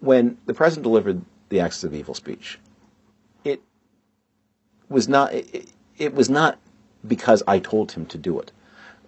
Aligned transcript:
when 0.00 0.38
the 0.46 0.54
president 0.54 0.84
delivered 0.84 1.22
the 1.48 1.60
Axis 1.60 1.84
of 1.84 1.94
Evil 1.94 2.14
speech, 2.14 2.58
it 3.44 3.60
was 4.88 5.08
not 5.08 5.32
it, 5.32 5.68
it 5.98 6.14
was 6.14 6.28
not 6.28 6.58
because 7.06 7.42
I 7.46 7.58
told 7.58 7.92
him 7.92 8.06
to 8.06 8.18
do 8.18 8.38
it. 8.40 8.52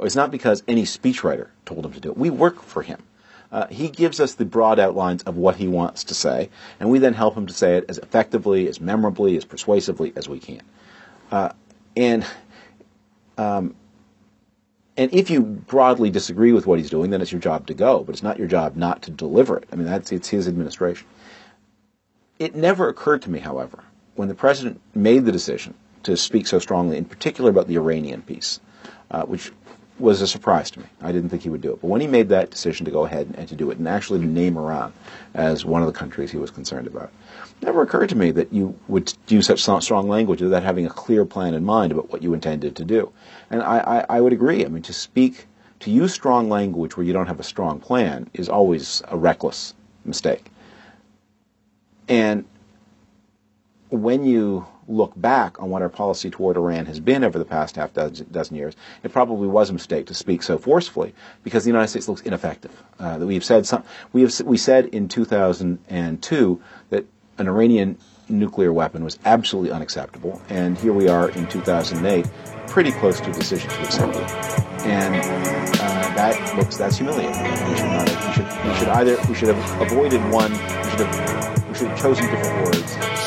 It's 0.01 0.17
not 0.17 0.31
because 0.31 0.63
any 0.69 0.85
speechwriter 0.85 1.49
told 1.67 1.85
him 1.85 1.93
to 1.93 2.01
do 2.01 2.11
it. 2.11 2.17
We 2.17 2.31
work 2.31 2.63
for 2.63 2.83
him. 2.83 3.03
Uh, 3.51 3.67
he 3.69 3.89
gives 3.89 4.21
us 4.21 4.35
the 4.35 4.45
broad 4.45 4.79
outlines 4.79 5.23
of 5.23 5.37
what 5.37 5.57
he 5.57 5.67
wants 5.67 6.05
to 6.05 6.15
say, 6.15 6.51
and 6.79 6.91
we 6.91 6.99
then 6.99 7.15
help 7.15 7.37
him 7.37 7.47
to 7.47 7.53
say 7.55 7.77
it 7.77 7.87
as 7.89 7.99
effectively, 7.99 8.69
as 8.69 8.81
memorably, 8.81 9.37
as 9.37 9.45
persuasively 9.45 10.13
as 10.17 10.29
we 10.29 10.39
can. 10.39 10.61
Uh, 11.33 11.51
and 11.97 12.27
um, 13.39 13.75
and 14.99 15.15
if 15.15 15.31
you 15.31 15.41
broadly 15.41 16.11
disagree 16.11 16.53
with 16.53 16.67
what 16.67 16.81
he's 16.81 16.91
doing, 16.91 17.11
then 17.11 17.23
it's 17.23 17.31
your 17.31 17.41
job 17.41 17.69
to 17.69 17.75
go. 17.75 18.03
But 18.03 18.17
it's 18.17 18.23
not 18.23 18.37
your 18.37 18.49
job 18.49 18.77
not 18.77 19.01
to 19.03 19.13
deliver 19.13 19.57
it. 19.57 19.69
I 19.73 19.77
mean, 19.77 19.87
that's 19.87 20.11
it's 20.11 20.29
his 20.29 20.49
administration. 20.49 21.07
It 22.41 22.57
never 22.57 22.89
occurred 22.89 23.23
to 23.23 23.31
me, 23.31 23.39
however, 23.39 23.85
when 24.17 24.27
the 24.27 24.35
president 24.35 24.81
made 24.95 25.25
the 25.25 25.33
decision 25.33 25.75
to 26.03 26.17
speak 26.17 26.49
so 26.49 26.59
strongly, 26.59 26.97
in 26.97 27.05
particular 27.05 27.49
about 27.49 27.69
the 27.69 27.77
Iranian 27.77 28.23
piece, 28.23 28.61
uh, 29.13 29.23
which 29.23 29.53
was 29.99 30.21
a 30.21 30.27
surprise 30.27 30.71
to 30.73 30.81
me. 30.81 30.87
I 31.01 31.13
didn't 31.13 31.29
think 31.29 31.43
he 31.43 31.49
would 31.49 31.61
do 31.61 31.73
it. 31.73 31.81
But 31.81 31.89
when 31.89 32.01
he 32.01 32.07
made 32.07 32.29
that 32.29 32.51
decision 32.51 32.85
to 32.87 32.91
go 32.91 33.05
ahead 33.05 33.35
and, 33.37 33.49
to 33.49 33.57
do 33.57 33.71
it, 33.71 33.79
and 33.79 33.89
actually 33.89 34.21
name 34.21 34.57
Iran 34.57 34.93
as 35.35 35.65
one 35.65 35.83
of 35.83 35.87
the 35.87 35.99
countries 35.99 36.31
he 36.31 36.39
was 36.39 36.51
concerned 36.51 36.87
about, 36.87 37.11
it 37.61 37.67
never 37.67 37.83
occurred 37.83 38.09
to 38.11 38.17
me 38.17 38.31
that 38.33 38.53
you 38.53 38.79
would 38.89 39.13
use 39.29 39.47
such 39.47 39.61
strong 39.83 40.09
language 40.09 40.41
without 40.41 40.63
having 40.63 40.87
a 40.87 40.91
clear 40.91 41.25
plan 41.25 41.55
in 41.55 41.65
mind 41.65 41.93
about 41.93 42.11
what 42.11 42.23
you 42.23 42.35
intended 42.35 42.77
to 42.77 42.85
do. 42.85 43.13
And 43.51 43.63
I, 43.63 43.79
I, 43.79 44.17
I 44.17 44.21
would 44.21 44.33
agree. 44.33 44.65
I 44.65 44.69
mean, 44.69 44.83
to 44.85 44.93
speak, 44.93 45.47
to 45.81 45.91
use 45.91 46.13
strong 46.13 46.49
language 46.49 46.97
where 46.97 47.05
you 47.05 47.13
don't 47.13 47.27
have 47.27 47.41
a 47.41 47.45
strong 47.45 47.81
plan 47.81 48.29
is 48.35 48.49
always 48.49 49.03
a 49.09 49.17
reckless 49.17 49.75
mistake. 50.05 50.47
And 52.09 52.45
when 53.91 54.25
you 54.25 54.67
look 54.89 55.13
back 55.17 55.61
on 55.63 55.71
what 55.71 55.83
our 55.83 55.89
policy 55.89 56.31
toward 56.31 56.57
Iran 56.57 56.87
has 56.87 56.99
been 56.99 57.23
over 57.23 57.39
the 57.39 57.45
past 57.45 57.77
half 57.77 57.93
dozen, 57.93 58.27
dozen, 58.33 58.57
years, 58.57 58.75
it 59.03 59.13
probably 59.13 59.47
was 59.47 59.71
a 59.71 59.73
mistake 59.73 60.07
to 60.07 60.15
speak 60.15 60.43
so 60.43 60.59
forcefully 60.59 61.15
because 61.45 61.65
the 61.65 61.69
United 61.69 61.89
States 61.89 62.09
looks 62.09 62.23
ineffective. 62.23 62.83
Uh, 62.99 63.19
that 63.19 63.27
we've 63.27 63.45
said 63.45 63.67
some, 63.67 63.85
we 64.13 64.23
have 64.23 64.41
we 64.41 64.57
said 64.57 64.87
in 64.87 65.09
2002 65.09 66.63
that 66.91 67.05
an 67.37 67.49
Iranian 67.49 67.99
nuclear 68.29 68.73
weapon 68.73 69.05
was 69.05 69.19
absolutely 69.25 69.71
unacceptable, 69.71 70.41
and 70.49 70.77
here 70.79 70.93
we 70.93 71.09
are 71.09 71.31
in 71.31 71.47
2008, 71.49 72.27
pretty 72.67 72.93
close 72.93 73.21
to 73.21 73.31
a 73.31 73.33
decision 73.33 73.71
to 73.71 73.81
accept 73.83 74.17
it, 74.17 74.31
and 74.87 75.15
uh, 75.17 76.15
that 76.15 76.57
looks 76.57 76.77
that's 76.77 76.97
humiliating. 76.97 77.31
We 77.31 77.77
should 77.77 77.87
not. 77.87 78.09
Have, 78.09 78.29
we 78.29 78.35
should. 78.35 78.69
We 78.69 78.79
should 78.79 78.89
either. 78.89 79.17
We 79.29 79.35
should 79.35 79.55
have 79.55 79.81
avoided 79.83 80.21
one. 80.31 80.53
We 80.53 80.59
should 80.59 81.07
have. 81.07 81.69
We 81.69 81.75
should 81.75 81.89
have 81.89 82.01
chosen 82.01 82.27
different 82.27 82.67
words. 82.67 83.18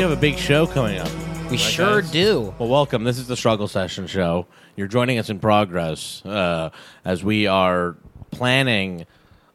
We 0.00 0.04
have 0.04 0.16
a 0.16 0.16
big 0.16 0.38
show 0.38 0.66
coming 0.66 0.96
up. 0.98 1.10
we 1.50 1.58
sure 1.58 2.00
guys? 2.00 2.10
do. 2.10 2.54
Well, 2.58 2.70
welcome. 2.70 3.04
This 3.04 3.18
is 3.18 3.26
the 3.28 3.36
Struggle 3.36 3.68
Session 3.68 4.06
Show. 4.06 4.46
You're 4.74 4.86
joining 4.88 5.18
us 5.18 5.28
in 5.28 5.40
progress 5.40 6.24
uh, 6.24 6.70
as 7.04 7.22
we 7.22 7.46
are 7.46 7.96
planning 8.30 9.04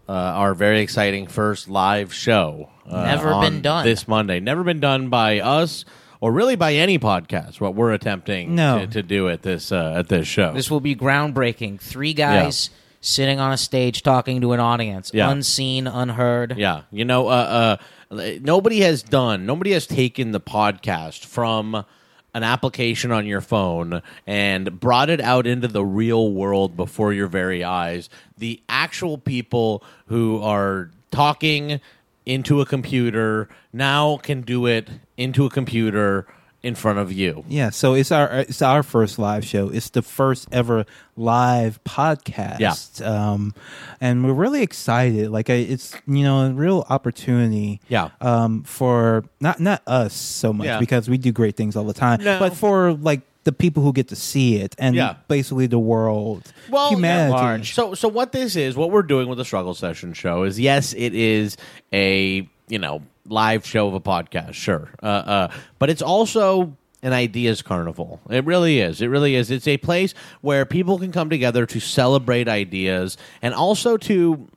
uh, 0.07 0.11
our 0.11 0.53
very 0.53 0.81
exciting 0.81 1.25
first 1.25 1.67
live 1.67 2.13
show. 2.13 2.69
Uh, 2.87 3.05
Never 3.05 3.29
on 3.29 3.43
been 3.43 3.61
done. 3.63 3.85
This 3.85 4.07
Monday. 4.07 4.39
Never 4.39 4.63
been 4.63 4.79
done 4.79 5.09
by 5.09 5.39
us 5.39 5.83
or 6.21 6.31
really 6.31 6.55
by 6.55 6.75
any 6.75 6.99
podcast. 6.99 7.59
What 7.59 7.73
we're 7.73 7.93
attempting 7.93 8.53
No. 8.53 8.81
to, 8.81 8.85
to 8.85 9.01
do 9.01 9.27
at 9.29 9.41
this 9.41 9.71
uh, 9.71 9.95
at 9.97 10.09
this 10.09 10.27
show. 10.27 10.53
This 10.53 10.69
will 10.69 10.79
be 10.79 10.95
groundbreaking. 10.95 11.81
Three 11.81 12.13
guys 12.13 12.69
sitting 13.01 13.39
on 13.39 13.51
a 13.51 13.57
stage 13.57 14.03
talking 14.03 14.41
to 14.41 14.51
an 14.53 14.59
audience, 14.59 15.09
Yeah. 15.11 15.29
unseen, 15.31 15.87
unheard. 15.87 16.55
Yeah, 16.57 16.81
you 16.91 17.05
know, 17.05 17.29
uh, 17.29 17.31
uh, 17.31 17.77
nobody 18.11 18.81
has 18.81 19.03
done, 19.03 19.45
nobody 19.45 19.71
has 19.71 19.87
taken 19.87 20.31
the 20.31 20.39
podcast 20.39 21.25
from 21.25 21.85
an 22.33 22.43
application 22.43 23.11
on 23.11 23.25
your 23.25 23.39
phone 23.39 24.01
and 24.27 24.79
brought 24.79 25.09
it 25.09 25.21
out 25.21 25.47
into 25.47 25.69
the 25.69 25.85
real 25.85 26.33
world 26.33 26.75
before 26.75 27.13
your 27.13 27.27
very 27.27 27.63
eyes. 27.63 28.09
The 28.37 28.61
actual 28.67 29.17
people 29.17 29.81
who 30.07 30.41
are 30.41 30.91
talking 31.11 31.79
into 32.25 32.59
a 32.59 32.65
computer 32.65 33.47
now 33.71 34.17
can 34.17 34.41
do 34.41 34.65
it 34.65 34.89
into 35.15 35.45
a 35.45 35.49
computer 35.49 36.27
in 36.65 36.73
front 36.75 36.97
of 36.97 37.11
you. 37.13 37.43
Yeah, 37.47 37.69
so 37.69 37.93
it's 37.93 38.11
our 38.11 38.39
it's 38.39 38.61
our 38.61 38.81
first 38.81 39.19
live 39.19 39.45
show. 39.45 39.69
It's 39.69 39.89
the 39.91 40.01
first 40.01 40.47
ever 40.51 40.85
live 41.15 41.79
podcast. 41.83 42.59
Yeah. 42.99 43.05
um, 43.31 43.53
and 44.01 44.25
we're 44.25 44.33
really 44.33 44.61
excited. 44.63 45.29
Like, 45.29 45.49
I- 45.49 45.53
it's 45.73 45.93
you 46.07 46.23
know 46.23 46.47
a 46.47 46.51
real 46.51 46.85
opportunity. 46.89 47.79
Yeah. 47.87 48.09
um, 48.19 48.63
for 48.63 49.23
not 49.39 49.59
not 49.59 49.81
us 49.87 50.13
so 50.13 50.51
much 50.51 50.65
Yeah. 50.65 50.79
because 50.79 51.07
we 51.09 51.17
do 51.17 51.31
great 51.31 51.55
things 51.55 51.75
all 51.75 51.83
the 51.85 51.93
time, 51.93 52.23
No. 52.23 52.39
but 52.39 52.53
for 52.55 52.93
like 52.93 53.21
the 53.43 53.51
people 53.51 53.83
who 53.83 53.93
get 53.93 54.07
to 54.07 54.15
see 54.15 54.55
it 54.55 54.75
and 54.79 54.95
Yeah. 54.95 55.15
basically 55.27 55.67
the 55.67 55.77
world, 55.77 56.51
well, 56.69 56.89
humanity. 56.89 57.31
yeah, 57.31 57.39
large. 57.41 57.75
So, 57.75 57.93
so 57.93 58.07
what 58.07 58.31
this 58.31 58.55
is, 58.55 58.75
what 58.75 58.89
we're 58.89 59.03
doing 59.03 59.27
with 59.29 59.37
the 59.37 59.45
Struggle 59.45 59.75
Session 59.75 60.13
show 60.13 60.41
is, 60.43 60.59
yes, 60.59 60.93
it 60.97 61.13
is 61.13 61.57
a 61.93 62.49
you 62.67 62.79
know 62.79 63.03
live 63.25 63.65
show 63.65 63.87
of 63.87 63.93
a 63.93 63.99
podcast, 63.99 64.53
sure, 64.53 64.89
uh, 65.01 65.05
uh, 65.05 65.51
but 65.79 65.89
it's 65.89 66.01
also 66.01 66.75
an 67.01 67.13
ideas 67.13 67.61
carnival. 67.61 68.19
It 68.29 68.45
really 68.45 68.79
is. 68.79 69.01
It 69.01 69.07
really 69.07 69.35
is. 69.35 69.51
It's 69.51 69.67
a 69.67 69.77
place 69.77 70.13
where 70.41 70.65
people 70.65 70.97
can 70.97 71.11
come 71.11 71.29
together 71.29 71.65
to 71.67 71.79
celebrate 71.79 72.47
ideas 72.47 73.17
and 73.41 73.53
also 73.53 73.97
to 73.97 74.47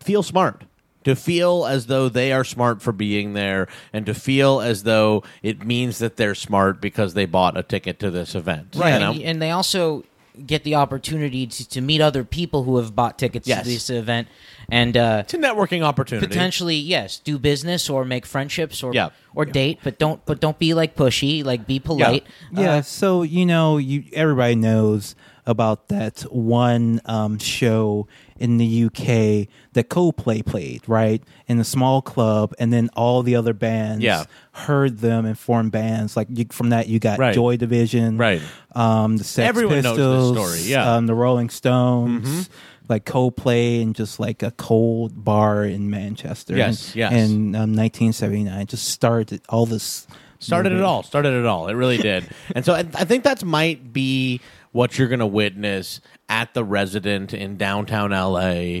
feel 0.00 0.22
smart. 0.22 0.64
To 1.04 1.16
feel 1.16 1.64
as 1.64 1.86
though 1.86 2.10
they 2.10 2.32
are 2.32 2.44
smart 2.44 2.82
for 2.82 2.92
being 2.92 3.32
there, 3.32 3.68
and 3.94 4.04
to 4.06 4.12
feel 4.12 4.60
as 4.60 4.82
though 4.82 5.22
it 5.42 5.64
means 5.64 5.98
that 6.00 6.16
they're 6.16 6.34
smart 6.34 6.82
because 6.82 7.14
they 7.14 7.24
bought 7.24 7.56
a 7.56 7.62
ticket 7.62 7.98
to 8.00 8.10
this 8.10 8.34
event. 8.34 8.74
Right. 8.76 8.94
You 8.94 8.98
know? 8.98 9.12
And, 9.12 9.22
and 9.22 9.42
they 9.42 9.50
also 9.50 10.04
get 10.46 10.64
the 10.64 10.74
opportunity 10.74 11.46
to, 11.46 11.68
to 11.68 11.80
meet 11.80 12.00
other 12.00 12.24
people 12.24 12.64
who 12.64 12.76
have 12.78 12.94
bought 12.94 13.18
tickets 13.18 13.46
Yes. 13.48 13.62
to 13.64 13.68
this 13.68 13.90
event 13.90 14.28
and 14.70 14.96
uh, 14.96 15.22
It's 15.24 15.34
a 15.34 15.38
networking 15.38 15.82
opportunity. 15.82 16.26
potentially 16.26 16.76
yes 16.76 17.18
do 17.18 17.38
business 17.38 17.88
or 17.90 18.04
make 18.04 18.26
friendships 18.26 18.82
or 18.82 18.92
Yeah. 18.94 19.10
or 19.34 19.44
date 19.44 19.78
but 19.82 19.98
don't 19.98 20.24
but 20.26 20.40
don't 20.40 20.58
be 20.58 20.74
like 20.74 20.94
pushy 20.96 21.44
like 21.44 21.66
be 21.66 21.78
polite 21.80 22.24
Yeah, 22.52 22.74
Uh, 22.76 22.82
so 22.82 23.22
you 23.22 23.44
know, 23.46 23.78
you 23.78 24.04
everybody 24.12 24.54
knows 24.54 25.14
about 25.48 25.88
that 25.88 26.20
one 26.30 27.00
um, 27.06 27.38
show 27.38 28.06
in 28.38 28.58
the 28.58 28.84
UK 28.84 29.48
that 29.72 29.88
Coldplay 29.88 30.44
played, 30.44 30.82
right, 30.86 31.22
in 31.48 31.58
a 31.58 31.64
small 31.64 32.02
club, 32.02 32.54
and 32.58 32.72
then 32.72 32.88
all 32.94 33.22
the 33.24 33.34
other 33.34 33.54
bands 33.54 34.04
Yeah. 34.04 34.24
heard 34.52 34.98
them 34.98 35.24
and 35.26 35.36
formed 35.38 35.72
bands. 35.72 36.16
Like 36.16 36.28
you, 36.30 36.44
from 36.50 36.68
that, 36.70 36.86
you 36.88 36.98
got 37.00 37.18
Right. 37.18 37.34
Joy 37.34 37.56
Division, 37.56 38.18
Right. 38.18 38.42
Um, 38.74 39.16
the 39.16 39.24
Sex 39.24 39.48
Everyone 39.48 39.82
Pistols, 39.82 40.36
story, 40.36 40.70
yeah. 40.70 40.80
Mm-hmm. 40.82 40.88
um, 40.90 41.06
the 41.06 41.14
Rolling 41.14 41.48
Stones. 41.50 42.48
Like 42.88 43.04
Coldplay 43.04 43.82
and 43.82 43.94
just 43.94 44.18
like 44.18 44.42
a 44.42 44.50
cold 44.52 45.22
bar 45.22 45.62
in 45.64 45.90
Manchester. 45.90 46.56
Yes, 46.56 46.94
in, 46.94 46.98
yes. 46.98 47.12
In 47.12 47.54
um, 47.54 47.74
1979, 47.76 48.66
just 48.66 48.88
started 48.88 49.42
all 49.50 49.66
this. 49.66 50.06
started 50.38 50.72
it 50.72 50.80
all 50.80 51.02
started 51.02 51.34
it 51.34 51.44
all 51.44 51.66
it 51.68 51.74
really 51.74 51.96
did 52.12 52.24
and 52.54 52.64
so 52.64 52.72
I, 52.72 52.78
I 52.94 53.04
think 53.04 53.24
that's 53.24 53.42
might 53.44 53.92
be 53.92 54.40
what 54.78 54.96
you're 54.96 55.08
going 55.08 55.18
to 55.18 55.26
witness 55.26 56.00
at 56.28 56.54
the 56.54 56.62
resident 56.62 57.34
in 57.34 57.56
downtown 57.56 58.12
la 58.12 58.80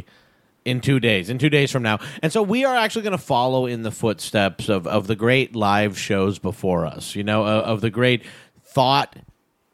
in 0.64 0.80
two 0.80 1.00
days 1.00 1.28
in 1.28 1.38
two 1.38 1.50
days 1.50 1.72
from 1.72 1.82
now. 1.82 1.98
And 2.22 2.32
so 2.32 2.40
we 2.40 2.64
are 2.64 2.76
actually 2.76 3.02
going 3.02 3.18
to 3.18 3.24
follow 3.24 3.66
in 3.66 3.82
the 3.82 3.90
footsteps 3.90 4.68
of, 4.68 4.86
of 4.86 5.08
the 5.08 5.16
great 5.16 5.56
live 5.56 5.98
shows 5.98 6.38
before 6.38 6.86
us 6.86 7.16
you 7.16 7.24
know 7.24 7.42
of, 7.42 7.64
of 7.64 7.80
the 7.80 7.90
great 7.90 8.24
thought 8.62 9.16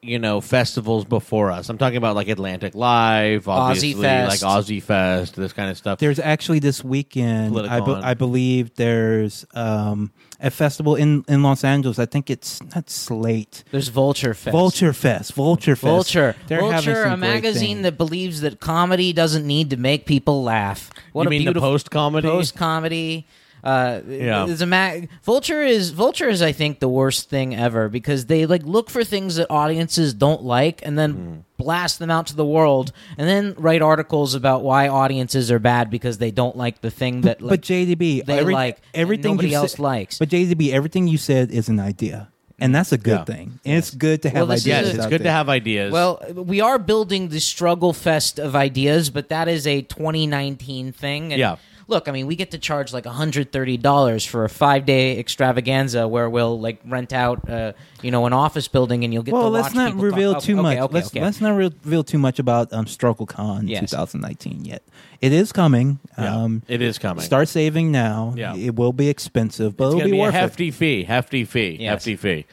you 0.01 0.19
know 0.19 0.41
festivals 0.41 1.05
before 1.05 1.51
us. 1.51 1.69
I'm 1.69 1.77
talking 1.77 1.99
about 1.99 2.17
like 2.17 2.29
atlantic 2.29 2.75
live 2.75 3.47
obviously 3.47 3.93
Fest. 3.93 4.43
like 4.43 4.51
Ozy 4.51 4.83
Fest 4.83 5.37
this 5.37 5.53
kind 5.53 5.71
of 5.71 5.77
stuff. 5.77 5.99
There's 5.99 6.19
actually 6.19 6.61
this 6.61 6.83
weekend, 6.83 7.59
I, 7.59 7.81
be- 7.81 7.93
I 7.93 8.15
believe 8.15 8.75
there's 8.77 9.45
um, 9.53 10.11
a 10.41 10.51
festival 10.51 10.95
in, 10.95 11.25
in 11.29 11.43
Los 11.43 11.65
Angeles. 11.65 11.99
I 11.99 12.07
think 12.07 12.31
it's 12.31 12.61
not 12.75 12.91
Slate. 12.91 13.65
there's 13.71 13.89
vulture 13.89 14.35
fest 14.35 14.53
Vulture 14.53 14.93
Fest. 14.93 15.33
Vulture 15.33 15.77
Fest. 15.77 15.83
Vulture, 15.83 16.37
They're 16.49 16.61
Vulture, 16.61 17.05
a 17.05 17.17
magazine 17.17 17.83
that 17.83 17.97
believes 17.97 18.41
that 18.41 18.61
comedy 18.61 19.13
doesn't 19.13 19.47
need 19.47 19.71
to 19.71 19.77
make 19.77 20.07
people 20.07 20.43
laugh. 20.43 20.91
What 21.13 21.25
you 21.25 21.29
a 21.29 21.31
mean 21.31 21.53
the 21.53 21.61
post 21.61 21.91
comedy 21.91 22.29
post 22.29 22.57
comedy. 22.57 23.27
Uh, 23.65 24.01
Yeah. 24.07 24.47
It's 24.47 24.61
a 24.61 24.67
ma- 24.67 24.93
Vulture 25.25 25.63
is 25.63 25.91
Vulture 25.91 26.29
is 26.29 26.43
I 26.43 26.53
think 26.53 26.81
the 26.81 26.89
worst 26.89 27.31
thing 27.31 27.57
ever 27.57 27.89
because 27.89 28.27
they 28.27 28.45
like 28.45 28.63
look 28.65 28.91
for 28.91 29.03
things 29.05 29.37
that 29.37 29.47
audiences 29.51 30.13
don't 30.13 30.43
like 30.45 30.83
and 30.85 30.99
then 30.99 31.11
Hmm. 31.13 31.33
blast 31.57 31.99
them 31.99 32.11
out 32.11 32.27
to 32.27 32.37
the 32.37 32.45
world 32.45 32.93
and 33.17 33.27
then 33.27 33.55
write 33.57 33.81
articles 33.81 34.35
about 34.35 34.63
why 34.63 34.87
audiences 34.89 35.51
are 35.51 35.59
bad 35.59 35.89
because 35.91 36.19
they 36.19 36.31
don't 36.31 36.57
like 36.59 36.83
the 36.83 36.91
thing 36.91 37.23
that 37.23 37.41
like, 37.41 37.49
but 37.51 37.61
JDB, 37.63 38.21
they 38.27 38.39
every- 38.39 38.53
like 38.53 38.79
everything 38.93 39.33
nobody 39.33 39.55
else 39.55 39.75
sa- 39.77 39.83
likes. 39.83 40.19
But 40.19 40.29
JDB, 40.29 40.71
everything 40.73 41.09
you 41.09 41.17
said 41.17 41.51
is 41.51 41.69
an 41.71 41.81
idea, 41.81 42.29
and 42.59 42.75
that's 42.75 42.93
a 42.93 42.99
good 42.99 43.21
Yeah. 43.21 43.25
thing. 43.25 43.61
And 43.65 43.79
it's 43.79 43.91
good 43.95 44.21
to 44.23 44.29
have 44.29 44.49
Well, 44.49 44.53
ideas. 44.53 44.67
Yes, 44.67 44.87
it's 44.95 45.05
out 45.05 45.11
good 45.11 45.23
to 45.23 45.31
have 45.31 45.49
ideas. 45.49 45.91
Well, 45.91 46.21
we 46.35 46.61
are 46.61 46.79
building 46.79 47.29
the 47.29 47.41
struggle 47.41 47.93
fest 47.95 48.39
of 48.39 48.55
ideas, 48.55 49.09
but 49.09 49.31
that 49.31 49.49
is 49.49 49.67
a 49.67 49.81
2019 49.83 50.93
thing. 50.93 51.33
And 51.33 51.41
Yeah. 51.41 51.57
Look, 51.87 52.09
I 52.09 52.13
mean, 52.13 52.27
we 52.27 52.35
get 52.37 52.51
to 52.53 52.59
charge 52.59 52.93
like 52.93 53.05
$130 53.05 54.27
for 54.27 54.45
a 54.45 54.49
five 54.49 54.87
day 54.87 55.19
extravaganza 55.19 56.09
where 56.09 56.29
we'll 56.31 56.59
like 56.59 56.81
rent 56.87 57.13
out, 57.13 57.49
uh, 57.49 57.73
you 58.03 58.11
know, 58.11 58.27
an 58.27 58.33
office 58.33 58.69
building 58.69 59.05
and 59.05 59.13
you'll 59.13 59.23
get 59.23 59.35
Well, 59.35 59.45
to 59.45 59.49
let's 59.49 59.69
watch 59.69 59.75
not 59.75 59.87
people 59.93 60.05
reveal 60.05 60.35
talk. 60.35 60.43
too 60.43 60.53
Okay, 60.55 60.63
much. 60.63 60.79
Okay, 60.79 60.95
let's 60.95 61.07
okay. 61.09 61.21
let's 61.23 61.41
not 61.41 61.51
reveal 61.57 62.05
too 62.05 62.19
much 62.19 62.39
about 62.39 62.73
um, 62.73 62.87
StruggleCon 62.87 63.69
Yes. 63.69 63.91
2019 63.91 64.65
yet. 64.65 64.83
It 65.21 65.33
is 65.33 65.53
coming. 65.53 65.99
Yeah, 66.19 66.37
um, 66.45 66.63
it 66.69 66.83
is 66.83 66.99
coming. 66.99 67.25
Start 67.25 67.49
saving 67.49 67.93
now. 67.93 68.35
Yeah. 68.37 68.57
It 68.57 68.77
will 68.77 68.93
be 68.93 69.09
expensive, 69.09 69.77
but 69.77 69.85
it's 69.87 69.89
it'll 69.95 70.01
going 70.01 70.09
to 70.09 70.13
be 70.13 70.17
be 70.17 70.19
a 70.21 70.23
worth 70.23 70.35
it. 70.35 70.39
hefty 70.39 70.71
fee, 70.71 71.05
hefty 71.05 71.45
fee, 71.45 71.77
Yes. 71.81 71.91
hefty 71.91 72.17
fee. 72.17 72.47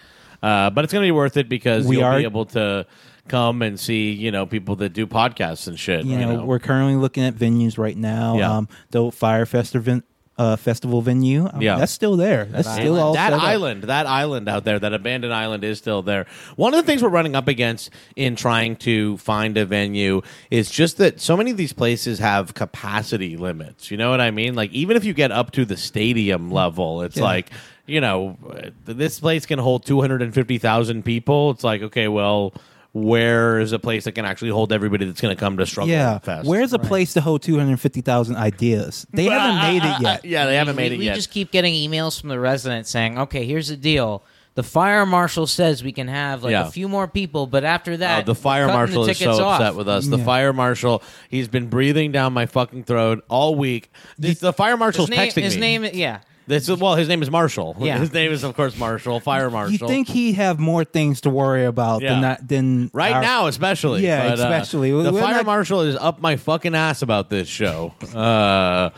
Uh, 0.44 0.70
but 0.72 0.84
it's 0.84 0.92
going 0.92 1.04
to 1.04 1.08
be 1.08 1.12
worth 1.12 1.38
it 1.38 1.48
because 1.48 1.86
We 1.86 1.98
you'll 1.98 2.06
are- 2.06 2.18
be 2.18 2.24
able 2.24 2.46
to 2.48 2.86
come 3.32 3.62
and 3.62 3.80
see, 3.80 4.12
you 4.12 4.30
know, 4.32 4.46
people 4.46 4.76
that 4.78 4.94
do 4.94 5.08
podcasts 5.08 5.68
and 5.68 5.80
shit. 5.80 6.06
You 6.06 6.18
know, 6.20 6.46
we're 6.46 6.60
currently 6.60 6.96
looking 6.96 7.24
at 7.24 7.34
venues 7.34 7.78
right 7.78 7.98
now. 7.98 8.38
Yeah. 8.38 8.58
Um, 8.58 8.68
the 8.92 9.12
Fyre 9.12 9.46
Festival 9.46 10.02
uh, 10.38 10.56
festival 10.56 11.02
venue. 11.04 11.46
um, 11.46 11.62
Yeah. 11.62 11.78
that's 11.78 11.92
still 11.92 12.16
there. 12.18 12.46
That's 12.46 12.72
still 12.72 12.98
all 12.98 13.14
that 13.14 13.30
set 13.30 13.34
up. 13.34 13.44
island, 13.44 13.84
that 13.84 14.08
island 14.08 14.50
out 14.50 14.64
there, 14.64 14.80
that 14.80 14.92
abandoned 14.92 15.32
island 15.34 15.64
is 15.64 15.78
still 15.78 16.02
there. 16.02 16.26
One 16.56 16.74
of 16.74 16.84
the 16.84 16.86
things 16.90 17.04
we're 17.04 17.10
running 17.10 17.36
up 17.36 17.48
against 17.48 17.92
in 18.16 18.36
trying 18.36 18.78
to 18.78 19.18
find 19.18 19.56
a 19.58 19.66
venue 19.66 20.22
is 20.50 20.72
just 20.72 20.98
that 20.98 21.20
so 21.22 21.38
many 21.38 21.52
of 21.52 21.58
these 21.58 21.74
places 21.74 22.18
have 22.18 22.56
capacity 22.56 23.38
limits. 23.38 23.92
You 23.92 23.98
know 23.98 24.10
what 24.10 24.22
I 24.22 24.32
mean? 24.32 24.56
Like 24.56 24.72
even 24.72 24.98
if 24.98 25.04
you 25.06 25.14
get 25.14 25.32
up 25.32 25.52
to 25.52 25.66
the 25.66 25.78
stadium 25.78 26.50
level, 26.50 27.04
it's 27.04 27.18
Yeah. 27.18 27.24
like 27.24 27.52
you 27.86 28.02
know 28.02 28.38
this 28.86 29.20
place 29.20 29.46
can 29.46 29.60
hold 29.60 29.86
two 29.86 30.02
hundred 30.02 30.24
and 30.24 30.34
fifty 30.34 30.58
thousand 30.58 31.04
people. 31.04 31.52
It's 31.52 31.64
like 31.64 31.84
okay, 31.84 32.08
well. 32.08 32.54
Where 32.94 33.60
is 33.60 33.72
a 33.72 33.80
place 33.80 34.04
that 34.04 34.12
can 34.14 34.26
actually 34.26 34.50
hold 34.50 34.74
everybody 34.74 35.06
that's 35.06 35.22
going 35.22 35.34
to 35.34 35.40
come 35.40 35.56
to 35.58 35.66
Struggle 35.66 35.92
Yeah, 35.92 36.20
Fest? 36.20 36.46
where's 36.46 36.74
a 36.74 36.80
place 36.80 37.14
to 37.14 37.22
hold 37.22 37.42
two 37.42 37.58
hundred 37.58 37.80
fifty 37.80 38.02
thousand 38.02 38.36
ideas? 38.36 39.08
They 39.14 39.24
haven't 39.30 39.62
made 39.62 39.84
it 39.88 40.02
yet. 40.02 40.26
yeah, 40.26 40.46
they 40.46 40.56
haven't 40.56 40.76
made 40.76 40.92
we, 40.92 40.96
it 40.96 41.00
we 41.00 41.06
yet. 41.06 41.16
just 41.16 41.32
keep 41.32 41.52
getting 41.52 41.74
emails 41.74 42.20
from 42.20 42.28
the 42.30 42.40
residents 42.40 42.90
saying, 42.90 43.18
okay, 43.18 43.46
here's 43.46 43.70
the 43.70 43.78
deal. 43.78 44.24
The 44.56 44.64
fire 44.64 45.06
marshal 45.06 45.48
says 45.48 45.82
we 45.82 45.94
can 45.94 46.10
have 46.10 46.44
like 46.44 46.52
Yeah. 46.52 46.68
a 46.68 46.72
few 46.72 46.90
more 46.90 47.08
people, 47.08 47.48
but 47.48 47.64
after 47.64 47.96
that, 47.96 48.24
Uh, 48.24 48.26
the 48.26 48.36
fire 48.36 48.68
marshal 48.68 49.06
the 49.06 49.12
is 49.12 49.18
so 49.20 49.42
off. 49.42 49.62
upset 49.62 49.76
with 49.76 49.88
us. 49.88 50.08
The 50.08 50.18
Yeah. 50.18 50.26
fire 50.26 50.52
marshal, 50.52 51.02
he's 51.30 51.48
been 51.48 51.68
breathing 51.68 52.12
down 52.12 52.34
my 52.34 52.46
fucking 52.46 52.84
throat 52.84 53.24
all 53.30 53.56
week. 53.56 53.90
This, 54.20 54.40
the 54.40 54.52
fire 54.52 54.76
marshal's 54.76 55.08
His 55.08 55.18
name, 55.18 55.30
texting 55.30 55.44
his 55.44 55.56
me. 55.56 55.62
name, 55.62 55.86
yeah. 55.94 56.20
This 56.48 56.68
is, 56.68 56.78
well, 56.80 56.96
his 56.96 57.08
name 57.08 57.22
is 57.22 57.30
Marshall. 57.30 57.78
Yeah. 57.80 57.98
His 58.00 58.12
name 58.12 58.32
is, 58.32 58.44
of 58.44 58.56
course, 58.56 58.76
Marshall, 58.78 59.20
fire 59.20 59.50
marshal. 59.50 59.74
You 59.74 59.88
think 59.88 60.08
he'd 60.10 60.34
have 60.34 60.60
more 60.60 60.84
things 60.84 61.22
to 61.22 61.30
worry 61.30 61.66
about 61.66 62.02
Yeah. 62.02 62.10
than 62.14 62.22
that? 62.22 62.48
Than 62.48 62.90
Right 62.94 63.14
our- 63.14 63.22
now, 63.22 63.48
especially. 63.48 64.04
Yeah, 64.04 64.24
But, 64.30 64.40
uh, 64.40 64.44
especially. 64.44 64.90
the 64.92 65.14
We're 65.14 65.22
fire 65.22 65.36
not- 65.36 65.46
marshal 65.46 65.82
is 65.82 65.96
up 65.96 66.20
my 66.22 66.36
fucking 66.36 66.76
ass 66.76 67.02
about 67.04 67.30
this 67.30 67.48
show. 67.48 67.94
Uh, 68.14 68.90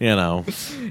you 0.00 0.16
know. 0.16 0.44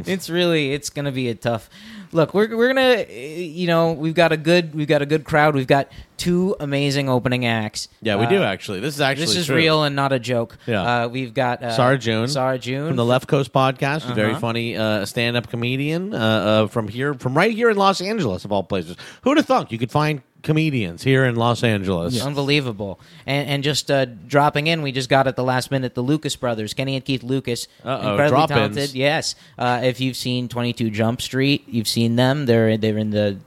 it's 0.06 0.30
really 0.30 0.74
it's 0.74 0.90
gonna 0.90 1.12
be 1.12 1.30
a 1.30 1.36
tough 1.36 1.70
look 2.12 2.34
we're, 2.34 2.56
we're 2.56 2.68
gonna 2.74 3.04
uh, 3.04 3.12
you 3.12 3.68
know 3.68 3.92
we've 3.94 4.14
got 4.16 4.32
a 4.32 4.38
good 4.38 4.74
we've 4.76 4.88
got 4.88 5.02
a 5.02 5.06
good 5.06 5.24
crowd 5.24 5.56
we've 5.56 5.68
got 5.68 5.90
two 6.18 6.56
amazing 6.60 7.10
opening 7.10 7.46
acts 7.46 7.90
Yeah, 8.02 8.16
we 8.16 8.26
Uh, 8.26 8.30
do, 8.30 8.44
actually. 8.44 8.80
This 8.80 8.96
is 8.96 9.02
actually 9.02 9.28
this 9.28 9.36
is 9.36 9.46
true. 9.46 9.56
real 9.56 9.84
and 9.84 9.96
not 9.96 10.12
a 10.14 10.18
joke 10.20 10.58
Yeah. 10.66 11.04
uh, 11.04 11.08
we've 11.08 11.34
got 11.34 11.62
uh, 11.62 11.72
Sarah 11.76 11.98
June. 12.00 12.28
Sarah 12.28 12.58
June 12.58 12.88
from 12.88 12.96
the 12.98 13.06
Left 13.06 13.28
Coast 13.28 13.54
podcast, 13.54 14.10
a 14.10 14.16
very 14.16 14.32
Uh-huh. 14.32 14.40
funny 14.40 14.76
uh, 14.76 15.06
stand-up 15.06 15.48
comedian 15.50 16.16
uh, 16.16 16.18
uh, 16.18 16.68
from 16.68 16.88
here, 16.88 17.14
from 17.14 17.36
right 17.38 17.52
here 17.54 17.70
in 17.70 17.78
Los 17.78 18.02
Angeles, 18.02 18.46
of 18.46 18.52
all 18.52 18.64
places. 18.64 18.96
Who'd 19.22 19.38
have 19.38 19.46
thunk 19.46 19.72
you 19.72 19.78
could 19.78 19.92
find 19.92 20.22
comedians 20.44 21.04
here 21.04 21.26
in 21.26 21.36
Los 21.36 21.64
Angeles? 21.64 22.22
Unbelievable, 22.22 23.00
and 23.26 23.48
and 23.48 23.64
just 23.64 23.90
uh, 23.92 24.06
dropping 24.06 24.68
in, 24.68 24.82
we 24.82 24.92
just 24.92 25.10
got 25.10 25.28
at 25.28 25.36
the 25.36 25.44
last 25.44 25.72
minute 25.72 25.96
the 25.96 26.02
Lucas 26.02 26.36
brothers, 26.36 26.74
Kenny 26.74 26.96
and 26.96 27.04
Keith 27.04 27.24
Lucas, 27.24 27.68
Uh-oh, 27.84 28.12
incredibly 28.12 28.48
talented. 28.48 28.94
Yes, 28.94 29.36
uh, 29.58 29.82
if 29.84 30.00
you've 30.00 30.18
seen 30.18 30.48
Twenty 30.48 30.74
Two 30.74 30.90
Jump 30.90 31.22
Street, 31.22 31.64
you've 31.68 31.88
seen 31.88 32.16
them. 32.16 32.46
They're 32.46 32.78
they're 32.78 32.98
in 32.98 33.12
the 33.12 33.38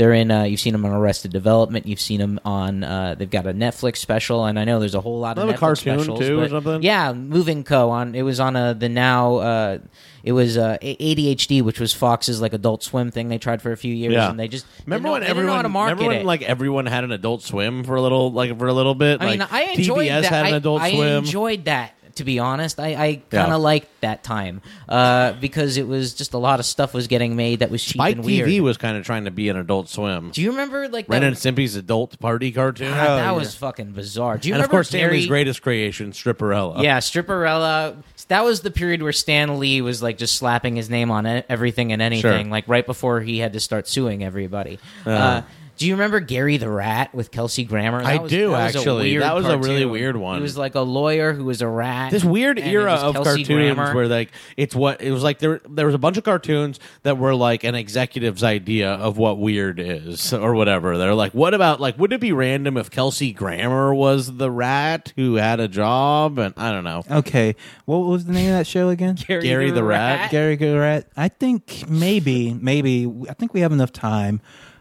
they're 0.00 0.14
in. 0.14 0.30
Uh, 0.30 0.44
you've 0.44 0.60
seen 0.60 0.72
them 0.72 0.86
on 0.86 0.92
Arrested 0.92 1.30
Development. 1.30 1.86
You've 1.86 2.00
seen 2.00 2.20
them 2.20 2.40
on. 2.42 2.82
Uh, 2.82 3.14
they've 3.18 3.28
got 3.28 3.46
a 3.46 3.52
Netflix 3.52 3.98
special, 3.98 4.46
and 4.46 4.58
I 4.58 4.64
know 4.64 4.80
there's 4.80 4.94
a 4.94 5.00
whole 5.02 5.20
lot 5.20 5.36
of 5.36 5.46
have 5.46 5.54
a 5.54 5.58
cartoon, 5.58 5.98
specials, 5.98 6.18
too, 6.18 6.40
or 6.40 6.48
something? 6.48 6.82
Yeah, 6.82 7.12
Moving 7.12 7.64
Co. 7.64 7.90
on. 7.90 8.14
It 8.14 8.22
was 8.22 8.40
on 8.40 8.56
uh, 8.56 8.72
the 8.72 8.88
now. 8.88 9.36
Uh, 9.36 9.78
it 10.24 10.32
was 10.32 10.56
uh, 10.56 10.78
ADHD, 10.80 11.60
which 11.62 11.78
was 11.80 11.92
Fox's 11.92 12.40
like 12.40 12.54
Adult 12.54 12.82
Swim 12.82 13.10
thing. 13.10 13.28
They 13.28 13.36
tried 13.36 13.60
for 13.60 13.72
a 13.72 13.76
few 13.76 13.94
years, 13.94 14.14
Yeah. 14.14 14.30
and 14.30 14.40
they 14.40 14.48
just 14.48 14.64
Remember 14.86 15.08
know, 15.08 15.12
when 15.12 15.20
they 15.20 15.26
didn't 15.26 15.36
know 15.36 15.40
everyone 15.52 15.56
how 15.56 15.62
to 15.62 15.68
market 15.68 15.92
remember 15.96 16.08
when 16.12 16.20
it. 16.22 16.26
like 16.26 16.42
everyone 16.42 16.86
had 16.86 17.04
an 17.04 17.12
Adult 17.12 17.42
Swim 17.42 17.84
for 17.84 17.96
a 17.96 18.00
little 18.00 18.32
like 18.32 18.58
for 18.58 18.68
a 18.68 18.72
little 18.72 18.94
bit? 18.94 19.20
I 19.20 19.30
mean, 19.30 19.38
like, 19.40 19.52
I 19.52 19.62
enjoyed 19.72 20.08
that. 20.08 20.24
had 20.24 20.46
an 20.46 20.54
I- 20.54 20.56
Adult 20.56 20.80
I, 20.82 20.90
Swim. 20.92 21.16
enjoyed 21.18 21.64
that. 21.66 21.92
To 22.20 22.24
be 22.24 22.38
honest, 22.38 22.78
I, 22.78 22.88
I 22.88 23.22
kind 23.30 23.50
of 23.50 23.62
liked 23.62 23.88
that 24.02 24.22
time 24.22 24.60
uh, 24.90 25.32
because 25.40 25.78
it 25.78 25.88
was 25.88 26.12
just 26.12 26.34
a 26.34 26.38
lot 26.38 26.60
of 26.60 26.66
stuff 26.66 26.92
was 26.92 27.06
getting 27.06 27.34
made 27.34 27.60
that 27.60 27.70
was 27.70 27.82
cheap 27.82 27.94
Spike 27.94 28.16
and 28.16 28.24
weird. 28.26 28.46
TV 28.46 28.60
was 28.60 28.76
kind 28.76 28.98
of 28.98 29.06
trying 29.06 29.24
to 29.24 29.30
be 29.30 29.48
an 29.48 29.56
Adult 29.56 29.88
Swim. 29.88 30.30
Do 30.30 30.42
you 30.42 30.50
remember 30.50 30.86
like 30.86 31.08
Ren 31.08 31.22
that? 31.22 31.28
and 31.28 31.36
Stimpy's 31.36 31.76
adult 31.76 32.20
party 32.20 32.52
cartoon, 32.52 32.90
God, 32.90 32.96
that 32.96 33.24
yeah. 33.24 33.32
was 33.32 33.54
fucking 33.54 33.92
bizarre. 33.92 34.36
Do 34.36 34.48
you 34.48 34.54
and 34.54 34.60
of 34.62 34.64
remember 34.68 34.76
course 34.76 34.90
Gary? 34.90 35.02
Stan 35.08 35.12
Lee's 35.12 35.26
greatest 35.28 35.62
creation, 35.62 36.12
Stripperella. 36.12 36.82
Yeah, 36.82 36.98
Stripperella. 36.98 37.96
That 38.28 38.44
was 38.44 38.60
the 38.60 38.70
period 38.70 39.02
where 39.02 39.12
Stan 39.12 39.58
Lee 39.58 39.80
was 39.80 40.02
like 40.02 40.18
just 40.18 40.36
slapping 40.36 40.76
his 40.76 40.90
name 40.90 41.10
on 41.10 41.24
everything 41.24 41.90
and 41.90 42.02
anything, 42.02 42.44
Sure. 42.44 42.50
like 42.50 42.68
right 42.68 42.84
before 42.84 43.22
he 43.22 43.38
had 43.38 43.54
to 43.54 43.60
start 43.60 43.88
suing 43.88 44.22
everybody. 44.22 44.78
Uh. 45.06 45.10
Uh, 45.10 45.42
do 45.80 45.86
you 45.86 45.94
remember 45.94 46.20
Gary 46.20 46.58
the 46.58 46.68
Rat 46.70 47.14
with 47.14 47.30
Kelsey 47.30 47.64
Grammer? 47.64 48.02
I 48.02 48.18
was- 48.18 48.30
do, 48.30 48.50
that 48.50 48.76
actually. 48.76 49.10
weird 49.12 49.22
That 49.22 49.34
was 49.34 49.46
a 49.46 49.56
really 49.58 49.86
weird 49.86 50.14
one. 50.16 50.36
He 50.36 50.42
was 50.42 50.56
like 50.58 50.74
a 50.74 50.80
lawyer 50.82 51.32
who 51.32 51.44
was 51.44 51.62
a 51.62 51.66
rat. 51.68 52.10
this 52.10 52.22
weird 52.22 52.58
era 52.58 52.92
of 52.92 53.14
Kelsey 53.14 53.44
cartoons 53.44 53.74
Grammer. 53.74 53.94
where 53.94 54.06
like 54.06 54.30
it's 54.58 54.74
what 54.76 55.00
it 55.00 55.10
was 55.10 55.22
like 55.22 55.38
there 55.38 55.60
there 55.68 55.86
was 55.86 55.94
a 55.94 55.98
bunch 55.98 56.16
of 56.18 56.24
cartoons 56.24 56.78
that 57.02 57.16
were 57.18 57.34
like 57.34 57.64
an 57.64 57.74
executive's 57.74 58.44
idea 58.44 58.92
of 58.92 59.16
what 59.16 59.38
weird 59.38 59.80
is 59.80 60.32
or 60.34 60.54
whatever 60.54 60.98
they're 60.98 61.14
like 61.14 61.32
what 61.32 61.54
about 61.54 61.80
like 61.80 61.98
would 61.98 62.12
it 62.12 62.20
be 62.20 62.30
random 62.32 62.76
if 62.76 62.90
kelsey 62.90 63.32
grammer 63.32 63.94
was 63.94 64.36
the 64.36 64.50
rat 64.50 65.12
who 65.16 65.36
had 65.36 65.60
a 65.60 65.68
job 65.68 66.38
and 66.38 66.52
i 66.58 66.70
don't 66.70 66.84
know 66.84 67.02
Okay, 67.10 67.56
what 67.86 67.98
was 68.00 68.26
the 68.26 68.32
name 68.32 68.50
of 68.50 68.58
that 68.58 68.66
show 68.66 68.88
again? 68.90 69.14
Gary, 69.26 69.42
Gary 69.42 69.70
the 69.70 69.82
Rat. 69.82 70.30
Gary 70.30 70.56
the 70.56 70.78
Rat. 70.78 71.06
I 71.16 71.28
think 71.28 71.88
maybe, 71.88 72.52
maybe 72.52 73.10
I 73.28 73.32
think 73.34 73.54
we 73.54 73.60
have 73.60 73.72
enough 73.72 73.92
time. 73.92 74.40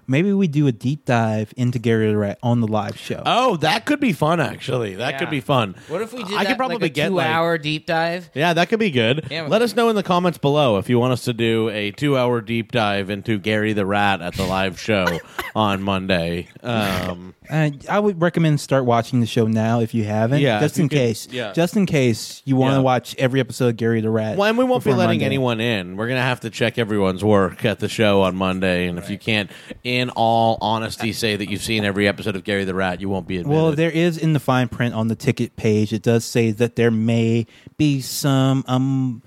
Maybe 0.10 0.34
we 0.34 0.48
do 0.48 0.68
a 0.68 0.72
deep 0.72 1.06
dive 1.06 1.54
into 1.56 1.80
Gary 1.80 2.08
the 2.10 2.18
Rat 2.18 2.39
on 2.44 2.60
the 2.62 2.68
live 2.68 2.98
show. 2.98 3.22
oh 3.25 3.56
that 3.58 3.86
could 3.86 4.00
be 4.00 4.12
fun 4.12 4.39
actually 4.39 4.96
that 4.96 5.12
Yeah. 5.13 5.20
could 5.20 5.30
be 5.30 5.39
fun 5.39 5.75
What 5.88 6.01
if 6.01 6.12
we 6.13 6.24
did 6.24 6.34
i 6.34 6.44
that, 6.44 6.48
could 6.50 6.58
probably 6.58 6.78
like 6.78 6.84
a 6.86 6.89
get 6.89 7.12
like 7.12 7.28
two-hour 7.28 7.58
deep 7.60 7.86
dive? 7.86 8.30
yeah, 8.34 8.54
that 8.54 8.70
could 8.70 8.80
be 8.80 8.92
good. 8.92 9.28
Yeah, 9.30 9.44
we- 9.44 9.50
Let 9.50 9.62
us 9.62 9.75
know 9.75 9.88
in 9.89 9.96
the 9.96 10.04
comments 10.04 10.38
below 10.39 10.78
if 10.78 10.89
you 10.89 10.98
want 11.00 11.13
us 11.13 11.24
to 11.25 11.34
do 11.34 11.70
a 11.70 11.92
two-hour 11.92 12.42
deep 12.42 12.72
dive 12.72 13.10
into 13.10 13.38
Gary 13.38 13.74
the 13.74 13.86
Rat 13.86 14.22
at 14.22 14.34
the 14.34 14.46
live 14.46 14.80
show 14.80 15.06
on 15.56 15.82
Monday. 15.84 16.48
Um, 16.63 17.36
Uh, 17.51 17.72
I 17.89 18.00
would 18.00 18.22
recommend 18.22 18.60
start 18.60 18.86
watching 18.86 19.22
the 19.22 19.25
show 19.25 19.48
now 19.48 19.80
if 19.82 19.96
you 19.96 20.04
haven't. 20.04 20.39
Yeah, 20.39 20.60
just 20.60 20.75
if 20.75 20.78
you 20.78 20.84
in 20.84 20.89
could- 20.89 20.96
case. 20.98 21.28
yeah. 21.32 21.51
just 21.51 21.75
in 21.75 21.86
case 21.88 22.44
you 22.46 22.56
want 22.56 22.74
to 22.74 22.78
Yeah. 22.78 22.82
watch 22.84 23.16
every 23.18 23.39
episode 23.39 23.70
of 23.70 23.78
Gary 23.78 24.01
the 24.01 24.10
Rat. 24.12 24.38
Well, 24.38 24.48
and 24.48 24.56
we 24.58 24.63
won't 24.63 24.84
be 24.84 24.92
before 24.92 25.00
letting 25.00 25.13
Monday. 25.20 25.25
anyone 25.25 25.60
in. 25.60 25.98
We're 25.98 26.08
gonna 26.08 26.22
have 26.22 26.42
to 26.42 26.50
check 26.51 26.78
everyone's 26.78 27.24
work 27.24 27.66
at 27.66 27.80
the 27.80 27.89
show 27.89 28.22
on 28.22 28.36
Monday, 28.36 28.88
and 28.88 28.98
if 29.00 29.10
you 29.10 29.18
can't, 29.18 29.50
in 29.84 29.99
all 30.08 30.58
honesty, 30.62 31.12
say 31.12 31.36
that 31.36 31.50
you've 31.50 31.62
seen 31.62 31.84
every 31.84 32.08
episode 32.08 32.38
of 32.38 32.46
Gary 32.46 32.63
the 32.63 32.74
Rat, 32.74 33.01
you 33.01 33.10
won't 33.10 33.27
be 33.27 33.36
admitted. 33.38 33.53
Well, 33.62 33.72
there 33.74 33.91
is 33.91 34.18
in 34.18 34.32
the 34.32 34.39
fine 34.39 34.70
print 34.70 34.96
on 34.96 35.10
the 35.10 35.15
ticket 35.15 35.58
page. 35.58 35.91
It 35.91 36.01
does 36.03 36.24
say 36.24 36.51
that 36.51 36.77
there 36.77 36.91
may 36.91 37.46
be 37.75 38.00
some. 38.00 38.63
Um, 38.68 39.22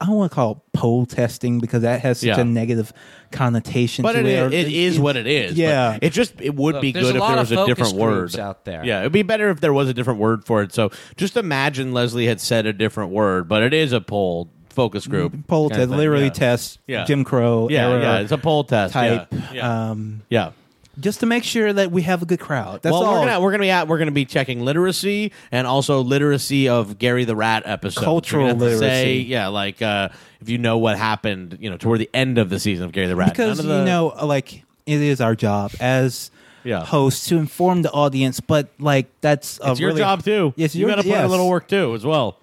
I 0.00 0.06
don't 0.06 0.16
want 0.16 0.32
to 0.32 0.34
call 0.34 0.52
it 0.52 0.58
poll 0.78 1.04
testing 1.06 1.60
because 1.60 1.82
that 1.82 2.00
has 2.00 2.20
such 2.20 2.28
Yeah. 2.28 2.40
a 2.40 2.44
negative 2.44 2.92
connotation. 3.30 4.02
but 4.02 4.12
to 4.12 4.20
it, 4.20 4.26
it, 4.26 4.52
is, 4.52 4.64
it 4.66 4.72
is 4.72 4.98
what 4.98 5.16
it 5.16 5.26
is. 5.26 5.52
but 5.52 5.58
Yeah. 5.58 5.98
it 6.00 6.10
just 6.10 6.40
it 6.40 6.54
would 6.54 6.74
Look, 6.76 6.82
be 6.82 6.92
good 6.92 7.04
if 7.16 7.22
there 7.22 7.36
was 7.36 7.52
a 7.52 7.66
different 7.66 7.94
word 7.94 8.38
out 8.38 8.64
there. 8.64 8.84
Yeah, 8.84 9.00
it'd 9.00 9.12
be 9.12 9.22
better 9.22 9.50
if 9.50 9.60
there 9.60 9.72
was 9.72 9.88
a 9.88 9.94
different 9.94 10.20
word 10.20 10.44
for 10.44 10.62
it. 10.62 10.72
So 10.72 10.90
just 11.16 11.36
imagine 11.36 11.92
Leslie 11.92 12.26
had 12.26 12.40
said 12.40 12.66
a 12.66 12.72
different 12.72 13.12
word, 13.12 13.48
but 13.48 13.62
it 13.62 13.72
is 13.74 13.92
a 13.92 14.00
poll 14.00 14.50
focus 14.74 15.06
group. 15.06 15.32
poll 15.46 15.70
kind 15.70 15.82
of 15.82 15.88
test 15.88 15.90
thing, 15.90 15.98
literally 15.98 16.24
yeah. 16.24 16.30
test 16.30 16.78
Yeah. 16.86 17.04
Jim 17.04 17.24
Crow 17.24 17.68
Yeah, 17.70 17.88
era 17.88 18.02
yeah, 18.02 18.18
it's 18.20 18.32
a 18.32 18.38
poll 18.38 18.64
test. 18.64 18.92
type. 18.92 19.28
Yeah, 19.32 19.52
yeah. 19.52 19.90
Um, 19.90 20.22
yeah. 20.28 20.50
just 21.00 21.20
to 21.20 21.26
make 21.26 21.42
sure 21.44 21.72
that 21.72 21.90
we 21.90 22.02
have 22.02 22.22
a 22.22 22.26
good 22.26 22.38
crowd. 22.40 22.82
That's 22.82 22.92
well, 22.92 23.04
all. 23.04 23.12
we're 23.14 23.26
gonna 23.26 23.40
we're 23.40 23.50
gonna 23.50 23.62
be 23.62 23.70
at, 23.70 23.88
we're 23.88 23.98
gonna 23.98 24.10
be 24.12 24.24
checking 24.24 24.60
literacy 24.64 25.32
and 25.50 25.66
also 25.66 26.00
literacy 26.02 26.68
of 26.68 26.98
Gary 26.98 27.24
the 27.24 27.34
Rat 27.34 27.62
episode. 27.66 28.04
Cultural 28.04 28.50
Say, 28.50 28.54
literacy. 28.54 29.24
yeah, 29.28 29.48
like 29.48 29.82
uh, 29.82 30.10
if 30.40 30.48
you 30.48 30.58
know 30.58 30.78
what 30.78 30.96
happened, 30.98 31.58
you 31.60 31.68
know, 31.70 31.76
toward 31.76 31.98
the 32.00 32.10
end 32.14 32.38
of 32.38 32.48
the 32.50 32.60
season 32.60 32.84
of 32.84 32.92
Gary 32.92 33.06
the 33.08 33.16
Rat. 33.16 33.30
because 33.30 33.58
None 33.58 33.66
of 33.66 33.72
the- 33.72 33.78
you 33.80 33.84
know, 33.86 34.06
like 34.24 34.62
it 34.86 35.00
is 35.00 35.20
our 35.20 35.34
job 35.34 35.72
as 35.80 36.30
Yeah. 36.62 36.84
hosts 36.84 37.26
to 37.28 37.38
inform 37.38 37.82
the 37.82 37.90
audience, 37.90 38.38
but 38.40 38.68
like 38.78 39.06
that's 39.20 39.58
a 39.64 39.72
it's 39.72 39.80
your 39.80 39.88
really- 39.90 40.00
job 40.00 40.22
too. 40.22 40.52
Yes, 40.56 40.74
you 40.76 40.82
your- 40.82 40.90
got 40.90 40.96
to 40.96 41.02
put 41.02 41.08
in 41.08 41.14
a 41.18 41.22
yes. 41.22 41.30
little 41.30 41.48
work 41.48 41.66
too 41.68 41.92
as 41.94 42.04
well. 42.06 42.36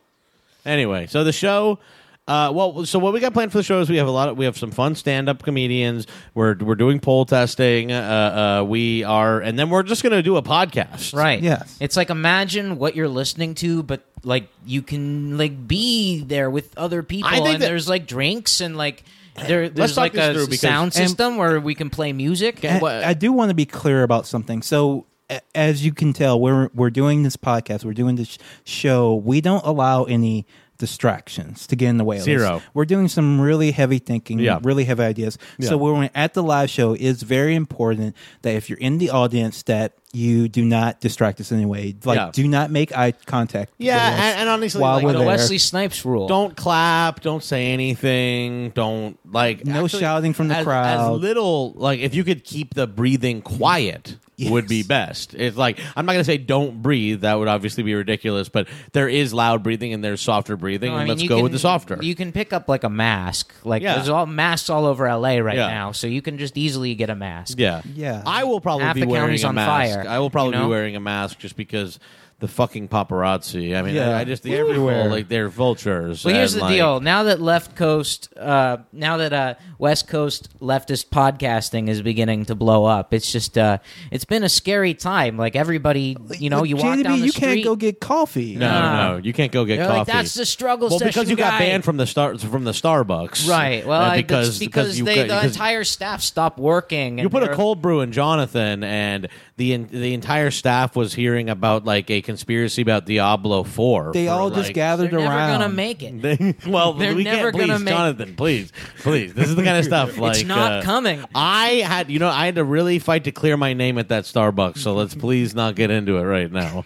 Anyway, 0.66 1.08
so 1.08 1.24
the 1.24 1.32
show. 1.32 1.80
Uh, 2.28 2.52
well, 2.54 2.86
so 2.86 3.00
what 3.00 3.14
we 3.14 3.20
got 3.20 3.34
planned 3.34 3.52
for 3.52 3.58
the 3.58 3.64
show 3.64 3.82
is 3.82 3.90
we 3.90 3.98
have 3.98 4.08
a 4.08 4.12
lot 4.12 4.30
of 4.30 4.38
we 4.38 4.46
have 4.46 4.56
some 4.58 4.72
fun 4.72 4.94
stand 4.96 5.28
up 5.28 5.42
comedians. 5.44 6.06
We're 6.36 6.56
we're 6.56 6.76
doing 6.76 7.00
poll 7.00 7.26
testing. 7.26 7.92
Uh, 7.92 8.60
uh, 8.62 8.64
we 8.64 9.04
are, 9.04 9.40
and 9.42 9.58
then 9.58 9.70
we're 9.70 9.84
just 9.84 10.04
going 10.04 10.14
to 10.14 10.22
do 10.22 10.38
a 10.38 10.42
podcast. 10.44 11.14
Right. 11.16 11.42
Yes. 11.42 11.76
It's 11.80 11.98
like 11.98 12.10
imagine 12.10 12.78
what 12.78 12.96
you're 12.96 13.08
listening 13.08 13.56
to, 13.56 13.82
but 13.84 14.06
like 14.24 14.50
you 14.66 14.82
can 14.84 15.38
like 15.38 15.68
be 15.68 16.24
there 16.24 16.50
with 16.52 16.78
other 16.78 17.02
people, 17.02 17.28
I 17.28 17.38
think 17.38 17.48
and 17.56 17.62
that- 17.64 17.68
there's 17.68 17.90
like 17.90 18.06
drinks 18.08 18.62
and 18.62 18.78
like 18.78 19.04
there, 19.48 19.68
there's 19.68 19.96
talk 19.96 20.02
like 20.04 20.14
this 20.14 20.30
a 20.30 20.34
through 20.34 20.46
because- 20.46 20.60
sound 20.60 20.84
and- 20.96 21.10
system 21.10 21.38
where 21.38 21.60
we 21.60 21.74
can 21.74 21.90
play 21.90 22.14
music. 22.14 22.64
And 22.64 22.82
what- 22.84 23.04
I 23.04 23.14
do 23.16 23.32
want 23.34 23.50
to 23.50 23.56
be 23.56 23.66
clear 23.66 24.04
about 24.04 24.28
something. 24.28 24.62
So, 24.62 25.08
a- 25.30 25.42
as 25.56 25.84
you 25.84 25.92
can 25.92 26.14
tell, 26.14 26.40
we're 26.40 26.70
we're 26.76 26.92
doing 26.92 27.24
this 27.24 27.36
podcast, 27.36 27.84
we're 27.84 27.94
doing 27.94 28.16
this 28.16 28.38
show. 28.64 29.16
We 29.16 29.42
don't 29.42 29.66
allow 29.66 30.04
any 30.04 30.46
distractions 30.82 31.66
to 31.68 31.76
get 31.78 31.88
in 31.90 31.98
the 31.98 32.04
way. 32.04 32.18
of 32.18 32.26
this. 32.26 32.42
Zero. 32.42 32.62
We're 32.74 32.86
doing 32.86 33.08
some 33.08 33.40
really 33.40 33.72
heavy 33.72 34.00
thinking, 34.00 34.40
Yeah. 34.40 34.60
really 34.64 34.84
heavy 34.84 35.04
ideas. 35.04 35.38
Yeah. 35.58 35.70
So, 35.70 35.78
when 35.78 35.98
we're 35.98 36.10
at 36.14 36.34
the 36.34 36.44
live 36.44 36.70
show, 36.70 36.94
it's 37.00 37.22
very 37.22 37.56
important 37.56 38.16
that 38.42 38.56
if 38.56 38.70
you're 38.70 38.80
in 38.80 38.98
the 38.98 39.10
audience, 39.12 39.64
that 39.64 39.94
you 40.14 40.50
do 40.50 40.66
not 40.66 41.00
distract 41.00 41.40
us 41.40 41.52
in 41.52 41.58
any 41.58 41.66
way. 41.66 41.96
Like, 42.04 42.18
Yeah. 42.18 42.30
do 42.34 42.46
not 42.48 42.70
make 42.70 42.92
eye 42.98 43.14
contact. 43.26 43.72
Yeah, 43.78 43.94
with 43.96 44.20
us 44.20 44.26
and- 44.26 44.40
and 44.42 44.50
honestly, 44.50 44.82
while 44.82 44.96
like, 44.96 45.06
we're 45.06 45.14
the 45.14 45.20
there. 45.20 45.28
Wesley 45.28 45.58
Snipes 45.58 46.04
rule. 46.04 46.28
don't 46.28 46.54
clap 46.58 47.22
don't 47.22 47.42
say 47.44 47.72
anything 47.72 48.72
don't 48.76 49.18
like 49.32 49.66
No 49.66 49.88
shouting 49.88 50.34
from 50.34 50.50
the 50.50 50.58
as, 50.58 50.66
crowd. 50.66 51.14
as 51.16 51.22
little 51.22 51.72
like 51.78 52.00
if 52.02 52.14
you 52.14 52.24
could 52.26 52.44
keep 52.44 52.74
the 52.74 52.88
breathing 52.88 53.42
quiet 53.42 54.18
would 54.50 54.68
be 54.68 54.84
best 54.84 55.34
it's 55.34 55.58
like 55.58 55.80
i'm 55.96 56.06
not 56.06 56.14
going 56.14 56.22
to 56.22 56.26
say 56.26 56.38
don't 56.38 56.82
breathe 56.82 57.22
that 57.22 57.36
would 57.36 57.48
obviously 57.48 57.84
be 57.84 57.94
ridiculous 57.94 58.50
but 58.50 58.68
there 58.94 59.08
is 59.10 59.34
loud 59.34 59.62
breathing 59.64 59.94
and 59.94 60.04
there's 60.04 60.22
softer 60.22 60.56
breathing 60.58 60.90
No, 60.92 60.98
I 60.98 61.02
and 61.02 61.10
mean, 61.10 61.18
let's 61.18 61.28
go 61.30 61.36
can- 61.36 61.44
with 61.44 61.52
the 61.52 61.60
softer 61.60 61.98
You 62.02 62.16
can 62.16 62.32
pick 62.32 62.54
up 62.54 62.68
like 62.70 62.84
a 62.84 62.90
mask. 62.90 63.54
Like 63.64 63.82
Yeah. 63.84 63.96
there's 63.96 64.10
all 64.10 64.26
masks 64.26 64.70
all 64.70 64.86
over 64.86 65.06
LA 65.08 65.38
right 65.40 65.56
Yeah. 65.58 65.68
now, 65.68 65.92
so 65.92 66.08
you 66.08 66.22
can 66.22 66.38
just 66.38 66.58
easily 66.58 66.96
get 66.96 67.10
a 67.10 67.16
mask. 67.16 67.60
yeah 67.60 67.82
Yeah. 67.94 68.24
i 68.26 68.44
will 68.44 68.62
probably 68.62 68.86
Half 68.86 68.96
be 68.96 69.02
the 69.02 69.08
wearing 69.08 69.28
county's 69.28 69.44
a 69.44 69.48
on 69.48 69.56
mask 69.56 69.70
fire, 69.96 70.06
i 70.08 70.20
will 70.20 70.30
probably 70.30 70.54
you 70.54 70.60
know? 70.60 70.68
be 70.68 70.72
wearing 70.72 70.96
a 70.96 71.00
mask 71.00 71.40
just 71.40 71.56
because 71.56 72.00
the 72.42 72.48
fucking 72.48 72.88
paparazzi 72.90 73.76
i 73.78 73.82
mean 73.82 73.96
Yeah. 73.96 74.10
I, 74.18 74.22
I 74.22 74.24
just 74.26 74.46
Everywhere. 74.46 74.96
everywhere 74.96 75.10
like 75.10 75.28
they're 75.30 75.48
vultures 75.50 76.26
Well, 76.26 76.34
here's 76.36 76.54
and, 76.54 76.62
the 76.62 76.66
like- 76.66 76.76
deal. 76.76 77.00
Now 77.00 77.24
that 77.24 77.40
left 77.42 77.76
coast, 77.76 78.30
uh, 78.38 78.78
now 78.92 79.18
that 79.18 79.32
uh, 79.32 79.54
West 79.78 80.08
Coast 80.08 80.50
leftist 80.60 81.08
podcasting 81.10 81.88
is 81.88 82.02
beginning 82.02 82.46
to 82.46 82.56
blow 82.56 82.86
up, 82.86 83.14
it's 83.14 83.32
just 83.32 83.58
uh, 83.58 83.78
it's 84.12 84.26
been 84.26 84.44
a 84.44 84.50
scary 84.50 84.94
time. 84.94 85.38
Like 85.38 85.56
everybody, 85.56 86.18
you 86.38 86.50
know, 86.50 86.60
Look, 86.62 86.70
you 86.70 86.76
walk 86.78 86.98
JDB, 86.98 87.04
down 87.04 87.20
the 87.20 87.26
you 87.26 87.32
street. 87.32 87.46
can't 87.48 87.64
go 87.64 87.76
get 87.76 88.00
coffee. 88.02 88.56
no 88.56 88.68
Nah. 88.70 89.12
no 89.14 89.18
you 89.18 89.34
can't 89.34 89.52
go 89.52 89.64
get 89.66 89.80
coffee 89.80 89.98
like, 90.00 90.08
that's 90.08 90.34
the 90.34 90.46
struggle 90.46 90.90
well, 90.90 91.00
session 91.00 91.10
because 91.10 91.30
you 91.30 91.36
got 91.36 91.60
banned 91.60 91.84
from 91.86 91.98
the 91.98 92.08
star 92.08 92.38
from 92.38 92.64
the 92.64 92.72
Starbucks, 92.72 93.48
Right. 93.48 93.86
Well, 93.86 94.02
I, 94.02 94.18
because 94.18 94.60
that's 94.60 94.60
because, 94.60 94.98
they, 95.00 95.28
got- 95.28 95.42
the 95.42 95.48
entire 95.48 95.84
staff 95.84 96.22
stopped 96.22 96.58
working. 96.60 97.20
you 97.20 97.30
put 97.30 97.44
a 97.44 97.54
cold 97.54 97.82
brew 97.82 98.02
in 98.02 98.12
Jonathan, 98.12 98.84
and 98.84 99.28
the 99.62 99.74
en- 99.76 99.88
the 99.92 100.16
entire 100.16 100.50
staff 100.50 100.96
was 100.96 101.14
hearing 101.14 101.48
about 101.48 101.86
like 101.86 102.10
a 102.10 102.24
conspiracy 102.24 102.82
about 102.82 103.06
Diablo 103.06 103.62
Four. 103.62 104.12
They 104.12 104.26
for, 104.26 104.32
all 104.32 104.50
just 104.50 104.70
like- 104.70 104.74
gathered 104.74 105.12
They're 105.12 105.20
never 105.20 105.32
around. 105.36 105.60
gonna 105.62 105.70
make 105.74 106.02
it. 106.02 106.20
They- 106.20 106.56
well, 106.68 106.94
They're 106.94 107.14
we 107.14 107.24
never 107.24 107.52
can't, 107.52 107.68
gonna 107.68 107.80
make- 107.80 107.94
Jonathan, 107.94 108.36
please, 108.36 108.74
please. 109.02 109.36
This 109.36 109.50
is 109.50 109.56
the 109.56 109.64
kind 109.64 109.78
of 109.78 109.86
stuff 109.86 110.18
like 110.18 110.38
It's 110.38 110.46
not 110.48 110.72
uh, 110.72 110.82
coming. 110.82 111.24
I 111.36 111.84
had, 111.86 112.10
you 112.10 112.18
know, 112.18 112.30
I 112.30 112.48
had 112.48 112.56
to 112.56 112.64
really 112.64 112.98
fight 112.98 113.26
to 113.26 113.32
clear 113.32 113.56
my 113.56 113.74
name 113.74 114.00
at 114.00 114.10
that 114.10 114.24
Starbucks. 114.24 114.80
So 114.80 114.96
let's 114.96 115.14
please 115.14 115.54
not 115.54 115.76
get 115.76 115.92
into 115.92 116.18
it 116.18 116.24
right 116.24 116.52
now. 116.52 116.84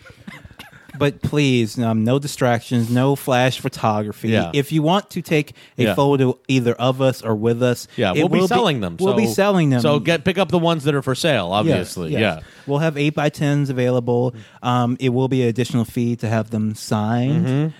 But 0.97 1.21
please, 1.21 1.77
um, 1.79 2.03
no 2.03 2.19
distractions, 2.19 2.89
no 2.89 3.15
flash 3.15 3.59
photography. 3.59 4.29
Yeah. 4.29 4.51
If 4.53 4.71
you 4.71 4.81
want 4.81 5.09
to 5.11 5.21
take 5.21 5.53
a 5.77 5.83
Yeah. 5.83 5.95
photo 5.95 6.37
either 6.47 6.73
of 6.73 7.01
us 7.01 7.21
or 7.23 7.35
with 7.35 7.61
us, 7.63 7.87
Yeah, 7.97 8.11
it 8.11 8.19
we'll 8.19 8.29
be 8.29 8.39
will 8.39 8.47
selling 8.47 8.79
them. 8.81 8.97
We'll 8.99 9.13
be 9.15 9.27
so- 9.27 9.33
selling 9.33 9.69
them. 9.69 9.81
So 9.81 9.99
get 9.99 10.23
pick 10.23 10.37
up 10.37 10.49
the 10.49 10.59
ones 10.59 10.83
that 10.85 10.95
are 10.95 11.01
for 11.01 11.15
sale. 11.15 11.49
Yes, 11.51 11.59
Obviously, 11.59 12.11
yes. 12.11 12.19
yeah. 12.21 12.39
We'll 12.67 12.79
have 12.79 12.97
eight 12.97 13.15
by 13.15 13.29
tens 13.29 13.69
available. 13.69 14.33
Um, 14.63 14.97
it 14.99 15.09
will 15.09 15.27
be 15.27 15.43
an 15.43 15.49
additional 15.49 15.85
fee 15.85 16.15
to 16.17 16.27
have 16.27 16.49
them 16.49 16.75
signed. 16.75 17.73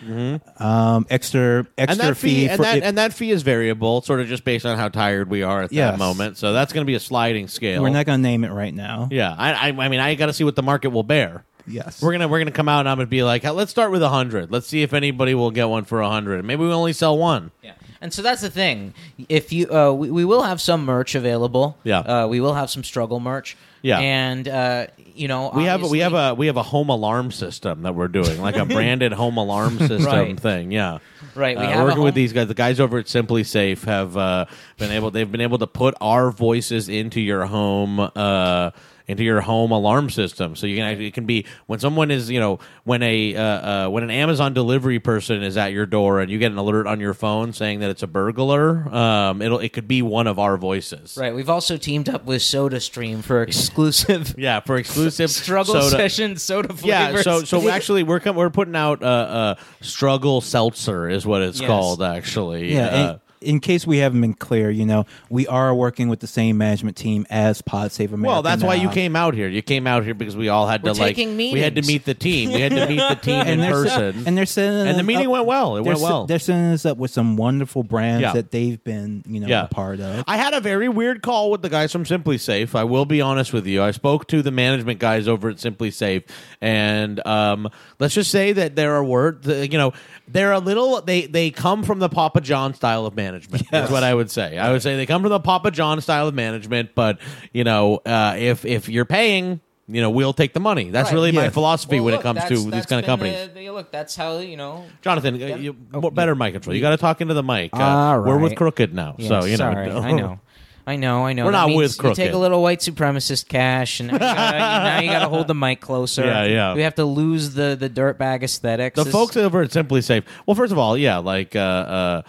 Um, 0.60 1.05
extra 1.10 1.36
Mm-hmm, 1.65 1.67
and 1.77 1.89
extra 1.89 2.07
that 2.07 2.15
fee, 2.17 2.48
and 2.48 2.57
for 2.57 2.63
that 2.63 2.84
and 2.84 2.98
that 2.98 3.13
fee 3.13 3.31
is 3.31 3.41
variable, 3.41 4.01
sort 4.01 4.19
of 4.19 4.27
just 4.27 4.43
based 4.43 4.65
on 4.65 4.77
how 4.77 4.88
tired 4.89 5.29
we 5.29 5.43
are 5.43 5.63
at 5.63 5.69
that 5.69 5.75
Yes. 5.75 6.00
moment. 6.00 6.38
So 6.38 6.53
that's 6.53 6.74
going 6.74 6.84
to 6.86 6.89
be 6.89 6.95
a 6.95 7.00
sliding 7.00 7.48
scale. 7.48 7.81
we're 7.81 7.89
not 7.89 8.05
going 8.05 8.19
to 8.19 8.24
name 8.24 8.43
it 8.43 8.51
right 8.51 8.74
now. 8.74 9.07
Yeah, 9.12 9.34
I, 9.38 9.53
I, 9.53 9.67
I 9.69 9.89
mean, 9.89 10.00
I 10.00 10.15
got 10.15 10.27
to 10.27 10.34
see 10.34 10.43
what 10.43 10.55
the 10.55 10.63
market 10.63 10.89
will 10.89 11.03
bear. 11.03 11.43
Yes, 11.67 12.01
We're 12.01 12.12
gonna 12.12 12.27
we're 12.27 12.39
gonna 12.39 12.51
come 12.51 12.69
out 12.69 12.81
and 12.81 12.89
I'm 12.89 12.98
gonna 12.98 13.07
be 13.07 13.24
like, 13.24 13.43
let's 13.43 13.72
start 13.72 13.91
with 13.91 14.03
a 14.03 14.10
hundred. 14.10 14.51
Let's 14.51 14.67
see 14.67 14.84
if 14.84 14.93
anybody 14.93 15.34
will 15.34 15.51
get 15.51 15.67
one 15.69 15.84
for 15.86 16.01
a 16.01 16.10
hundred. 16.10 16.43
Maybe 16.45 16.63
we 16.63 16.72
only 16.72 16.93
sell 16.93 17.17
one. 17.17 17.51
Yeah. 17.63 17.74
And 18.01 18.13
so 18.13 18.22
that's 18.22 18.41
the 18.41 18.51
thing. 18.51 18.93
If 19.29 19.51
you, 19.51 19.67
uh, 19.74 19.91
we, 19.91 20.12
we 20.12 20.25
will 20.25 20.43
have 20.43 20.62
some 20.62 20.86
merch 20.86 21.15
available. 21.15 21.75
Yeah. 21.84 22.00
Uh, 22.00 22.27
we 22.27 22.39
will 22.39 22.53
have 22.53 22.69
some 22.69 22.84
struggle 22.84 23.19
merch. 23.19 23.57
Yeah. 23.81 24.00
And 24.00 24.48
uh, 24.48 24.88
you 25.15 25.27
know, 25.27 25.50
We 25.55 25.63
have 25.63 25.81
we 25.89 26.00
have 26.00 26.13
a 26.13 26.34
we 26.36 26.48
have 26.48 26.57
a 26.57 26.63
home 26.63 26.89
alarm 26.89 27.31
system 27.31 27.81
that 27.84 27.95
we're 27.95 28.10
doing, 28.10 28.41
like 28.41 28.57
a 28.57 28.65
branded 28.75 29.13
home 29.13 29.38
alarm 29.38 29.79
system 29.79 30.03
Right. 30.05 30.39
thing. 30.39 30.72
Yeah, 30.72 31.00
Right, 31.36 31.57
we 31.57 31.63
Uh, 31.63 31.69
have 31.69 31.79
a 31.79 31.84
working 31.86 32.03
with 32.03 32.15
these 32.15 32.34
guys. 32.34 32.48
The 32.48 32.53
guys 32.53 32.79
over 32.79 32.98
at 33.00 33.05
SimpliSafe 33.05 33.84
have 33.86 34.15
uh, 34.17 34.45
been 34.77 34.91
able. 34.91 35.10
They've 35.12 35.31
been 35.31 35.41
able 35.41 35.57
to 35.60 35.67
put 35.67 35.95
our 36.01 36.31
voices 36.31 36.89
into 36.89 37.22
your 37.22 37.45
home. 37.45 38.00
Uh, 38.15 38.72
into 39.07 39.24
your 39.24 39.41
home 39.41 39.71
alarm 39.71 40.09
system, 40.09 40.55
so 40.55 40.65
you 40.67 40.75
can 40.77 40.85
actually 40.85 41.07
it 41.07 41.13
can 41.13 41.25
be 41.25 41.45
when 41.67 41.79
someone 41.79 42.09
is 42.12 42.29
you 42.29 42.39
know 42.39 42.59
when 42.83 43.03
a 43.03 43.35
uh, 43.35 43.41
uh, 43.43 43.89
when 43.89 44.03
an 44.03 44.09
Amazon 44.12 44.53
delivery 44.53 45.00
person 45.00 45.43
is 45.43 45.57
at 45.57 45.71
your 45.71 45.85
door 45.85 46.19
and 46.21 46.31
you 46.31 46.39
get 46.39 46.51
an 46.51 46.57
alert 46.57 46.88
on 46.88 47.00
your 47.00 47.13
phone 47.13 47.53
saying 47.53 47.79
that 47.81 47.89
it's 47.89 48.03
a 48.03 48.07
burglar, 48.07 48.88
um, 48.93 49.41
it'll 49.41 49.59
it 49.59 49.74
could 49.74 49.88
be 49.88 50.01
one 50.01 50.27
of 50.27 50.39
our 50.39 50.57
voices. 50.57 51.17
Right. 51.19 51.33
We've 51.35 51.50
also 51.50 51.77
teamed 51.77 52.09
up 52.09 52.25
with 52.25 52.41
SodaStream 52.41 53.24
for 53.24 53.41
exclusive 53.43 54.35
Yeah, 54.38 54.59
for 54.62 54.77
exclusive 54.77 55.29
struggle 55.31 55.75
soda- 55.75 55.89
session 55.89 56.38
soda 56.38 56.69
flavors. 56.74 56.88
Yeah, 56.88 57.21
so 57.21 57.43
so 57.43 57.59
we 57.59 57.69
actually 57.69 58.03
we're 58.03 58.19
com- 58.19 58.35
we're 58.35 58.50
putting 58.50 58.75
out 58.75 59.03
uh, 59.03 59.05
uh, 59.05 59.55
struggle 59.81 60.41
seltzer 60.41 61.09
is 61.09 61.25
what 61.25 61.41
it's 61.41 61.59
Yes. 61.62 61.67
called 61.67 62.01
actually. 62.03 62.74
Yeah. 62.74 63.17
And 63.46 63.56
in 63.56 63.60
case 63.60 63.86
we 63.88 63.98
haven't 64.00 64.22
been 64.22 64.34
clear, 64.34 64.70
you 64.70 64.86
know, 64.86 65.06
we 65.30 65.48
are 65.48 65.74
working 65.74 66.10
with 66.10 66.20
the 66.20 66.28
same 66.28 66.58
management 66.58 66.98
team 66.98 67.25
as 67.30 67.62
Pod 67.62 67.92
Save 67.92 68.14
America. 68.14 68.28
well, 68.34 68.42
that's 68.42 68.64
why 68.64 68.75
you 68.75 68.90
came 68.90 69.16
out 69.16 69.34
here. 69.34 69.48
You 69.48 69.62
came 69.62 69.88
out 69.88 70.04
here 70.04 70.14
because 70.14 70.36
we 70.36 70.50
all 70.50 70.68
had 70.68 70.84
We're 70.84 70.94
to 70.94 71.00
like 71.00 71.16
taking 71.16 71.38
we 71.38 71.60
had 71.60 71.75
to 71.75 71.82
meet 71.82 72.06
the 72.06 72.14
team. 72.14 72.52
We 72.52 72.62
had 72.62 72.72
to 72.72 72.88
meet 72.88 72.98
the 73.10 73.16
team 73.22 73.46
in 73.48 73.60
person. 73.62 74.14
set- 74.14 74.28
and 74.28 74.38
they're 74.38 74.46
setting 74.46 74.88
And 74.88 74.98
the 75.00 75.04
meeting 75.04 75.28
up- 75.28 75.32
went 75.34 75.46
well. 75.46 75.78
It 75.78 75.84
they're 75.84 75.92
went 75.92 76.00
se- 76.00 76.04
well. 76.06 76.25
They're 76.25 76.40
sending 76.40 76.72
us 76.74 76.86
up 76.86 76.98
with 76.98 77.12
some 77.12 77.38
wonderful 77.38 77.84
brands 77.84 78.22
Yeah. 78.22 78.34
that 78.34 78.52
they've 78.52 78.84
been, 78.84 79.24
you 79.28 79.40
know, 79.40 79.48
Yeah. 79.48 79.66
a 79.66 79.68
part 79.68 80.00
of. 80.00 80.24
I 80.28 80.38
had 80.38 80.54
a 80.54 80.60
very 80.62 80.90
weird 80.90 81.22
call 81.22 81.52
with 81.52 81.62
the 81.62 81.70
guys 81.70 81.92
from 81.92 82.04
SimpliSafe. 82.06 82.75
I 82.75 82.84
will 82.84 83.06
be 83.06 83.22
honest 83.22 83.54
with 83.54 83.66
you. 83.68 83.82
I 83.84 83.92
spoke 83.92 84.28
to 84.28 84.42
the 84.42 84.52
management 84.52 85.00
guys 85.00 85.28
over 85.28 85.50
at 85.50 85.58
SimpliSafe, 85.58 86.24
and 86.62 87.25
um, 87.28 87.70
let's 88.00 88.14
just 88.14 88.32
say 88.32 88.54
that 88.54 88.75
there 88.75 88.94
are 88.96 89.04
words. 89.04 89.48
You 89.48 89.78
know, 89.78 89.94
they're 90.28 90.52
a 90.54 90.60
little. 90.60 91.02
They 91.02 91.25
they 91.28 91.52
come 91.52 91.84
from 91.84 92.00
the 92.00 92.10
Papa 92.10 92.42
John 92.42 92.74
style 92.74 93.06
of 93.06 93.16
management. 93.16 93.35
Is 93.36 93.48
what 93.92 94.04
I 94.04 94.13
would 94.13 94.32
say. 94.32 94.58
I 94.58 94.72
would 94.72 94.82
say 94.82 94.96
they 94.96 95.06
come 95.06 95.22
from 95.22 95.30
the 95.32 95.39
Papa 95.39 95.72
John 95.72 96.00
style 96.01 96.27
of 96.27 96.34
management. 96.36 96.96
But 96.96 97.20
you 97.54 97.63
know, 97.63 97.98
uh, 98.06 98.36
if 98.38 98.65
if 98.65 98.89
you're 98.89 99.06
paying. 99.06 99.62
You 99.88 100.01
know, 100.01 100.10
we'll 100.10 100.34
take 100.34 100.54
the 100.54 100.60
money. 100.60 100.89
That's 100.89 101.10
Right. 101.10 101.13
really 101.13 101.32
my 101.32 101.44
Yeah. 101.44 101.50
philosophy 101.51 101.98
Well, 101.98 102.06
when 102.06 102.12
look, 102.15 102.22
it 102.22 102.24
comes 102.24 102.39
that's- 102.39 102.58
to 102.58 102.63
these 102.63 102.72
that's 102.72 102.86
kind 102.88 102.98
of 103.01 103.04
been 103.06 103.12
companies. 103.34 103.50
the- 103.54 103.60
the- 103.65 103.70
look, 103.70 103.92
that's 103.92 104.15
how 104.15 104.39
you 104.39 104.58
know. 104.58 104.86
Jonathan, 105.04 105.36
uh, 105.36 105.46
you, 105.58 105.75
more- 105.94 106.10
better 106.12 106.34
mic 106.34 106.54
control. 106.54 106.75
You 106.75 106.82
got 106.82 106.89
to 106.89 106.98
talk 106.98 107.22
into 107.22 107.36
the 107.36 107.44
mic. 107.44 107.70
Uh, 107.72 107.84
All 107.84 108.20
We're 108.22 108.38
with 108.39 108.54
right. 108.54 108.58
Crooked 108.58 108.96
now, 108.96 109.13
Yeah, 109.20 109.27
so 109.27 109.46
you 109.46 109.51
know. 109.51 109.58
sorry, 109.58 109.92
I 109.92 110.12
know. 110.13 110.39
I 110.88 110.96
know, 110.96 111.25
I 111.27 111.34
know. 111.34 111.46
We're 111.46 111.51
That 111.51 111.58
not 111.60 111.68
means 111.68 111.77
with 111.77 111.92
you 111.98 112.00
Crooked. 112.00 112.15
take 112.15 112.34
a 112.34 112.38
little 112.38 112.63
white 112.63 112.80
supremacist 112.80 113.48
cash, 113.48 114.00
and 114.00 114.08
now 114.10 114.15
you 114.15 114.20
gotta, 114.20 114.58
now 114.84 115.00
you 115.01 115.10
gotta 115.12 115.30
hold 115.30 115.46
the 115.48 115.54
mic 115.54 115.82
closer. 115.82 116.25
Yeah, 116.25 116.46
yeah. 116.46 116.74
We 116.74 116.82
have 116.82 116.96
to 116.96 117.06
lose 117.06 117.54
the 117.54 117.75
the 117.80 117.88
dirtbag 117.89 118.42
aesthetics. 118.42 118.96
The 118.96 119.04
This- 119.04 119.13
folks 119.13 119.38
over 119.38 119.62
at 119.62 119.70
SimpliSafe. 119.70 120.24
Well, 120.48 120.56
first 120.56 120.72
of 120.72 120.80
all, 120.80 120.98
yeah, 120.98 121.18
like 121.18 121.56
uh, 121.56 121.60
uh, 121.60 122.22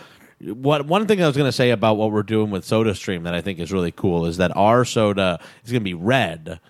what 0.54 0.86
one 0.86 1.06
thing 1.06 1.22
I 1.22 1.26
was 1.26 1.36
going 1.36 1.48
to 1.48 1.52
say 1.52 1.70
about 1.70 1.96
what 1.96 2.12
we're 2.12 2.22
doing 2.22 2.50
with 2.50 2.64
SodaStream 2.64 3.24
that 3.24 3.34
I 3.34 3.40
think 3.40 3.58
is 3.58 3.72
really 3.72 3.92
cool 3.92 4.26
is 4.26 4.36
that 4.36 4.56
our 4.56 4.84
soda 4.84 5.40
is 5.64 5.72
going 5.72 5.80
to 5.80 5.84
be 5.84 5.94
red 5.94 6.60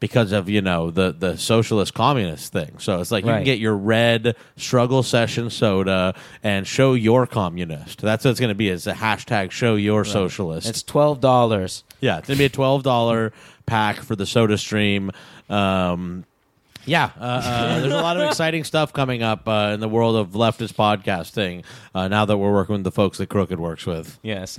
because 0.00 0.32
of 0.32 0.48
you 0.48 0.60
know 0.60 0.90
the 0.90 1.12
the 1.12 1.36
socialist 1.36 1.94
communist 1.94 2.52
thing. 2.52 2.78
So 2.78 3.00
it's 3.00 3.10
like 3.10 3.24
you 3.24 3.30
can 3.30 3.44
get 3.44 3.58
your 3.58 3.76
red 3.76 4.36
struggle 4.56 5.02
session 5.02 5.50
soda 5.50 6.14
and 6.42 6.66
show 6.66 6.94
your 6.94 7.26
communist. 7.26 8.00
That's 8.00 8.24
what 8.24 8.32
it's 8.32 8.40
going 8.40 8.48
to 8.48 8.54
be. 8.54 8.68
Is 8.68 8.86
a 8.86 8.92
hashtag 8.92 9.50
show 9.50 9.76
your 9.76 10.04
socialist. 10.04 10.68
It's 10.68 10.82
twelve 10.82 11.20
dollars. 11.20 11.84
Yeah, 12.00 12.18
it's 12.18 12.28
gonna 12.28 12.38
be 12.38 12.44
a 12.44 12.50
twelve 12.50 12.82
dollar 12.82 13.32
pack 13.66 13.96
for 13.96 14.16
the 14.16 14.24
SodaStream. 14.24 15.14
Um, 15.50 16.24
yeah, 16.86 17.10
uh, 17.18 17.42
uh, 17.44 17.80
there's 17.80 17.92
a 17.92 17.96
lot 18.00 18.16
of 18.16 18.22
exciting 18.28 18.64
stuff 18.64 18.92
coming 18.92 19.22
up 19.22 19.46
uh, 19.46 19.72
in 19.74 19.80
the 19.80 19.88
world 19.88 20.16
of 20.16 20.30
leftist 20.30 20.74
podcasting. 20.74 21.64
Uh, 21.94 22.08
now 22.08 22.24
that 22.24 22.38
we're 22.38 22.52
working 22.52 22.74
with 22.74 22.84
the 22.84 22.92
folks 22.92 23.18
that 23.18 23.28
Crooked 23.28 23.58
works 23.60 23.84
with. 23.86 24.18
Yes. 24.22 24.58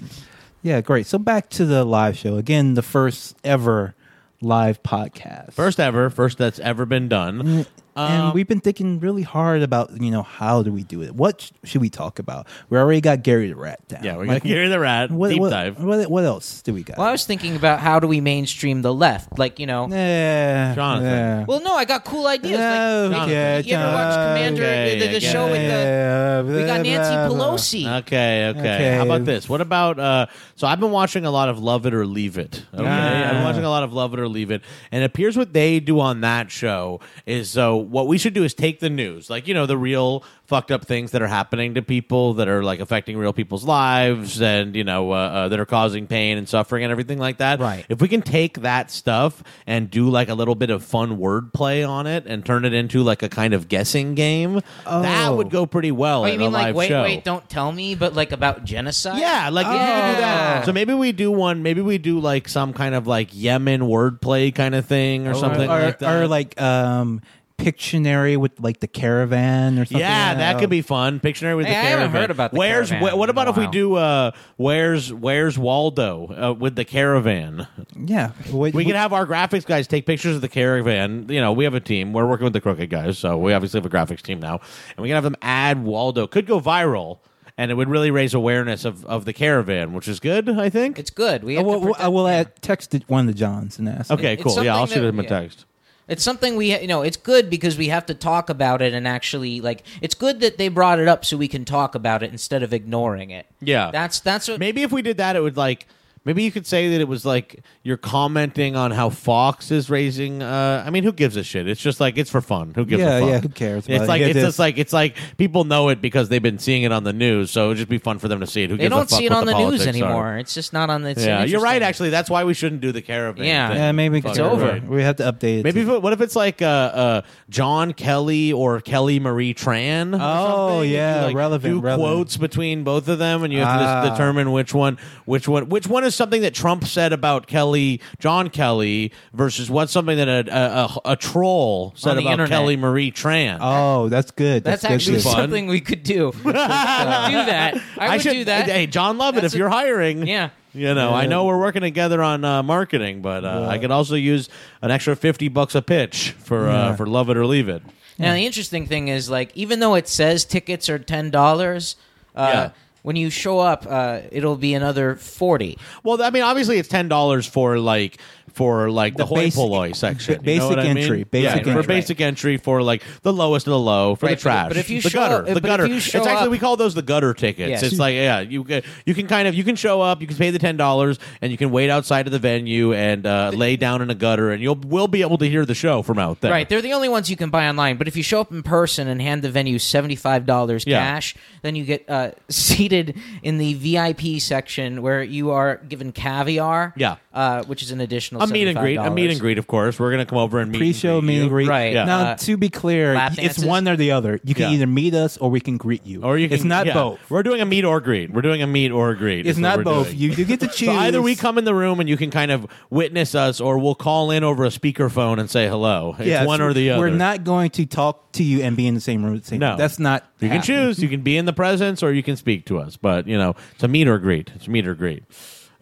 Yeah, 0.62 0.82
great. 0.82 1.06
So 1.06 1.18
back 1.18 1.50
to 1.52 1.66
the 1.66 1.86
live 1.86 2.18
show 2.18 2.36
again. 2.36 2.74
The 2.74 2.82
first 2.82 3.38
ever 3.44 3.96
live 4.42 4.84
podcast. 4.84 5.54
First 5.54 5.80
ever, 5.80 6.10
first 6.10 6.38
that's 6.38 6.60
ever 6.60 6.86
been 6.86 7.08
done. 7.08 7.66
And 7.98 8.24
Um, 8.24 8.34
we've 8.34 8.48
been 8.48 8.60
thinking 8.62 9.00
really 9.00 9.24
hard 9.24 9.62
about 9.64 10.00
you 10.02 10.12
know 10.12 10.22
how 10.24 10.64
do 10.64 10.72
we 10.72 10.84
do 10.84 11.02
it? 11.02 11.16
What 11.16 11.42
sh- 11.42 11.52
should 11.70 11.82
we 11.82 11.90
talk 11.90 12.20
about? 12.20 12.48
We 12.70 12.78
already 12.78 13.02
got 13.02 13.24
Gary 13.24 13.48
the 13.50 13.56
Rat 13.56 13.86
down. 13.88 14.04
Yeah, 14.04 14.18
we 14.18 14.28
Like, 14.28 14.44
got 14.44 14.48
Gary 14.50 14.68
the 14.68 14.80
Rat 14.80 15.12
what, 15.12 15.30
deep 15.30 15.40
what, 15.42 15.50
dive. 15.50 15.84
What, 15.84 16.10
what 16.10 16.24
else 16.24 16.62
do 16.62 16.74
we 16.74 16.84
got? 16.84 16.98
Well, 16.98 17.08
I 17.08 17.12
was 17.12 17.26
thinking 17.26 17.56
about 17.56 17.80
how 17.80 18.00
do 18.00 18.08
we 18.08 18.22
mainstream 18.22 18.82
the 18.82 18.94
left? 18.94 19.38
Like, 19.40 19.60
you 19.60 19.66
know. 19.66 19.88
Yeah, 19.90 20.76
Jonathan. 20.76 21.08
Yeah. 21.10 21.46
Well, 21.48 21.62
no, 21.62 21.76
I 21.76 21.86
got 21.86 22.06
cool 22.06 22.28
ideas. 22.28 22.60
Oh, 22.60 23.10
like, 23.12 23.30
yeah, 23.30 23.58
you 23.60 23.76
ever 23.76 23.92
watch 23.94 24.14
Commander, 24.14 24.64
Okay, 24.64 25.00
the, 25.00 25.08
the 25.08 25.16
I 25.16 25.20
show 25.20 25.46
with 25.46 25.54
the. 25.62 25.68
Yeah, 25.68 26.42
We 26.42 26.66
got 26.66 26.82
Nancy 26.82 27.14
blah, 27.14 27.28
blah. 27.28 27.48
Pelosi. 27.48 27.98
Okay, 28.02 28.48
okay, 28.50 28.60
Okay. 28.60 28.96
How 28.98 29.06
about 29.06 29.26
this? 29.26 29.50
What 29.50 29.62
about 29.62 30.00
uh 30.00 30.28
so 30.56 30.68
I've 30.68 30.80
been 30.80 30.92
watching 30.92 31.26
a 31.26 31.32
lot 31.32 31.50
of 31.50 31.60
Love 31.60 31.86
It 31.86 31.94
or 31.94 32.06
Leave 32.06 32.38
It. 32.38 32.66
Okay. 32.74 32.84
Ah. 32.86 33.26
I've 33.26 33.32
been 33.32 33.44
watching 33.44 33.64
a 33.64 33.70
lot 33.70 33.84
of 33.84 33.94
Love 33.94 34.14
It 34.14 34.20
or 34.20 34.28
Leave 34.28 34.52
It. 34.52 34.62
And 34.92 35.04
it 35.04 35.06
appears 35.06 35.38
what 35.38 35.54
they 35.54 35.80
do 35.80 36.00
on 36.00 36.22
that 36.22 36.52
show 36.52 37.00
is 37.26 37.50
so 37.50 37.78
what 37.90 38.08
we 38.08 38.18
should 38.18 38.34
do 38.34 38.44
is 38.44 38.54
take 38.54 38.80
the 38.80 38.90
news, 38.90 39.30
like, 39.30 39.48
you 39.48 39.54
know, 39.54 39.66
the 39.66 39.78
real 39.78 40.24
fucked 40.46 40.72
up 40.72 40.86
things 40.86 41.12
that 41.12 41.22
are 41.22 41.28
happening 41.28 41.74
to 41.76 41.82
people 41.82 42.36
that 42.36 42.48
are 42.48 42.64
like 42.64 42.80
affecting 42.80 43.18
real 43.18 43.34
people's 43.34 43.66
lives 43.66 44.42
and, 44.42 44.76
you 44.76 44.84
know, 44.84 45.12
uh, 45.12 45.16
uh, 45.16 45.48
that 45.50 45.60
are 45.60 45.66
causing 45.66 46.08
pain 46.08 46.38
and 46.38 46.48
suffering 46.48 46.84
and 46.84 46.92
everything 46.92 47.18
like 47.20 47.38
that. 47.38 47.60
Right. 47.60 47.86
If 47.90 48.02
we 48.02 48.08
can 48.08 48.22
take 48.22 48.62
that 48.62 48.90
stuff 48.92 49.44
and 49.66 49.90
do 49.90 50.10
like 50.10 50.30
a 50.30 50.34
little 50.34 50.56
bit 50.56 50.70
of 50.70 50.84
fun 50.84 51.18
wordplay 51.18 51.88
on 51.88 52.08
it 52.08 52.26
and 52.28 52.46
turn 52.46 52.64
it 52.66 52.74
into 52.74 53.04
like 53.04 53.24
a 53.24 53.30
kind 53.30 53.54
of 53.54 53.68
guessing 53.68 54.16
game, 54.16 54.62
that 54.86 55.28
Oh. 55.30 55.36
would 55.36 55.50
go 55.50 55.66
pretty 55.66 55.92
well 55.92 56.22
Oh, 56.22 56.26
at 56.26 56.34
you 56.34 56.40
mean 56.40 56.52
live 56.52 56.68
like, 56.68 56.76
wait, 56.76 56.88
show. 56.88 57.04
wait, 57.04 57.24
don't 57.24 57.48
tell 57.50 57.72
me, 57.72 57.96
but 57.96 58.14
like 58.14 58.32
about 58.32 58.64
genocide? 58.64 59.20
Yeah, 59.20 59.50
like 59.52 59.66
if 59.66 59.74
you 59.74 59.78
could 59.80 59.86
do 60.16 60.22
that. 60.22 60.62
Oh. 60.64 60.66
So 60.68 60.74
maybe 60.74 60.94
we 60.94 61.12
do 61.12 61.32
one. 61.32 61.64
Maybe 61.64 61.82
we 61.82 61.98
do 61.98 62.20
like 62.20 62.48
some 62.48 62.74
kind 62.74 62.96
of 62.96 63.06
like 63.08 63.30
Yemen 63.34 63.82
wordplay 63.82 64.54
kind 64.56 64.76
of 64.76 64.86
thing 64.86 65.28
or 65.28 65.34
something 65.34 65.70
or, 65.70 65.80
like 65.82 66.00
that. 66.00 66.16
or 66.24 66.28
like 66.28 66.60
um, 66.62 67.22
Pictionary 67.58 68.38
with 68.38 68.60
like 68.60 68.80
the 68.82 68.88
caravan 68.88 69.80
or 69.80 69.86
something. 69.86 69.98
yeah, 70.00 70.30
like 70.30 70.38
that 70.38 70.60
could 70.60 70.70
be 70.70 70.82
fun. 70.84 71.20
Pictionary 71.20 71.58
with 71.58 71.66
Hey, 71.66 71.74
the 71.74 71.78
I 71.80 71.82
haven't 71.82 72.00
caravan. 72.12 72.22
heard 72.22 72.32
about 72.32 72.52
the 72.52 72.58
where's 72.60 72.90
caravan 72.90 73.10
wh- 73.16 73.18
what 73.18 73.30
about 73.32 73.48
if 73.48 73.58
we 73.58 73.66
do 73.68 73.96
uh 73.96 74.32
where's 74.58 75.12
where's 75.12 75.58
Waldo 75.58 76.50
uh, 76.50 76.54
with 76.54 76.76
the 76.76 76.86
caravan? 76.86 77.68
Yeah, 77.96 78.30
What- 78.52 78.76
We 78.76 78.86
can 78.86 78.94
have 78.96 79.12
our 79.12 79.26
graphics 79.26 79.66
guys 79.66 79.88
take 79.88 80.06
pictures 80.06 80.36
of 80.36 80.42
the 80.42 80.48
caravan. 80.48 81.26
You 81.30 81.42
know, 81.42 81.52
we 81.52 81.64
have 81.64 81.74
a 81.74 81.80
team. 81.80 82.14
We're 82.14 82.28
working 82.28 82.44
with 82.44 82.54
the 82.54 82.62
Crooked 82.62 82.90
guys, 82.92 83.18
so 83.18 83.38
we 83.38 83.54
obviously 83.54 83.80
have 83.82 83.86
a 83.86 83.90
graphics 83.96 84.22
team 84.22 84.40
now, 84.40 84.60
and 84.96 85.02
we 85.02 85.10
can 85.10 85.16
have 85.16 85.24
them 85.24 85.36
add 85.42 85.84
Waldo. 85.84 86.28
Could 86.28 86.46
go 86.46 86.62
viral, 86.62 87.18
and 87.58 87.72
it 87.72 87.74
would 87.74 87.90
really 87.90 88.12
raise 88.12 88.36
awareness 88.36 88.86
of, 88.86 89.04
of 89.08 89.26
the 89.26 89.34
caravan, 89.34 89.94
which 89.94 90.08
is 90.08 90.20
good. 90.20 90.48
I 90.48 90.70
think. 90.70 91.00
It's 91.00 91.10
good. 91.10 91.44
We 91.44 91.56
I 91.58 91.64
have 91.64 91.66
to 91.72 91.80
will, 91.80 91.96
I 91.98 92.08
will 92.08 92.28
add, 92.28 92.62
text 92.62 92.94
it 92.94 93.04
one 93.10 93.22
of 93.22 93.34
the 93.34 93.40
Johns 93.40 93.80
and 93.80 93.90
ask. 93.90 94.12
okay, 94.12 94.34
it's 94.34 94.44
cool. 94.44 94.64
Yeah, 94.64 94.76
I'll 94.76 94.86
shoot 94.86 95.04
him 95.04 95.20
a 95.20 95.24
yeah. 95.24 95.30
text. 95.30 95.66
It's 96.08 96.24
something 96.24 96.56
we, 96.56 96.80
you 96.80 96.88
know, 96.88 97.02
it's 97.02 97.18
good 97.18 97.50
because 97.50 97.78
we 97.78 97.90
have 97.90 98.06
to 98.06 98.14
talk 98.14 98.50
about 98.50 98.82
it 98.82 98.94
and 98.94 99.08
actually, 99.08 99.60
like, 99.60 99.84
it's 100.02 100.16
good 100.16 100.40
that 100.40 100.58
they 100.58 100.70
brought 100.70 101.00
it 101.00 101.08
up 101.08 101.26
so 101.26 101.36
we 101.36 101.48
can 101.48 101.66
talk 101.66 101.96
about 101.96 102.24
it 102.24 102.32
instead 102.32 102.64
of 102.64 102.74
ignoring 102.74 103.30
it. 103.30 103.46
Yeah. 103.60 103.92
That's 103.92 104.20
that's 104.22 104.48
what. 104.48 104.60
Maybe 104.60 104.84
if 104.84 104.92
we 104.92 105.02
did 105.02 105.18
that, 105.18 105.36
it 105.36 105.42
would 105.42 105.58
like. 105.58 105.88
Maybe 106.28 106.44
you 106.44 106.52
could 106.52 106.68
say 106.68 106.90
that 106.90 107.00
it 107.02 107.08
was 107.08 107.26
like 107.26 107.62
you're 107.84 107.96
commenting 107.96 108.76
on 108.76 108.92
how 108.92 109.10
Fox 109.10 109.72
is 109.72 109.90
raising. 109.90 110.44
Uh, 110.44 110.84
I 110.86 110.90
mean, 110.90 111.06
who 111.06 111.14
gives 111.14 111.38
a 111.38 111.44
shit? 111.44 111.68
It's 111.70 111.80
just 111.82 112.02
like 112.02 112.18
it's 112.18 112.30
for 112.30 112.42
fun. 112.42 112.74
Who 112.76 112.84
gives 112.86 113.02
Yeah, 113.02 113.16
a 113.16 113.20
fuck? 113.22 113.30
yeah, 113.30 113.40
who 113.40 113.48
cares 113.50 113.86
about 113.86 113.96
It's 113.96 114.04
it? 114.04 114.08
like 114.08 114.20
Yeah, 114.20 114.28
it's 114.28 114.34
this- 114.36 114.44
just 114.44 114.60
like 114.60 114.78
it's 114.78 114.92
like 114.92 115.16
people 115.38 115.64
know 115.64 115.88
it 115.88 116.02
because 116.02 116.28
they've 116.28 116.42
been 116.44 116.60
seeing 116.60 116.84
it 116.84 116.92
on 116.92 117.06
the 117.06 117.14
news. 117.14 117.50
So 117.50 117.68
it'd 117.68 117.78
just 117.78 117.90
be 117.90 117.98
fun 117.98 118.20
for 118.20 118.28
them 118.28 118.42
to 118.42 118.46
see 118.48 118.64
it. 118.64 118.70
Who 118.70 118.76
they 118.76 118.84
gives 118.84 118.90
don't 118.96 119.10
fuck 119.10 119.20
see 119.20 119.26
it 119.26 119.32
on 119.32 119.46
the, 119.46 119.54
news 119.54 119.62
politics 119.64 119.86
are? 119.86 119.90
anymore. 119.90 120.38
It's 120.38 120.54
just 120.54 120.74
not 120.74 120.90
on 120.90 121.02
the. 121.04 121.12
It's 121.12 121.24
Yeah, 121.26 121.46
you're 121.46 121.62
right. 121.62 121.82
Actually, 121.82 122.10
that's 122.10 122.30
why 122.30 122.44
we 122.44 122.54
shouldn't 122.54 122.82
do 122.82 122.92
the 122.92 123.02
caravan. 123.02 123.46
Yeah. 123.46 123.70
thing. 123.70 123.78
Yeah, 123.78 123.92
maybe 123.94 124.18
It's 124.20 124.38
over. 124.38 124.66
right. 124.68 124.86
We 124.86 125.04
have 125.04 125.16
to 125.16 125.24
update 125.32 125.60
it. 125.60 125.64
Maybe 125.64 125.86
to- 125.86 125.96
if, 125.96 126.04
what 126.04 126.12
if 126.12 126.20
it's 126.20 126.36
like 126.36 126.62
uh, 126.62 126.66
uh, 126.66 127.22
John 127.50 127.94
Kelly 127.94 128.52
or 128.52 128.82
Kelly 128.82 129.22
Marie 129.22 129.54
Tran? 129.54 130.14
Oh, 130.20 130.68
something? 130.82 130.92
yeah, 130.92 131.22
You, 131.22 131.26
like, 131.28 131.36
relevant, 131.38 131.74
Do 131.76 131.80
relevant. 131.80 132.06
quotes 132.06 132.36
between 132.36 132.84
both 132.84 133.08
of 133.08 133.18
them, 133.18 133.44
and 133.44 133.54
you 133.54 133.60
have 133.60 133.80
to 133.80 133.86
Ah. 133.86 134.04
just 134.06 134.18
determine 134.18 134.52
which 134.52 134.74
one, 134.74 134.98
which 135.24 135.48
one, 135.48 135.70
which 135.70 135.88
one 135.88 136.04
is 136.04 136.17
something 136.18 136.42
that 136.42 136.54
Trump 136.54 136.86
said 136.86 137.14
about 137.14 137.48
Kelly, 137.48 138.02
John 138.20 138.50
Kelly, 138.50 139.12
versus 139.34 139.70
what's 139.70 139.92
something 139.94 140.18
that 140.18 140.28
a, 140.28 140.46
a, 140.54 140.84
a, 140.84 141.12
a 141.14 141.16
troll 141.16 141.94
said 141.96 142.18
about 142.18 142.32
internet. 142.34 142.50
Kelly 142.50 142.76
Marie 142.76 143.12
Tran. 143.12 143.60
Oh, 143.62 144.10
that's 144.10 144.32
good. 144.32 144.64
That's, 144.64 144.82
That's, 144.82 144.92
good, 144.92 144.96
actually 144.96 145.18
good. 145.18 145.24
fun. 145.24 145.36
something 145.36 145.68
we 145.68 145.80
could 145.80 146.04
do. 146.04 146.32
do 146.44 146.52
that. 146.52 147.82
I 147.98 148.10
would 148.16 148.22
should 148.22 148.34
do 148.34 148.44
that. 148.46 148.68
Hey, 148.70 148.88
Jon 148.88 149.18
Lovett, 149.18 149.44
That's 149.44 149.54
if 149.54 149.58
a- 149.58 149.60
you're 149.60 149.70
hiring, 149.70 150.26
Yeah. 150.28 150.50
You 150.74 150.94
know, 150.94 151.12
I 151.12 151.26
know 151.26 151.46
we're 151.46 151.58
working 151.60 151.82
together 151.82 152.22
on 152.22 152.46
uh, 152.46 152.62
marketing, 152.62 153.24
but 153.24 153.44
uh, 153.44 153.66
I 153.68 153.80
could 153.80 153.90
also 153.90 154.14
use 154.14 154.48
an 154.84 154.92
extra 154.92 155.16
fifty 155.16 155.48
bucks 155.48 155.74
a 155.74 155.82
pitch 155.82 156.36
for 156.38 156.68
uh, 156.70 156.96
for 156.96 157.08
love 157.08 157.32
it 157.32 157.38
or 157.38 157.48
leave 157.48 157.68
it. 157.68 157.82
Now 158.20 158.34
the 158.34 158.46
interesting 158.46 158.86
thing 158.86 159.08
is, 159.08 159.28
like, 159.28 159.52
even 159.56 159.80
though 159.80 159.96
it 159.96 160.08
says 160.08 160.46
tickets 160.46 160.88
are 160.88 161.00
ten 161.00 161.32
dollars, 161.32 161.96
uh, 162.36 162.52
Yeah. 162.54 162.70
When 163.08 163.16
you 163.16 163.30
show 163.30 163.60
up, 163.60 163.86
uh, 163.90 164.20
it'll 164.34 164.58
be 164.58 164.74
another 164.74 165.16
forty. 165.16 165.78
Well, 166.04 166.22
I 166.22 166.30
mean, 166.30 166.44
obviously, 166.44 166.78
it's 166.78 166.90
ten 166.90 167.08
dollars 167.08 167.46
for 167.48 167.80
like 167.80 168.18
for 168.52 168.90
like 168.90 169.14
the, 169.14 169.20
The 169.20 169.26
hoi 169.28 169.36
basic- 169.36 169.58
polloi 169.60 169.92
section. 169.96 170.34
you 170.34 170.38
know 170.40 170.44
basic 170.44 170.70
what 170.70 170.80
I 170.80 170.84
mean? 170.94 170.98
entry, 170.98 171.24
basic 171.24 171.44
yeah, 171.52 171.58
entry. 171.70 171.74
for 171.84 171.88
basic 171.88 172.22
entry 172.22 172.58
for 172.58 172.82
like 172.82 173.04
the 173.22 173.32
lowest 173.32 173.68
of 173.68 173.72
the 173.72 173.80
low 173.80 174.16
for 174.16 174.26
Right, 174.26 174.32
the 174.32 174.36
but- 174.38 174.42
trash. 174.42 174.68
but 174.70 174.78
if 174.78 174.90
you 174.90 175.00
the 175.02 175.10
show 175.12 175.20
gutter, 175.20 175.44
the 175.44 175.54
but 175.54 175.58
if 175.58 175.64
gutter. 175.64 175.86
you 175.86 176.00
show 176.00 176.18
it's 176.18 176.28
actually 176.28 176.48
up- 176.48 176.52
we 176.52 176.58
call 176.60 176.76
those 176.76 176.96
the 176.96 177.02
gutter 177.04 177.34
tickets. 177.36 177.70
Yes. 177.70 177.84
It's 177.84 178.00
like 178.00 178.16
yeah, 178.16 178.40
you 178.42 178.64
can 178.66 178.82
you 179.06 179.14
can 179.14 179.28
kind 179.28 179.48
of 179.48 179.54
you 179.56 179.64
can 179.64 179.76
show 179.78 180.02
up, 180.02 180.20
you 180.22 180.28
can 180.28 180.36
pay 180.38 180.50
the 180.50 180.60
ten 180.60 180.76
dollars, 180.76 181.20
and 181.42 181.52
you 181.52 181.58
can 181.58 181.70
wait 181.72 181.90
outside 181.92 182.26
of 182.26 182.34
the 182.34 182.40
venue 182.40 182.94
and 182.94 183.26
uh, 183.28 183.52
lay 183.54 183.76
down 183.78 184.02
in 184.02 184.10
a 184.10 184.16
gutter, 184.16 184.50
and 184.52 184.62
you'll 184.62 184.76
will 184.76 185.08
be 185.08 185.22
able 185.22 185.38
to 185.38 185.48
hear 185.48 185.64
the 185.66 185.76
show 185.76 186.02
from 186.02 186.18
out 186.20 186.42
there. 186.42 186.52
Right, 186.52 186.68
they're 186.68 186.82
the 186.82 186.94
only 186.94 187.10
ones 187.10 187.30
you 187.30 187.38
can 187.38 187.52
buy 187.52 187.70
online. 187.70 187.96
But 187.98 188.08
if 188.10 188.18
you 188.18 188.24
show 188.24 188.42
up 188.42 188.52
in 188.52 188.64
person 188.64 189.08
and 189.08 189.22
hand 189.22 189.44
the 189.44 189.52
venue 189.52 189.78
seventy 189.80 190.16
five 190.18 190.46
dollars 190.48 190.84
Yeah. 190.88 191.00
cash, 191.00 191.36
then 191.62 191.76
you 191.76 191.86
get 191.86 192.10
uh, 192.10 192.32
seated 192.50 192.97
in 193.44 193.58
the 193.58 193.74
VIP 193.76 194.42
section 194.42 195.02
where 195.02 195.24
you 195.24 195.52
are 195.52 195.78
given 195.90 196.12
caviar. 196.12 196.94
Yeah. 196.98 197.16
uh, 197.34 197.64
which 197.66 197.84
is 197.84 197.92
an 197.92 198.02
additional 198.02 198.42
A 198.42 198.48
meet 198.48 198.68
and 198.68 198.78
greet, 198.78 198.96
a 198.98 199.12
meet 199.12 199.30
and 199.30 199.40
greet. 199.40 199.58
Of 199.60 199.68
course, 199.68 200.00
we're 200.00 200.10
gonna 200.12 200.26
come 200.26 200.40
over 200.40 200.60
and 200.60 200.72
meet 200.72 200.80
Pre-show 200.80 201.20
and 201.20 201.28
meet 201.28 201.36
greet 201.36 201.42
and 201.42 201.50
greet. 201.52 201.68
Right. 201.70 201.94
Yeah. 201.94 202.06
Now, 202.06 202.20
Uh, 202.32 202.36
to 202.38 202.58
be 202.58 202.70
clear, 202.70 203.16
it's 203.38 203.64
one 203.64 203.88
or 203.88 203.96
the 203.96 204.12
other. 204.12 204.40
You 204.44 204.56
can 204.56 204.70
Yeah. 204.72 204.76
either 204.78 204.88
meet 204.88 205.14
us 205.14 205.38
or 205.38 205.50
we 205.52 205.60
can 205.60 205.78
greet 205.78 206.04
you. 206.06 206.24
Or 206.24 206.38
you 206.40 206.48
can, 206.48 206.56
It's 206.56 206.64
not 206.64 206.88
yeah. 206.88 206.94
both. 206.96 207.20
We're 207.30 207.44
doing 207.44 207.62
a 207.62 207.66
meet 207.66 207.86
or 207.86 208.00
greet. 208.02 208.32
We're 208.34 208.42
doing 208.42 208.62
a 208.64 208.68
meet 208.68 208.92
or 208.92 209.14
greet. 209.14 209.46
It's 209.46 209.60
not 209.60 209.84
both. 209.84 210.08
doing. 210.08 210.18
You, 210.20 210.30
you 210.32 210.46
get 210.46 210.60
to 210.62 210.68
choose. 210.68 210.88
So 210.88 210.94
either 210.94 211.22
we 211.22 211.36
come 211.36 211.58
in 211.60 211.66
the 211.66 211.76
room 211.76 212.00
and 212.00 212.08
you 212.10 212.18
can 212.18 212.32
kind 212.32 212.50
of 212.50 212.66
witness 212.90 213.36
us, 213.36 213.60
or 213.62 213.78
we'll 213.78 213.94
call 213.96 214.32
in 214.32 214.44
over 214.44 214.64
a 214.66 214.70
speakerphone 214.70 215.38
and 215.40 215.50
say 215.50 215.68
hello. 215.68 216.16
It's 216.18 216.28
Yeah, 216.28 216.46
one 216.46 216.60
so 216.60 216.66
or 216.68 216.74
the 216.74 216.90
other. 216.92 217.00
We're 217.02 217.10
not 217.10 217.44
going 217.44 217.70
to 217.72 217.86
talk 217.86 218.32
to 218.34 218.44
you 218.44 218.62
and 218.64 218.76
be 218.78 218.88
in 218.88 218.94
the 218.96 219.02
same 219.02 219.24
room. 219.24 219.36
At 219.36 219.42
the 219.44 219.48
same 219.50 219.60
No. 219.60 219.70
time. 219.72 219.78
that's 219.78 220.00
not. 220.00 220.24
You 220.40 220.50
can 220.50 220.62
choose. 220.62 221.02
You 221.02 221.10
can 221.10 221.22
be 221.22 221.38
in 221.38 221.46
the 221.46 221.54
presence, 221.54 222.04
or 222.04 222.14
you 222.14 222.24
can 222.24 222.36
speak 222.36 222.66
to 222.66 222.80
us. 222.80 222.96
But 222.98 223.28
you 223.28 223.38
know, 223.38 223.56
it's 223.74 223.84
a 223.84 223.88
meet 223.88 224.08
or 224.08 224.18
greet. 224.20 224.52
It's 224.56 224.68
a 224.68 224.70
meet 224.70 224.88
or 224.88 224.94
greet. 224.94 225.24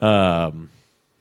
Um, 0.01 0.69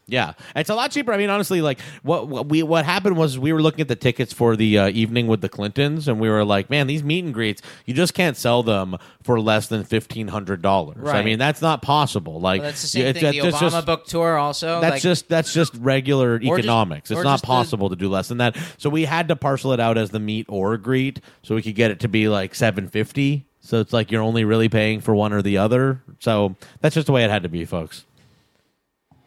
yeah, 0.06 0.34
it's 0.54 0.70
a 0.70 0.74
lot 0.74 0.90
cheaper. 0.90 1.12
I 1.12 1.16
mean, 1.16 1.30
honestly, 1.30 1.62
like 1.62 1.80
what, 2.02 2.28
what 2.28 2.46
we 2.48 2.62
what 2.62 2.84
happened 2.84 3.16
was 3.16 3.38
we 3.38 3.52
were 3.52 3.62
looking 3.62 3.80
at 3.80 3.88
the 3.88 3.96
tickets 3.96 4.32
for 4.32 4.54
the 4.56 4.78
uh, 4.78 4.88
evening 4.88 5.26
with 5.26 5.40
the 5.40 5.48
Clintons, 5.48 6.08
and 6.08 6.20
we 6.20 6.28
were 6.28 6.44
like, 6.44 6.68
man, 6.70 6.86
these 6.86 7.02
meet 7.02 7.24
and 7.24 7.32
greets, 7.32 7.62
you 7.86 7.94
just 7.94 8.12
can't 8.14 8.36
sell 8.36 8.62
them 8.62 8.96
for 9.22 9.40
less 9.40 9.68
than 9.68 9.84
fifteen 9.84 10.28
hundred 10.28 10.60
dollars. 10.62 11.08
I 11.08 11.22
mean, 11.22 11.38
that's 11.38 11.62
not 11.62 11.80
possible. 11.82 12.40
Like 12.40 12.60
Well, 12.60 12.70
that's 12.70 12.82
the 12.82 12.88
same 12.88 13.06
it's- 13.06 13.22
thing. 13.22 13.40
The 13.40 13.48
it's 13.48 13.56
Obama 13.56 13.60
just- 13.70 13.86
book 13.86 14.06
tour 14.06 14.36
also. 14.36 14.80
that's 14.80 14.92
like, 14.94 15.02
just 15.02 15.28
that's 15.28 15.52
just 15.52 15.74
regular 15.76 16.34
Or 16.34 16.38
just- 16.38 16.58
economics. 16.58 17.10
it's 17.10 17.22
not 17.22 17.32
just 17.34 17.42
the- 17.42 17.46
possible 17.46 17.88
to 17.90 17.96
do 17.96 18.08
less 18.08 18.28
than 18.28 18.38
that. 18.38 18.56
So 18.78 18.90
we 18.90 19.04
had 19.04 19.28
to 19.28 19.36
parcel 19.36 19.72
it 19.72 19.80
out 19.80 19.96
as 19.96 20.10
the 20.10 20.20
meet 20.20 20.46
or 20.48 20.76
greet, 20.76 21.20
so 21.42 21.54
we 21.54 21.62
could 21.62 21.74
get 21.74 21.90
it 21.90 22.00
to 22.00 22.08
be 22.08 22.28
like 22.28 22.54
seven 22.54 22.88
fifty. 22.88 23.46
So 23.60 23.80
it's 23.80 23.94
like 23.94 24.10
you're 24.10 24.20
only 24.22 24.44
really 24.44 24.68
paying 24.68 25.00
for 25.00 25.14
one 25.14 25.32
or 25.32 25.40
the 25.40 25.56
other. 25.56 26.02
So 26.18 26.54
that's 26.82 26.94
just 26.94 27.06
the 27.06 27.12
way 27.12 27.24
it 27.24 27.30
had 27.30 27.44
to 27.44 27.48
be, 27.48 27.64
folks. 27.64 28.04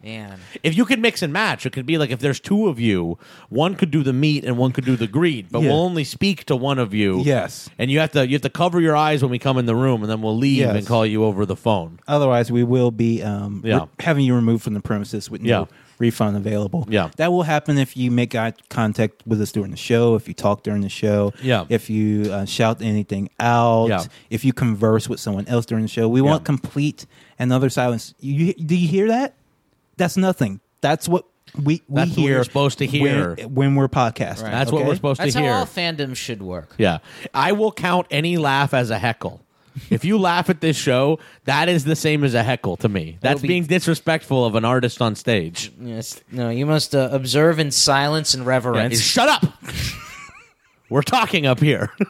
Man. 0.02 0.38
If 0.62 0.76
you 0.76 0.84
could 0.84 1.00
mix 1.00 1.22
and 1.22 1.32
match, 1.32 1.66
it 1.66 1.72
could 1.72 1.86
be 1.86 1.98
like 1.98 2.10
if 2.10 2.20
there's 2.20 2.40
two 2.40 2.68
of 2.68 2.78
you, 2.78 3.18
one 3.48 3.74
could 3.74 3.90
do 3.90 4.02
the 4.02 4.12
meet 4.12 4.44
and 4.44 4.56
one 4.56 4.72
could 4.72 4.84
do 4.84 4.96
the 4.96 5.06
greet, 5.06 5.50
but 5.50 5.60
Yeah. 5.62 5.68
we'll 5.70 5.80
only 5.80 6.04
speak 6.04 6.44
to 6.46 6.56
one 6.56 6.78
of 6.78 6.94
you. 6.94 7.22
Yes. 7.24 7.68
and 7.78 7.90
you 7.90 7.98
have 8.00 8.12
to 8.12 8.26
you 8.26 8.34
have 8.34 8.42
to 8.42 8.50
cover 8.50 8.80
your 8.80 8.96
eyes 8.96 9.22
when 9.22 9.30
we 9.30 9.38
come 9.38 9.58
in 9.58 9.66
the 9.66 9.74
room, 9.76 10.02
and 10.02 10.10
then 10.10 10.22
we'll 10.22 10.36
leave 10.36 10.58
Yes. 10.58 10.76
and 10.76 10.86
call 10.86 11.04
you 11.06 11.24
over 11.24 11.44
the 11.46 11.56
phone. 11.56 11.98
Otherwise, 12.08 12.50
we 12.52 12.64
will 12.64 12.90
be 12.90 13.22
um, 13.22 13.62
Yeah. 13.64 13.80
re- 13.80 13.86
having 14.00 14.24
you 14.24 14.34
removed 14.34 14.62
from 14.64 14.74
the 14.74 14.80
premises 14.80 15.30
with 15.30 15.42
no 15.42 15.48
Yeah. 15.48 15.64
refund 15.98 16.36
available. 16.36 16.86
Yeah. 16.88 17.10
that 17.16 17.32
will 17.32 17.42
happen 17.42 17.76
if 17.78 17.96
you 17.96 18.10
make 18.10 18.34
eye 18.34 18.52
contact 18.70 19.22
with 19.26 19.40
us 19.40 19.50
during 19.52 19.70
the 19.72 19.76
show, 19.76 20.14
if 20.14 20.28
you 20.28 20.34
talk 20.34 20.62
during 20.62 20.82
the 20.82 20.88
show, 20.88 21.32
Yeah. 21.42 21.64
if 21.68 21.90
you 21.90 22.30
uh, 22.32 22.44
shout 22.44 22.80
anything 22.82 23.28
out, 23.40 23.88
Yeah. 23.88 24.04
if 24.30 24.44
you 24.44 24.52
converse 24.52 25.08
with 25.08 25.18
someone 25.20 25.46
else 25.48 25.66
during 25.66 25.82
the 25.84 25.88
show. 25.90 26.08
We 26.08 26.20
want 26.20 26.44
complete 26.44 27.06
and 27.38 27.52
utter 27.52 27.68
silence. 27.70 28.14
You, 28.20 28.52
do 28.54 28.76
you 28.76 28.86
hear 28.88 29.08
that? 29.08 29.34
That's 29.98 30.16
nothing. 30.16 30.60
That's 30.80 31.06
what 31.08 31.26
we 31.54 31.82
we 31.88 31.96
That's 31.96 32.10
what 32.10 32.18
hear 32.18 32.38
we're 32.38 32.44
supposed 32.44 32.78
to 32.78 32.86
hear. 32.86 33.34
when, 33.34 33.54
when 33.54 33.74
we're 33.74 33.88
podcasting. 33.88 34.42
That's 34.50 34.72
what 34.72 34.80
okay? 34.80 34.88
we're 34.88 34.94
supposed 34.96 35.20
That's 35.20 35.32
to 35.34 35.38
how 35.40 35.44
hear. 35.44 35.54
all 35.54 35.66
fandoms 35.66 36.16
should 36.16 36.42
work. 36.42 36.74
Yeah. 36.78 36.98
I 37.34 37.52
will 37.52 37.72
count 37.72 38.06
any 38.10 38.36
laugh 38.36 38.72
as 38.74 38.90
a 38.90 38.98
heckle. 38.98 39.40
if 39.90 40.04
you 40.04 40.18
laugh 40.18 40.50
at 40.50 40.60
this 40.60 40.76
show, 40.76 41.18
that 41.44 41.68
is 41.68 41.84
the 41.84 41.94
same 41.96 42.24
as 42.24 42.34
a 42.34 42.42
heckle 42.42 42.76
to 42.78 42.88
me. 42.88 43.18
That's 43.20 43.40
be- 43.42 43.48
being 43.48 43.64
disrespectful 43.64 44.44
of 44.44 44.54
an 44.56 44.64
artist 44.64 45.00
on 45.00 45.14
stage. 45.14 45.72
Yes. 45.80 46.20
No, 46.32 46.48
you 46.50 46.66
must 46.66 46.94
uh, 46.94 47.08
observe 47.12 47.58
in 47.58 47.70
silence 47.70 48.34
and 48.34 48.42
Yeah, 48.44 48.48
reverence. 48.50 49.00
shut 49.00 49.28
up. 49.28 49.44
We're 50.90 51.02
talking 51.02 51.46
up 51.46 51.60
here. 51.60 51.92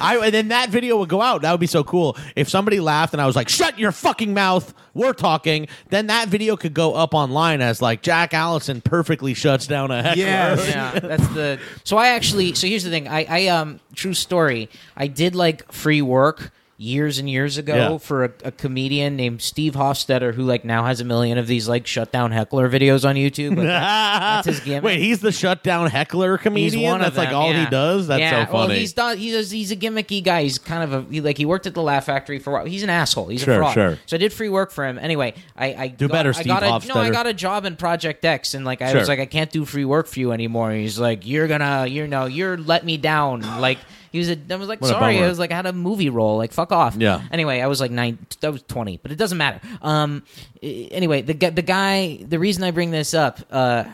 I 0.00 0.20
and 0.22 0.34
then 0.34 0.48
that 0.48 0.68
video 0.70 0.98
would 0.98 1.08
go 1.08 1.22
out. 1.22 1.42
That 1.42 1.52
would 1.52 1.60
be 1.60 1.66
so 1.66 1.82
cool. 1.82 2.16
If 2.34 2.48
somebody 2.48 2.80
laughed 2.80 3.14
and 3.14 3.22
I 3.22 3.26
was 3.26 3.34
like, 3.34 3.48
"Shut 3.48 3.78
your 3.78 3.92
fucking 3.92 4.34
mouth, 4.34 4.74
we're 4.92 5.14
talking," 5.14 5.68
then 5.88 6.08
that 6.08 6.28
video 6.28 6.56
could 6.56 6.74
go 6.74 6.94
up 6.94 7.14
online 7.14 7.62
as 7.62 7.80
like 7.80 8.02
Jack 8.02 8.34
Allison 8.34 8.80
perfectly 8.82 9.32
shuts 9.32 9.66
down 9.66 9.90
a 9.90 10.02
heckler. 10.02 10.22
Yes. 10.22 10.68
yeah, 10.68 10.98
that's 10.98 11.26
the. 11.28 11.58
So 11.84 11.96
I 11.96 12.08
actually. 12.08 12.54
So 12.54 12.66
here's 12.66 12.84
the 12.84 12.90
thing. 12.90 13.08
I, 13.08 13.26
I 13.28 13.46
um, 13.48 13.80
true 13.94 14.14
story. 14.14 14.68
I 14.96 15.06
did 15.06 15.34
like 15.34 15.70
free 15.72 16.02
work 16.02 16.52
years 16.78 17.18
and 17.18 17.28
years 17.30 17.56
ago 17.56 17.74
Yeah. 17.74 17.98
for 17.98 18.24
a, 18.24 18.30
a 18.44 18.52
comedian 18.52 19.16
named 19.16 19.40
Steve 19.40 19.72
Hofstetter, 19.72 20.34
who 20.34 20.42
like 20.42 20.62
now 20.64 20.84
has 20.84 21.00
a 21.00 21.04
million 21.04 21.38
of 21.38 21.46
these 21.46 21.68
like 21.68 21.86
shut 21.86 22.12
down 22.12 22.32
heckler 22.32 22.68
videos 22.68 23.08
on 23.08 23.14
YouTube. 23.14 23.56
Like, 23.56 23.66
that's 23.66 24.46
his 24.46 24.60
gimmick. 24.64 24.82
Wait, 24.84 24.98
he's 25.00 25.20
the 25.20 25.32
shutdown 25.32 25.88
heckler 25.88 26.36
comedian. 26.36 26.98
That's 27.00 27.12
of 27.12 27.16
like 27.16 27.28
them, 27.30 27.38
all 27.38 27.52
he 27.52 27.64
does. 27.66 28.08
That's 28.08 28.20
yeah, 28.20 28.44
so 28.46 28.52
funny. 28.52 28.68
Well, 28.68 28.78
he's 28.78 28.92
done. 28.92 29.16
He's 29.16 29.52
a, 29.52 29.56
he's 29.56 29.70
a 29.72 29.76
gimmicky 29.76 30.22
guy. 30.22 30.42
He's 30.42 30.58
kind 30.58 30.82
of 30.82 30.92
a 30.92 31.10
he, 31.10 31.20
like 31.22 31.38
he 31.38 31.46
worked 31.46 31.66
at 31.66 31.72
the 31.72 31.82
Laugh 31.82 32.04
Factory 32.04 32.38
for 32.38 32.50
a 32.50 32.52
while. 32.54 32.64
He's 32.66 32.82
an 32.82 32.90
asshole. 32.90 33.28
He's 33.28 33.40
Sure, 33.42 33.54
a 33.54 33.58
fraud. 33.58 33.74
sure. 33.74 33.98
So 34.04 34.16
I 34.16 34.18
did 34.18 34.32
free 34.34 34.50
work 34.50 34.70
for 34.70 34.86
him. 34.86 34.98
Anyway, 34.98 35.32
I, 35.56 35.74
I 35.74 35.88
Do 35.88 36.08
got, 36.08 36.12
better, 36.14 36.28
I 36.30 36.32
Steve 36.32 36.46
got 36.48 36.62
a, 36.84 36.88
No, 36.88 36.94
I 37.00 37.08
got 37.10 37.26
a 37.26 37.32
job 37.32 37.64
in 37.64 37.76
Project 37.76 38.24
X, 38.24 38.52
and 38.52 38.64
like 38.66 38.82
I 38.82 38.90
Sure. 38.90 39.00
was 39.00 39.08
like, 39.08 39.18
I 39.20 39.26
can't 39.26 39.50
do 39.50 39.64
free 39.64 39.84
work 39.86 40.06
for 40.08 40.20
you 40.20 40.32
anymore. 40.32 40.70
And 40.72 40.80
he's 40.80 40.98
like, 40.98 41.26
you're 41.26 41.48
gonna, 41.48 41.86
you 41.86 42.06
know, 42.06 42.26
you're 42.26 42.58
let 42.58 42.84
me 42.84 42.98
down. 42.98 43.40
Like 43.62 43.78
he 44.12 44.18
was. 44.18 44.30
A, 44.30 44.38
I 44.50 44.56
was 44.56 44.68
like, 44.68 44.80
What 44.80 44.90
a 44.90 44.92
sorry. 44.94 45.14
bummer. 45.14 45.26
I 45.26 45.28
was 45.28 45.38
like, 45.38 45.52
I 45.52 45.56
had 45.56 45.66
a 45.66 45.72
movie 45.72 46.10
role. 46.10 46.36
Like 46.36 46.52
fuck 46.52 46.72
off. 46.72 46.96
Yeah. 46.96 47.22
Anyway, 47.30 47.60
I 47.60 47.66
was 47.66 47.80
like 47.80 47.90
nine. 47.90 48.18
I 48.42 48.48
was 48.48 48.62
twenty, 48.62 48.98
but 49.02 49.12
it 49.12 49.16
doesn't 49.16 49.38
matter. 49.38 49.60
Um. 49.82 50.22
i- 50.62 50.88
Anyway, 50.92 51.22
the 51.22 51.34
gu- 51.34 51.50
the 51.50 51.62
guy. 51.62 52.16
The 52.26 52.38
reason 52.38 52.64
I 52.64 52.70
bring 52.70 52.90
this 52.90 53.14
up. 53.14 53.40
Uh. 53.50 53.84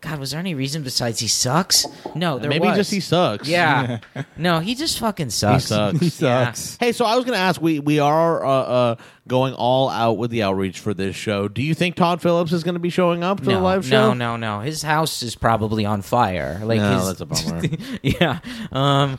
God, 0.00 0.18
was 0.18 0.32
there 0.32 0.38
any 0.40 0.54
reason 0.54 0.82
besides 0.82 1.18
he 1.18 1.28
sucks? 1.28 1.86
No, 2.14 2.38
there 2.38 2.50
Maybe 2.50 2.66
was. 2.66 2.76
just 2.76 2.90
he 2.90 3.00
sucks. 3.00 3.48
Yeah. 3.48 4.00
no, 4.36 4.60
he 4.60 4.74
just 4.74 4.98
fucking 4.98 5.28
he 5.28 5.30
sucks. 5.30 5.64
sucks. 5.64 5.98
He 5.98 6.10
sucks. 6.10 6.76
Hey, 6.76 6.92
so 6.92 7.06
I 7.06 7.16
was 7.16 7.24
going 7.24 7.34
to 7.38 7.40
ask, 7.42 7.58
we 7.58 7.78
we 7.80 8.00
are 8.00 8.44
uh, 8.44 8.50
uh, 8.50 8.96
going 9.26 9.54
all 9.54 9.88
out 9.88 10.18
with 10.18 10.30
the 10.30 10.42
outreach 10.42 10.78
for 10.80 10.92
this 10.92 11.16
show. 11.16 11.48
Do 11.48 11.62
you 11.62 11.72
think 11.72 11.96
Todd 11.96 12.20
Phillips 12.20 12.52
is 12.52 12.62
going 12.62 12.74
to 12.74 12.80
be 12.80 12.90
showing 12.90 13.24
up 13.24 13.38
to 13.38 13.44
the 13.46 13.52
No, 13.52 13.62
live 13.62 13.86
show? 13.86 14.12
no, 14.12 14.36
no, 14.36 14.36
no. 14.36 14.60
His 14.60 14.82
house 14.82 15.22
is 15.22 15.36
probably 15.36 15.86
on 15.86 16.02
fire. 16.02 16.60
Like 16.62 16.80
No, 16.80 16.98
his, 16.98 17.16
that's 17.16 17.20
a 17.22 17.24
bummer. 17.48 17.62
yeah. 18.02 18.40
Um 18.72 19.18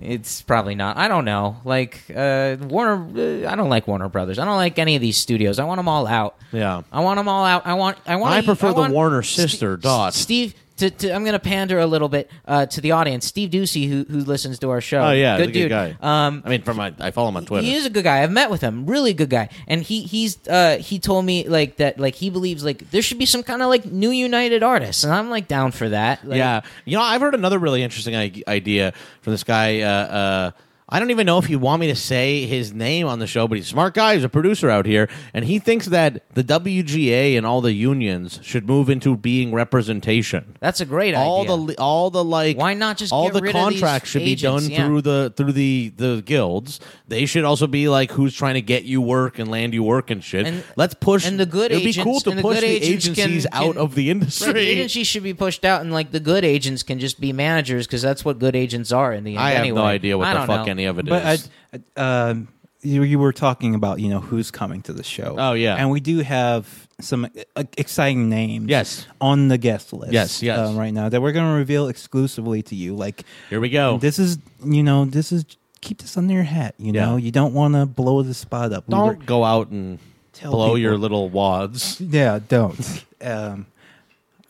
it's 0.00 0.42
probably 0.42 0.74
not. 0.74 0.96
I 0.96 1.08
don't 1.08 1.24
know. 1.24 1.56
Like 1.64 2.02
uh 2.14 2.56
Warner 2.60 3.44
uh, 3.46 3.50
I 3.50 3.54
don't 3.56 3.68
like 3.70 3.86
Warner 3.86 4.08
Brothers. 4.08 4.38
I 4.38 4.44
don't 4.44 4.56
like 4.56 4.78
any 4.78 4.96
of 4.96 5.00
these 5.00 5.16
studios. 5.16 5.58
I 5.58 5.64
want 5.64 5.78
them 5.78 5.88
all 5.88 6.06
out. 6.06 6.36
Yeah. 6.52 6.82
I 6.92 7.00
want 7.00 7.18
them 7.18 7.28
all 7.28 7.44
out. 7.44 7.66
I 7.66 7.74
want 7.74 7.98
I 8.06 8.16
want 8.16 8.34
I 8.34 8.42
prefer 8.42 8.68
the 8.72 8.80
want- 8.80 8.92
Warner 8.92 9.22
sister, 9.22 9.76
Dot. 9.76 10.14
Steve 10.14 10.54
to, 10.78 10.90
to, 10.90 11.12
I'm 11.14 11.22
going 11.22 11.34
to 11.34 11.38
pander 11.38 11.78
a 11.78 11.86
little 11.86 12.08
bit 12.08 12.30
uh, 12.46 12.66
to 12.66 12.80
the 12.80 12.92
audience. 12.92 13.26
Steve 13.26 13.50
Ducey, 13.50 13.88
who 13.88 14.04
who 14.10 14.18
listens 14.24 14.58
to 14.60 14.70
our 14.70 14.80
show, 14.80 15.00
Oh 15.00 15.10
yeah, 15.12 15.36
good 15.36 15.48
he's 15.50 15.56
a 15.56 15.60
dude. 15.60 15.70
good 15.70 15.96
guy. 16.00 16.26
Um, 16.26 16.42
I 16.44 16.48
mean, 16.48 16.62
from 16.62 16.76
my, 16.78 16.92
I 16.98 17.10
follow 17.10 17.28
him 17.28 17.36
on 17.36 17.46
Twitter. 17.46 17.64
he 17.64 17.74
is 17.74 17.86
a 17.86 17.90
good 17.90 18.04
guy. 18.04 18.22
I've 18.22 18.30
met 18.32 18.50
with 18.50 18.60
him. 18.60 18.86
Really 18.86 19.14
good 19.14 19.30
guy. 19.30 19.50
And 19.68 19.82
he 19.82 20.02
he's 20.02 20.36
uh 20.48 20.78
he 20.78 20.98
told 20.98 21.24
me 21.24 21.48
like 21.48 21.76
that 21.76 21.98
like 22.00 22.14
he 22.14 22.30
believes 22.30 22.64
like 22.64 22.90
there 22.90 23.02
should 23.02 23.18
be 23.18 23.26
some 23.26 23.42
kind 23.42 23.62
of 23.62 23.68
like 23.68 23.84
new 23.86 24.10
United 24.10 24.62
artists, 24.62 25.04
and 25.04 25.12
I'm 25.12 25.30
like 25.30 25.46
down 25.48 25.70
for 25.72 25.88
that. 25.90 26.26
Like, 26.26 26.38
yeah, 26.38 26.62
you 26.84 26.96
know, 26.96 27.02
I've 27.02 27.20
heard 27.20 27.34
another 27.34 27.58
really 27.58 27.82
interesting 27.82 28.16
I- 28.16 28.42
idea 28.48 28.92
from 29.22 29.32
this 29.32 29.44
guy. 29.44 29.80
Uh, 29.80 29.88
uh, 29.88 30.50
I 30.86 30.98
don't 31.00 31.10
even 31.10 31.24
know 31.24 31.38
if 31.38 31.46
he'd 31.46 31.56
want 31.56 31.80
me 31.80 31.86
to 31.86 31.96
say 31.96 32.44
his 32.44 32.74
name 32.74 33.06
on 33.06 33.18
the 33.18 33.26
show, 33.26 33.48
but 33.48 33.56
he's 33.56 33.64
a 33.66 33.70
smart 33.70 33.94
guy. 33.94 34.14
He's 34.16 34.24
a 34.24 34.28
producer 34.28 34.68
out 34.68 34.84
here, 34.84 35.08
and 35.32 35.44
he 35.46 35.58
thinks 35.58 35.86
that 35.86 36.22
the 36.34 36.44
WGA 36.44 37.38
and 37.38 37.46
all 37.46 37.62
the 37.62 37.72
unions 37.72 38.38
should 38.42 38.66
move 38.68 38.90
into 38.90 39.16
being 39.16 39.52
representation. 39.54 40.56
that's 40.60 40.80
a 40.80 40.84
great 40.84 41.14
all 41.14 41.42
idea. 41.50 41.66
the 41.74 41.78
all 41.80 42.10
the 42.10 42.22
like 42.22 42.56
Why 42.58 42.74
not 42.74 42.96
just 42.98 43.12
all 43.12 43.30
the 43.30 43.40
rid 43.40 43.54
of 43.56 43.70
these 43.70 43.80
contracts 43.80 44.10
should 44.10 44.22
agents? 44.22 44.42
be 44.42 44.46
done 44.46 44.70
Yeah. 44.70 44.86
through 44.86 45.00
the 45.02 45.32
through 45.36 45.52
the 45.52 45.92
the 45.96 46.22
guilds 46.24 46.80
they 47.08 47.26
should 47.26 47.44
also 47.44 47.66
be 47.66 47.88
like 47.88 48.10
who's 48.12 48.34
trying 48.34 48.54
to 48.54 48.62
get 48.62 48.84
you 48.84 49.00
work 49.00 49.38
and 49.38 49.50
land 49.50 49.74
you 49.74 49.82
work 49.82 50.10
and 50.10 50.22
shit 50.22 50.46
And- 50.46 50.64
let's 50.76 50.94
push 50.94 51.26
and 51.26 51.38
the 51.40 51.46
good 51.46 51.70
it 51.72 51.76
would 51.76 51.84
be 51.84 51.92
cool 51.94 52.20
to 52.20 52.30
the 52.30 52.42
push 52.42 52.60
the 52.60 52.66
agents 52.66 53.06
can- 53.06 53.12
agencies 53.30 53.46
out 53.52 53.72
can- 53.74 53.82
of 53.82 53.94
the 53.94 54.04
Right, 54.04 54.04
the 54.04 54.10
industry 54.10 54.66
agencies 54.66 55.06
should 55.06 55.22
be 55.22 55.34
pushed 55.34 55.64
out, 55.64 55.80
and 55.80 55.92
like 55.92 56.10
the 56.12 56.20
good 56.20 56.44
agents 56.44 56.82
can 56.82 56.98
just 56.98 57.20
be 57.20 57.32
managers 57.32 57.86
because 57.86 58.02
that's 58.02 58.24
what 58.24 58.38
good 58.38 58.54
agents 58.54 58.92
are 58.92 59.12
in 59.12 59.24
the 59.24 59.32
end. 59.32 59.40
i 59.40 59.50
have 59.52 59.60
anyway. 59.60 59.80
no 59.80 59.86
idea 59.86 60.18
what 60.18 60.26
I 60.28 60.32
the 60.34 60.38
don't 60.40 60.46
fuck 60.46 60.66
know. 60.66 60.72
Any 60.74 60.84
of 60.86 60.98
it 60.98 61.06
is. 61.06 61.10
But 61.10 61.24
I, 61.24 61.78
I, 62.02 62.28
um, 62.30 62.48
you, 62.82 63.02
you 63.02 63.18
were 63.18 63.32
talking 63.32 63.74
about 63.74 64.00
you 64.00 64.08
know 64.10 64.20
who's 64.20 64.50
coming 64.50 64.82
to 64.82 64.92
the 64.92 65.02
show. 65.02 65.36
Oh, 65.38 65.52
yeah. 65.54 65.76
and 65.76 65.90
we 65.90 66.00
do 66.00 66.18
have 66.20 66.86
some 67.00 67.26
uh, 67.56 67.64
exciting 67.78 68.28
names. 68.28 68.68
Yes. 68.68 69.06
on 69.20 69.48
the 69.48 69.58
guest 69.58 69.92
list. 69.92 70.12
Yes, 70.12 70.42
yes. 70.42 70.58
uh, 70.58 70.72
right 70.74 70.92
now 70.92 71.08
that 71.08 71.20
we're 71.22 71.32
going 71.32 71.50
to 71.50 71.56
reveal 71.56 71.88
exclusively 71.88 72.62
to 72.64 72.74
you. 72.74 72.94
Like 72.94 73.24
here 73.50 73.60
we 73.60 73.70
go 73.70 73.98
this 73.98 74.18
is 74.18 74.38
you 74.64 74.82
know 74.82 75.04
this 75.06 75.32
is 75.32 75.44
keep 75.80 75.98
this 76.02 76.16
under 76.16 76.34
your 76.34 76.42
hat. 76.44 76.74
You 76.78 76.92
Yeah. 76.92 77.06
know 77.06 77.16
you 77.16 77.30
don't 77.30 77.54
want 77.54 77.74
to 77.74 77.86
blow 77.86 78.22
the 78.22 78.34
spot 78.34 78.72
up. 78.72 78.86
Don't 78.88 79.06
were- 79.06 79.14
go 79.14 79.44
out 79.44 79.68
and 79.70 79.98
Tell 80.34 80.50
blow 80.52 80.66
people. 80.66 80.78
your 80.78 80.98
little 80.98 81.30
wads 81.30 82.00
Yeah, 82.00 82.38
don't. 82.48 83.04
um, 83.22 83.66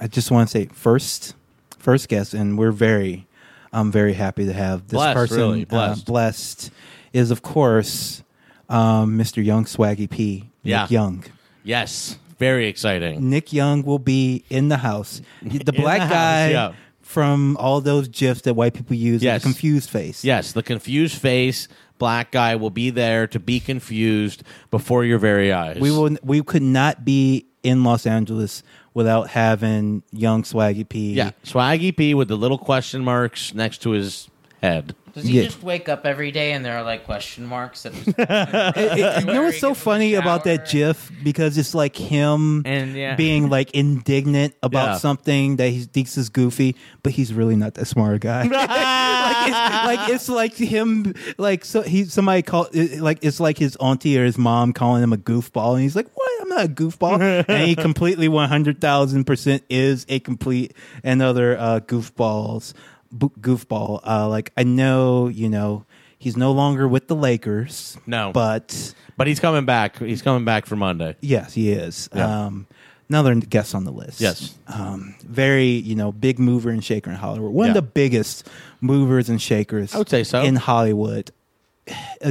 I 0.01 0.07
just 0.09 0.31
want 0.31 0.49
to 0.49 0.53
say 0.59 0.67
first, 0.73 1.35
first 1.79 2.09
guest, 2.09 2.35
and 2.35 2.59
we're 2.59 2.73
very, 2.73 3.27
I'm 3.75 3.91
very 3.91 4.13
happy 4.15 4.47
to 4.47 4.53
have 4.53 4.83
this 4.89 4.93
Blessed, 4.97 5.17
person. 5.17 5.37
really, 5.37 5.63
uh, 5.63 5.67
blessed. 5.67 6.07
blessed 6.07 6.71
is 7.13 7.31
of 7.31 7.43
course 7.43 8.23
um, 8.69 9.19
Mr. 9.19 9.45
Young 9.45 9.65
Swaggy 9.65 10.09
P. 10.09 10.49
Yeah. 10.63 10.83
Nick 10.83 10.91
Young. 10.93 11.25
yes 11.65 12.19
very 12.39 12.67
exciting 12.69 13.29
Nick 13.29 13.53
Young 13.53 13.83
will 13.83 13.99
be 13.99 14.45
in 14.49 14.69
the 14.69 14.79
house. 14.79 15.21
The 15.43 15.73
black 15.73 15.99
the 15.99 16.07
house, 16.07 16.13
guy 16.13 16.51
yeah. 16.51 16.73
from 17.03 17.57
all 17.59 17.81
those 17.81 18.09
gifs 18.09 18.43
that 18.43 18.55
white 18.55 18.75
people 18.75 18.97
use. 18.97 19.23
Yes. 19.23 19.43
the 19.43 19.49
confused 19.49 19.91
face. 19.91 20.25
yes 20.25 20.53
the 20.53 20.63
confused 20.63 21.17
face 21.21 21.69
black 21.99 22.31
guy 22.33 22.57
will 22.57 22.71
be 22.71 22.91
there 22.91 23.27
to 23.29 23.39
be 23.39 23.61
confused 23.61 24.43
before 24.71 25.05
your 25.05 25.19
very 25.19 25.53
eyes 25.53 25.79
We 25.79 25.91
will. 25.91 26.17
We 26.23 26.43
could 26.43 26.63
not 26.63 27.05
be 27.05 27.47
in 27.63 27.83
Los 27.85 28.07
Angeles 28.07 28.63
without 28.95 29.29
having 29.31 30.03
Young 30.13 30.43
Swaggy 30.45 30.89
P. 30.89 31.13
yeah 31.13 31.33
swaggy 31.45 31.95
p 31.97 32.15
with 32.15 32.29
the 32.29 32.37
little 32.37 32.59
question 32.59 33.03
marks 33.05 33.53
next 33.55 33.79
to 33.83 33.91
his 33.91 34.29
head 34.63 34.95
Does 35.13 35.25
he 35.25 35.37
Yeah. 35.39 35.45
just 35.45 35.63
wake 35.63 35.89
up 35.89 36.07
every 36.07 36.31
day 36.33 36.53
and 36.53 36.65
there 36.65 36.77
are 36.79 36.83
like 36.83 37.05
question 37.05 37.45
marks? 37.47 37.83
That 37.83 37.93
It- 37.95 38.99
it- 38.99 39.25
you 39.27 39.33
know 39.33 39.43
what's 39.43 39.61
so 39.61 39.69
Wearing 39.69 39.69
it 39.69 39.69
in 39.69 39.69
the 39.69 39.75
funny 39.75 40.15
about 40.15 40.45
that. 40.45 40.69
GIF 40.71 41.13
because 41.23 41.59
it's 41.59 41.75
like 41.75 41.95
him 41.97 42.63
And, 42.65 42.95
yeah. 42.97 43.15
being 43.15 43.49
like 43.51 43.71
indignant 43.73 44.55
about 44.63 44.87
Yeah. 44.93 44.99
something 44.99 45.57
that 45.57 45.69
he 45.69 45.81
thinks 45.83 46.17
is 46.17 46.31
goofy, 46.31 46.75
but 47.03 47.13
he's 47.13 47.33
really 47.35 47.57
not 47.57 47.75
that 47.75 47.87
smart 47.87 48.17
a 48.17 48.19
guy. 48.19 48.43
like, 48.49 49.49
it's, 49.49 49.87
like 49.87 50.09
it's 50.11 50.29
like 50.29 50.55
him, 50.57 51.15
like 51.39 51.65
so 51.65 51.83
he 51.83 52.05
somebody 52.07 52.43
called 52.43 52.69
it, 52.75 53.01
like 53.01 53.19
it's 53.23 53.39
like 53.41 53.59
his 53.59 53.77
auntie 53.77 54.19
or 54.19 54.25
his 54.25 54.39
mom 54.39 54.73
calling 54.73 55.03
him 55.03 55.13
a 55.13 55.17
goofball, 55.19 55.75
and 55.75 55.83
he's 55.83 55.95
like, 55.97 56.09
"What? 56.15 56.24
I'm 56.24 56.24
not 56.55 56.65
a 56.65 56.69
goofball," 56.69 57.45
and 57.49 57.67
he 57.69 57.75
completely 57.75 58.29
one 58.29 58.49
hundred 58.49 58.81
thousand 58.81 59.25
percent 59.25 59.63
is 59.69 60.07
a 60.09 60.21
complete 60.21 60.75
another 61.03 61.57
uh, 61.59 61.81
goofballs 61.81 62.73
goofball. 63.15 64.01
Uh, 64.07 64.29
like 64.29 64.53
I 64.57 64.63
know, 64.65 65.29
you 65.29 65.49
know. 65.49 65.85
He's 66.17 66.39
no 66.39 66.53
longer 66.53 66.89
with 66.89 67.07
the 67.07 67.15
Lakers. 67.15 67.99
No. 68.07 68.33
But 68.33 68.95
But 69.19 69.27
he's 69.27 69.41
coming 69.41 69.67
back. 69.67 69.99
He's 69.99 70.23
coming 70.23 70.47
back 70.47 70.65
for 70.65 70.75
Monday. 70.75 71.17
yes, 71.21 71.53
he 71.53 71.71
is. 71.71 72.09
Yeah. 72.15 72.47
Um, 72.47 72.67
another 73.11 73.35
guest 73.35 73.75
on 73.75 73.85
the 73.85 73.91
list. 73.93 74.23
Yes. 74.23 74.57
Um, 74.67 75.15
very, 75.23 75.67
you 75.67 75.95
know, 75.95 76.13
big 76.13 76.39
mover 76.39 76.71
and 76.71 76.83
shaker 76.83 77.11
in 77.11 77.17
Hollywood. 77.17 77.53
One 77.53 77.69
of 77.69 77.75
the 77.75 77.83
biggest 77.83 78.49
movers 78.81 79.29
and 79.29 79.43
shakers 79.43 79.95
I 79.95 79.99
would 79.99 80.09
say 80.09 80.25
so. 80.25 80.41
in 80.43 80.57
Hollywood. 80.57 81.31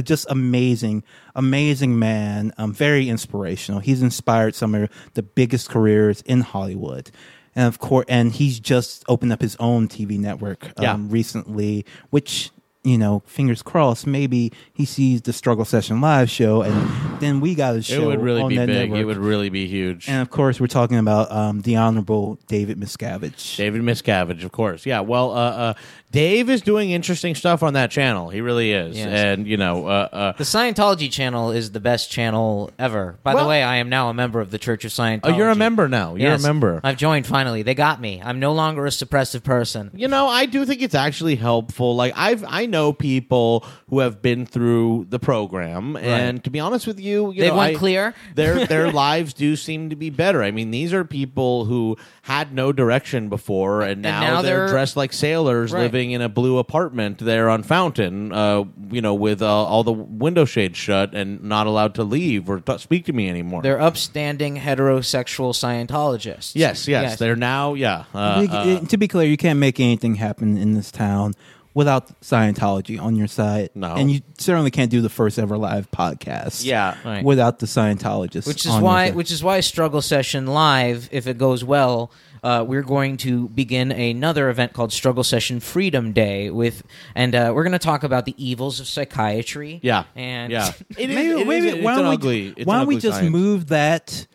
Just 0.02 0.26
amazing, 0.30 1.04
amazing 1.34 1.98
man. 1.98 2.52
Um, 2.58 2.72
very 2.72 3.08
inspirational. 3.08 3.80
He's 3.80 4.02
inspired 4.02 4.54
some 4.54 4.74
of 4.74 4.90
the 5.14 5.22
biggest 5.22 5.70
careers 5.70 6.22
in 6.22 6.40
Hollywood. 6.40 7.10
And 7.56 7.66
of 7.68 7.78
course, 7.78 8.06
and 8.08 8.32
he's 8.32 8.58
just 8.58 9.04
opened 9.08 9.32
up 9.32 9.40
his 9.40 9.56
own 9.60 9.86
TV 9.88 10.18
network 10.18 10.64
um, 10.78 10.82
Yeah. 10.82 10.96
recently, 11.00 11.84
which 12.10 12.50
you 12.86 12.98
know, 12.98 13.22
fingers 13.24 13.62
crossed, 13.62 14.06
maybe 14.06 14.52
he 14.74 14.84
sees 14.84 15.22
the 15.22 15.32
Struggle 15.32 15.64
Session 15.64 16.02
live 16.02 16.28
show, 16.28 16.60
and 16.60 17.18
then 17.18 17.40
we 17.40 17.54
got 17.54 17.74
a 17.74 17.82
show. 17.82 18.02
It 18.02 18.06
would 18.18 18.20
really 18.22 18.46
be 18.46 18.58
big. 18.58 18.68
network. 18.68 18.98
It 19.00 19.04
would 19.06 19.16
really 19.16 19.48
be 19.48 19.66
huge. 19.66 20.06
and 20.06 20.20
of 20.20 20.28
course, 20.28 20.60
we're 20.60 20.66
talking 20.66 20.98
about 20.98 21.32
um, 21.32 21.62
the 21.62 21.76
Honorable 21.76 22.38
David 22.46 22.78
Miscavige. 22.78 23.56
David 23.56 23.80
Miscavige, 23.80 24.44
of 24.44 24.52
course. 24.52 24.84
Yeah. 24.84 25.00
Well, 25.00 25.30
uh, 25.30 25.50
uh, 25.50 25.74
Dave 26.14 26.48
is 26.48 26.62
doing 26.62 26.92
interesting 26.92 27.34
stuff 27.34 27.64
on 27.64 27.72
that 27.74 27.90
channel. 27.90 28.28
He 28.30 28.40
really 28.40 28.70
is. 28.72 28.96
Yes. 28.96 29.08
And 29.08 29.48
you 29.48 29.56
know, 29.56 29.88
uh, 29.88 30.08
uh, 30.12 30.32
The 30.36 30.44
Scientology 30.44 31.10
channel 31.10 31.50
is 31.50 31.72
the 31.72 31.80
best 31.80 32.08
channel 32.08 32.70
ever. 32.78 33.18
By 33.24 33.34
Well- 33.34 33.42
the 33.42 33.48
way, 33.48 33.64
I 33.64 33.76
am 33.76 33.88
now 33.88 34.10
a 34.10 34.14
member 34.14 34.40
of 34.40 34.52
the 34.52 34.58
Church 34.58 34.84
of 34.84 34.92
Scientology. 34.92 35.20
oh, 35.24 35.36
you're 35.36 35.50
a 35.50 35.56
member 35.56 35.88
now. 35.88 36.14
You're 36.14 36.30
Yes. 36.30 36.44
a 36.44 36.46
member. 36.46 36.80
I've 36.84 36.96
joined 36.96 37.26
finally. 37.26 37.62
They 37.62 37.74
got 37.74 38.00
me. 38.00 38.22
I'm 38.24 38.38
no 38.38 38.52
longer 38.52 38.86
a 38.86 38.90
suppressive 38.90 39.42
person. 39.42 39.90
You 39.92 40.06
know, 40.06 40.28
I 40.28 40.46
do 40.46 40.64
think 40.64 40.82
it's 40.82 40.94
actually 40.94 41.34
helpful. 41.34 41.96
Like 41.96 42.12
I've 42.16 42.44
I 42.46 42.66
know 42.66 42.92
people 42.92 43.64
who 43.90 43.98
have 43.98 44.22
been 44.22 44.46
through 44.46 45.06
the 45.10 45.18
program, 45.18 45.96
and 45.96 46.44
to 46.44 46.50
be 46.50 46.60
honest 46.60 46.86
with 46.86 47.00
you, 47.00 47.32
you 47.32 47.40
They 47.42 47.48
know, 47.48 47.56
went 47.56 47.74
I- 47.74 47.78
clear? 47.78 48.14
Their 48.36 48.66
their 48.74 48.92
lives 48.92 49.34
do 49.34 49.56
seem 49.56 49.90
to 49.90 49.96
be 49.96 50.10
better. 50.10 50.44
I 50.44 50.52
mean, 50.52 50.70
these 50.70 50.92
are 50.94 51.04
people 51.04 51.64
who 51.64 51.96
had 52.22 52.52
no 52.54 52.70
direction 52.72 53.28
before, 53.28 53.82
and 53.82 54.00
now, 54.00 54.20
now 54.20 54.42
they're, 54.42 54.58
they're- 54.60 54.68
dressed 54.68 54.96
like 54.96 55.12
sailors, 55.12 55.72
Right. 55.72 55.80
living 55.82 56.03
in 56.10 56.20
a 56.22 56.28
blue 56.28 56.58
apartment 56.58 57.18
there 57.18 57.48
on 57.48 57.62
Fountain. 57.62 58.32
Uh, 58.32 58.64
you 58.90 59.00
know, 59.00 59.14
with 59.14 59.42
uh, 59.42 59.46
all 59.48 59.82
the 59.84 59.92
window 59.92 60.44
shades 60.44 60.76
shut 60.78 61.14
and 61.14 61.42
not 61.42 61.66
allowed 61.66 61.94
to 61.96 62.04
leave 62.04 62.48
or 62.48 62.60
t- 62.60 62.78
speak 62.78 63.04
to 63.06 63.12
me 63.12 63.28
anymore. 63.28 63.62
They're 63.62 63.80
upstanding 63.80 64.56
heterosexual 64.56 65.52
Scientologists. 65.54 66.52
yes, 66.54 66.86
yes, 66.88 67.18
they're 67.18 67.36
now 67.36 67.74
yeah. 67.74 68.04
Uh, 68.14 68.46
You- 68.48 68.56
uh, 68.56 68.80
to 68.86 68.96
be 68.96 69.08
clear, 69.08 69.28
you 69.28 69.36
can't 69.36 69.58
make 69.58 69.80
anything 69.80 70.16
happen 70.16 70.56
in 70.56 70.74
this 70.74 70.90
town 70.90 71.34
without 71.74 72.20
Scientology 72.20 73.00
on 73.00 73.16
your 73.16 73.26
side. 73.26 73.70
No. 73.74 73.94
and 73.94 74.08
you 74.10 74.20
certainly 74.38 74.70
can't 74.70 74.90
do 74.92 75.00
the 75.00 75.08
first 75.08 75.38
ever 75.40 75.58
live 75.58 75.90
podcast. 75.90 76.64
yeah. 76.64 76.96
Right. 77.04 77.24
without 77.24 77.58
the 77.58 77.66
Scientologists. 77.66 78.46
which 78.46 78.64
is 78.64 78.70
on 78.70 78.80
your 78.80 78.84
why 78.84 79.06
side. 79.08 79.16
which 79.16 79.30
is 79.32 79.42
why 79.42 79.60
struggle 79.60 80.00
session 80.02 80.46
live 80.46 81.08
if 81.10 81.26
it 81.26 81.36
goes 81.36 81.64
well 81.64 82.12
uh, 82.44 82.62
we're 82.62 82.82
going 82.82 83.16
to 83.16 83.48
begin 83.48 83.90
another 83.90 84.50
event 84.50 84.72
called 84.74 84.92
struggle 84.92 85.24
session 85.24 85.58
freedom 85.60 86.12
day 86.12 86.50
with 86.50 86.82
and 87.14 87.34
uh, 87.34 87.50
we're 87.54 87.64
going 87.64 87.72
to 87.72 87.78
talk 87.78 88.04
about 88.04 88.24
the 88.26 88.34
evils 88.36 88.78
of 88.80 88.86
psychiatry 88.86 89.80
Yeah, 89.82 90.04
and 90.14 90.52
yeah. 90.52 90.72
It 90.98 91.08
is- 91.10 91.16
maybe, 91.16 91.30
it 91.30 91.38
is- 91.38 91.46
maybe 91.46 91.68
it's 91.70 91.84
why 91.84 91.94
don't 91.96 92.08
we 92.08 92.14
ugly- 92.14 92.54
it's 92.56 92.66
why 92.66 92.78
don't 92.78 92.86
we 92.86 92.98
just 92.98 93.18
science. 93.18 93.32
move 93.32 93.68
that 93.68 94.26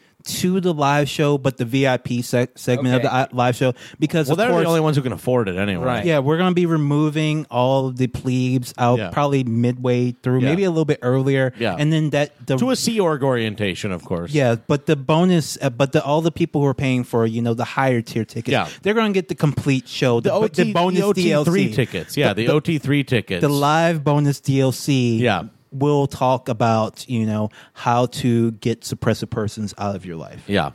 to 0.42 0.60
the 0.62 0.74
live 0.74 1.10
show, 1.10 1.38
but 1.38 1.58
the 1.58 1.66
VIP 1.66 2.24
sec- 2.24 2.58
segment 2.58 2.96
of 2.96 3.02
the 3.02 3.14
uh, 3.14 3.28
live 3.32 3.56
show 3.56 3.74
because 4.00 4.28
Well, 4.28 4.34
of 4.34 4.38
they're 4.38 4.50
course, 4.50 4.64
the 4.64 4.68
only 4.70 4.82
ones 4.82 4.96
who 4.98 5.04
can 5.04 5.12
afford 5.14 5.50
it 5.50 5.58
anyway. 5.58 5.86
Right. 5.86 6.06
yeah, 6.06 6.20
we're 6.20 6.38
going 6.38 6.52
to 6.52 6.56
be 6.56 6.66
removing 6.66 7.46
all 7.50 7.88
of 7.88 7.98
the 7.98 8.08
plebes 8.08 8.74
out 8.78 9.00
Yeah. 9.00 9.10
probably 9.10 9.44
midway 9.44 10.12
through, 10.12 10.40
Yeah. 10.42 10.50
maybe 10.50 10.64
a 10.64 10.70
little 10.70 10.86
bit 10.86 11.00
earlier. 11.02 11.54
Yeah. 11.60 11.76
and 11.78 11.92
then 11.92 12.10
that 12.12 12.32
the 12.46 12.58
To 12.58 12.70
a 12.72 12.76
Sea 12.76 13.00
Org 13.00 13.24
orientation, 13.24 13.92
of 13.92 14.04
course. 14.06 14.34
yeah, 14.34 14.56
but 14.68 14.86
the 14.86 14.96
bonus, 14.96 15.58
uh, 15.62 15.70
but 15.70 15.92
the 15.92 16.04
all 16.04 16.22
the 16.22 16.32
people 16.32 16.62
who 16.62 16.68
are 16.68 16.74
paying 16.74 17.04
for 17.04 17.26
you 17.26 17.42
know 17.42 17.54
the 17.54 17.66
higher 17.66 18.02
tier 18.02 18.26
tickets, 18.26 18.50
Yeah. 18.52 18.68
they're 18.82 18.94
going 18.94 19.12
to 19.14 19.18
get 19.18 19.28
the 19.30 19.36
complete 19.36 19.88
show, 19.88 20.20
The, 20.20 20.30
the, 20.30 20.36
OT, 20.36 20.64
the 20.64 20.74
bonus 20.74 21.00
the 21.00 21.06
OT 21.06 21.24
DLC 21.30 21.46
three 21.46 21.74
tickets. 21.74 22.18
Yeah, 22.18 22.34
the, 22.34 22.48
OT 22.50 22.78
three 22.78 23.04
tickets. 23.04 23.42
the 23.42 23.50
live 23.50 24.04
bonus 24.04 24.40
DLC. 24.42 25.20
Yeah. 25.20 25.44
We'll 25.72 26.08
talk 26.08 26.50
about, 26.50 27.08
you 27.10 27.26
know, 27.26 27.50
how 27.74 28.08
to 28.08 28.52
get 28.52 28.82
suppressive 28.82 29.30
persons 29.30 29.74
out 29.78 29.96
of 29.96 30.06
your 30.06 30.16
life. 30.16 30.44
Yeah, 30.48 30.72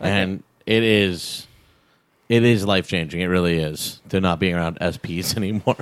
and 0.00 0.42
it 0.66 0.82
is, 0.82 1.46
it 2.28 2.44
is 2.44 2.66
life 2.66 2.86
changing. 2.88 3.20
It 3.20 3.26
really 3.26 3.58
is 3.58 4.00
to 4.10 4.20
not 4.20 4.38
being 4.38 4.54
around 4.54 4.78
SPs 4.80 5.36
anymore. 5.38 5.76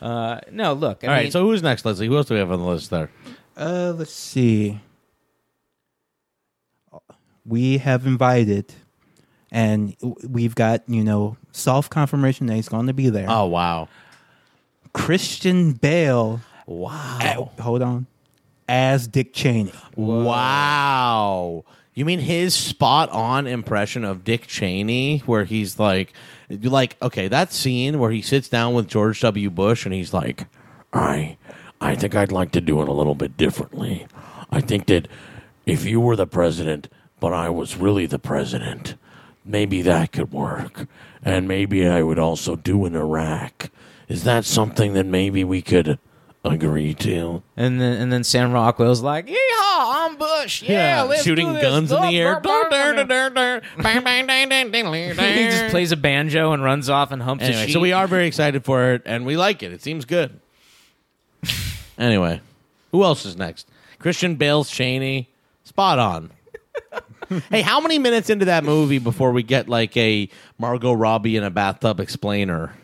uh, 0.02 0.40
no 0.52 0.72
look 0.74 1.02
I 1.02 1.06
All 1.06 1.12
right, 1.12 1.22
mean, 1.24 1.32
so 1.32 1.44
who's 1.44 1.62
next, 1.62 1.84
Leslie? 1.84 2.06
Who 2.06 2.16
else 2.16 2.26
do 2.26 2.34
we 2.34 2.40
have 2.40 2.52
on 2.52 2.60
the 2.60 2.66
list 2.66 2.90
there? 2.90 3.10
Uh, 3.56 3.92
let's 3.96 4.12
see. 4.12 4.80
We 7.46 7.78
have 7.78 8.06
invited, 8.06 8.72
and 9.50 9.94
we've 10.26 10.54
got, 10.54 10.82
you 10.88 11.04
know, 11.04 11.36
soft 11.52 11.90
confirmation 11.90 12.46
that 12.46 12.54
he's 12.54 12.68
going 12.68 12.86
to 12.86 12.94
be 12.94 13.10
there. 13.10 13.26
Oh 13.28 13.46
wow, 13.46 13.88
Christian 14.92 15.72
Bale. 15.72 16.40
Wow, 16.66 17.52
uh, 17.58 17.62
hold 17.62 17.82
on. 17.82 18.06
As 18.68 19.06
Dick 19.06 19.32
Cheney. 19.34 19.72
wow. 19.94 21.64
You 21.92 22.04
mean 22.04 22.18
his 22.18 22.54
spot 22.54 23.08
on 23.10 23.46
impression 23.46 24.04
of 24.04 24.24
Dick 24.24 24.46
Cheney, 24.48 25.18
where 25.26 25.44
he's 25.44 25.78
like, 25.78 26.12
like 26.48 26.96
okay, 27.00 27.28
that 27.28 27.52
scene 27.52 27.98
where 28.00 28.10
he 28.10 28.20
sits 28.20 28.48
down 28.48 28.74
with 28.74 28.88
George 28.88 29.20
W. 29.20 29.48
Bush 29.50 29.84
and 29.84 29.94
he's 29.94 30.12
like, 30.12 30.46
I, 30.92 31.36
I 31.80 31.94
think 31.94 32.14
I'd 32.16 32.32
like 32.32 32.50
to 32.52 32.60
do 32.60 32.82
it 32.82 32.88
a 32.88 32.92
little 32.92 33.14
bit 33.14 33.36
differently. 33.36 34.06
I 34.50 34.60
think 34.60 34.86
that 34.86 35.06
if 35.66 35.84
you 35.84 36.00
were 36.00 36.16
the 36.16 36.26
president, 36.26 36.88
but 37.20 37.32
I 37.32 37.48
was 37.48 37.76
really 37.76 38.06
the 38.06 38.18
president, 38.18 38.94
maybe 39.44 39.82
that 39.82 40.12
could 40.12 40.32
work. 40.32 40.86
And 41.22 41.48
maybe 41.48 41.86
I 41.86 42.02
would 42.02 42.18
also 42.18 42.56
do 42.56 42.84
in 42.86 42.94
Iraq. 42.94 43.70
Is 44.08 44.24
that 44.24 44.44
something 44.44 44.92
that 44.94 45.06
maybe 45.06 45.44
we 45.44 45.62
could 45.62 45.98
agree 46.44 46.94
to? 46.94 47.42
and 47.56 47.80
then 47.80 48.00
and 48.00 48.12
then 48.12 48.22
Sam 48.24 48.52
Rockwell's 48.52 49.00
like 49.00 49.26
yeehaw 49.26 49.36
I'm 49.78 50.16
Bush 50.16 50.62
yeah, 50.62 51.02
let's 51.02 51.22
shooting 51.22 51.48
do 51.48 51.52
this. 51.54 51.62
guns 51.62 51.92
in 51.92 52.02
the 52.02 52.18
air. 52.20 52.34
he 55.38 55.46
just 55.46 55.70
plays 55.70 55.92
a 55.92 55.96
banjo 55.96 56.52
and 56.52 56.62
runs 56.62 56.88
off 56.90 57.12
and 57.12 57.22
humps 57.22 57.44
a 57.44 57.48
Anyway, 57.48 57.72
so 57.72 57.80
we 57.80 57.92
are 57.92 58.06
very 58.06 58.26
excited 58.26 58.64
for 58.64 58.92
it, 58.92 59.02
and 59.06 59.24
we 59.24 59.36
like 59.36 59.62
it. 59.62 59.72
It 59.72 59.82
seems 59.82 60.04
good. 60.04 60.40
anyway, 61.98 62.40
who 62.92 63.02
else 63.04 63.24
is 63.24 63.36
next? 63.36 63.68
Christian 63.98 64.36
Bale's 64.36 64.70
Cheney. 64.70 65.30
Spot 65.64 65.98
on. 65.98 66.30
hey, 67.50 67.62
how 67.62 67.80
many 67.80 67.98
minutes 67.98 68.28
into 68.28 68.44
that 68.44 68.64
movie 68.64 68.98
before 68.98 69.32
we 69.32 69.42
get 69.42 69.68
like 69.68 69.96
a 69.96 70.28
Margot 70.58 70.92
Robbie 70.92 71.36
in 71.36 71.42
a 71.42 71.50
bathtub 71.50 72.00
explainer? 72.00 72.74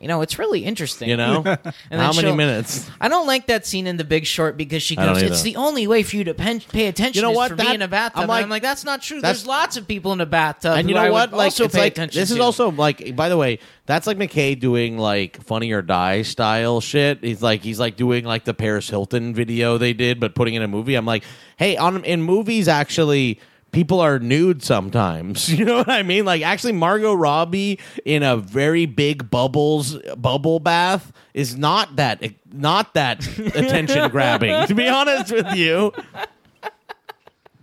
You 0.00 0.06
know 0.08 0.20
it's 0.22 0.38
really 0.38 0.64
interesting 0.64 1.08
You 1.08 1.16
know, 1.16 1.42
how 1.44 1.58
many 1.90 2.12
she'll- 2.12 2.36
minutes? 2.36 2.88
I 3.00 3.08
don't 3.08 3.26
like 3.26 3.46
that 3.48 3.66
scene 3.66 3.86
in 3.86 3.96
The 3.96 4.04
Big 4.04 4.26
Short 4.26 4.56
because 4.56 4.82
she 4.82 4.96
I 4.96 5.04
don't 5.04 5.14
goes, 5.14 5.22
either. 5.24 5.32
"It's 5.32 5.42
the 5.42 5.56
only 5.56 5.86
way 5.86 6.02
for 6.02 6.16
you 6.16 6.24
to 6.24 6.34
pen- 6.34 6.60
pay 6.60 6.86
attention 6.86 7.16
You 7.20 7.22
know 7.22 7.32
is 7.32 7.36
what? 7.36 7.48
for 7.50 7.56
That- 7.56 7.66
me 7.68 7.74
in 7.74 7.82
a 7.82 7.88
bathtub." 7.88 8.18
I'm 8.18 8.22
And 8.22 8.28
like- 8.28 8.44
I'm 8.44 8.50
like, 8.50 8.62
"That's 8.62 8.84
not 8.84 9.02
true. 9.02 9.20
that's- 9.20 9.38
There's 9.40 9.46
lots 9.48 9.76
of 9.76 9.88
people 9.88 10.12
in 10.12 10.20
a 10.20 10.26
bathtub." 10.26 10.76
and 10.78 10.88
you 10.88 10.94
who 10.94 11.00
know 11.00 11.06
I 11.06 11.10
what? 11.10 11.30
Would 11.32 11.36
Like 11.38 11.44
also 11.46 11.64
it's 11.64 11.74
pay 11.74 11.80
like 11.82 11.92
attention 11.92 12.20
this 12.20 12.30
is 12.30 12.36
to. 12.36 12.42
also 12.42 12.70
like. 12.70 13.16
By 13.16 13.28
the 13.28 13.36
way, 13.36 13.58
that's 13.86 14.06
like 14.06 14.18
McKay 14.18 14.58
doing 14.58 14.98
like 14.98 15.42
Funny 15.42 15.72
or 15.72 15.82
Die 15.82 16.22
style 16.22 16.80
shit. 16.80 17.18
He's 17.22 17.42
like 17.42 17.62
he's 17.62 17.80
like 17.80 17.96
doing 17.96 18.24
like 18.24 18.44
the 18.44 18.54
Paris 18.54 18.88
Hilton 18.88 19.34
video 19.34 19.78
they 19.78 19.92
did, 19.94 20.20
but 20.20 20.34
putting 20.34 20.54
in 20.54 20.62
a 20.62 20.68
movie. 20.68 20.94
I'm 20.94 21.06
like, 21.06 21.24
hey, 21.56 21.76
on 21.76 22.04
in 22.04 22.22
movies 22.22 22.68
actually. 22.68 23.40
People 23.72 24.00
are 24.00 24.18
nude 24.18 24.62
sometimes. 24.62 25.52
You 25.58 25.64
know 25.64 25.76
what 25.78 25.88
I 25.90 26.02
mean? 26.02 26.24
Like 26.24 26.42
actually 26.42 26.72
Margot 26.72 27.14
Robbie 27.14 27.78
in 28.04 28.22
a 28.22 28.36
very 28.36 28.86
big 28.86 29.30
bubbles 29.30 29.96
bubble 30.16 30.58
bath 30.60 31.12
is 31.34 31.56
not 31.56 31.96
that 31.96 32.22
not 32.52 32.94
that 32.94 33.26
attention 33.38 34.10
grabbing, 34.10 34.66
to 34.68 34.74
be 34.74 34.88
honest 34.88 35.32
with 35.32 35.54
you. 35.54 35.92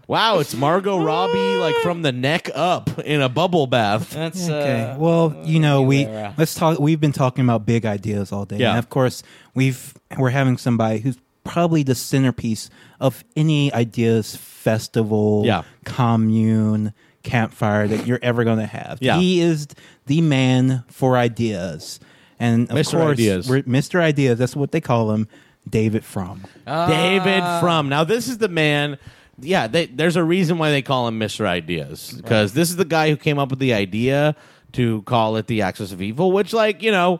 Wow, 0.07 0.37
it's 0.37 0.53
Margot 0.53 1.03
Robbie 1.03 1.55
like 1.55 1.75
from 1.77 2.03
the 2.03 2.11
neck 2.11 2.47
up 2.53 2.99
in 2.99 3.21
a 3.21 3.29
bubble 3.29 3.65
bath. 3.65 4.11
That's 4.11 4.45
Okay. 4.47 4.83
uh, 4.83 4.97
well, 4.99 5.35
you 5.45 5.59
know, 5.59 5.81
we 5.81 6.05
Aguilera. 6.05 6.37
let's 6.37 6.53
talk. 6.53 6.77
We've 6.79 6.99
been 6.99 7.11
talking 7.11 7.43
about 7.43 7.65
big 7.65 7.87
ideas 7.87 8.31
all 8.31 8.45
day, 8.45 8.57
Yeah. 8.57 8.69
and 8.71 8.77
of 8.79 8.91
course, 8.91 9.23
we've 9.55 9.95
we're 10.15 10.29
having 10.29 10.57
somebody 10.57 10.99
who's 10.99 11.17
probably 11.45 11.83
the 11.83 11.95
centerpiece 11.95 12.69
of 12.99 13.23
any 13.37 13.71
ideas 13.73 14.35
festival, 14.35 15.43
Yeah. 15.45 15.61
commune, 15.85 16.93
campfire 17.23 17.87
that 17.87 18.05
you're 18.05 18.19
ever 18.21 18.43
going 18.43 18.59
to 18.59 18.65
have. 18.65 18.97
Yeah. 19.01 19.17
He 19.17 19.39
is 19.39 19.67
the 20.07 20.19
man 20.21 20.83
for 20.89 21.17
ideas, 21.17 21.99
and 22.39 22.69
of 22.69 22.75
Mr. 22.75 22.91
course, 22.99 23.13
Ideas. 23.13 23.47
Mr. 23.47 23.99
Ideas. 24.01 24.37
That's 24.37 24.55
what 24.55 24.71
they 24.71 24.81
call 24.81 25.11
him, 25.11 25.27
David 25.69 26.03
Frum. 26.03 26.43
Ah. 26.67 26.87
David 26.87 27.41
Frum. 27.61 27.87
Now 27.89 28.03
this 28.03 28.27
is 28.27 28.37
the 28.39 28.49
man. 28.49 28.97
Yeah, 29.39 29.67
they, 29.67 29.87
there's 29.87 30.15
a 30.15 30.23
reason 30.23 30.57
why 30.57 30.71
they 30.71 30.81
call 30.81 31.07
him 31.07 31.19
Mr. 31.19 31.45
Ideas 31.45 32.13
because 32.15 32.53
this 32.53 32.69
is 32.69 32.75
the 32.77 32.85
guy 32.85 33.09
who 33.09 33.17
came 33.17 33.37
up 33.39 33.49
with 33.49 33.59
the 33.59 33.73
idea 33.73 34.35
to 34.73 35.01
call 35.03 35.35
it 35.37 35.47
the 35.47 35.61
Axis 35.61 35.91
of 35.91 36.01
Evil, 36.01 36.31
which, 36.31 36.53
like, 36.53 36.81
you 36.81 36.91
know, 36.91 37.19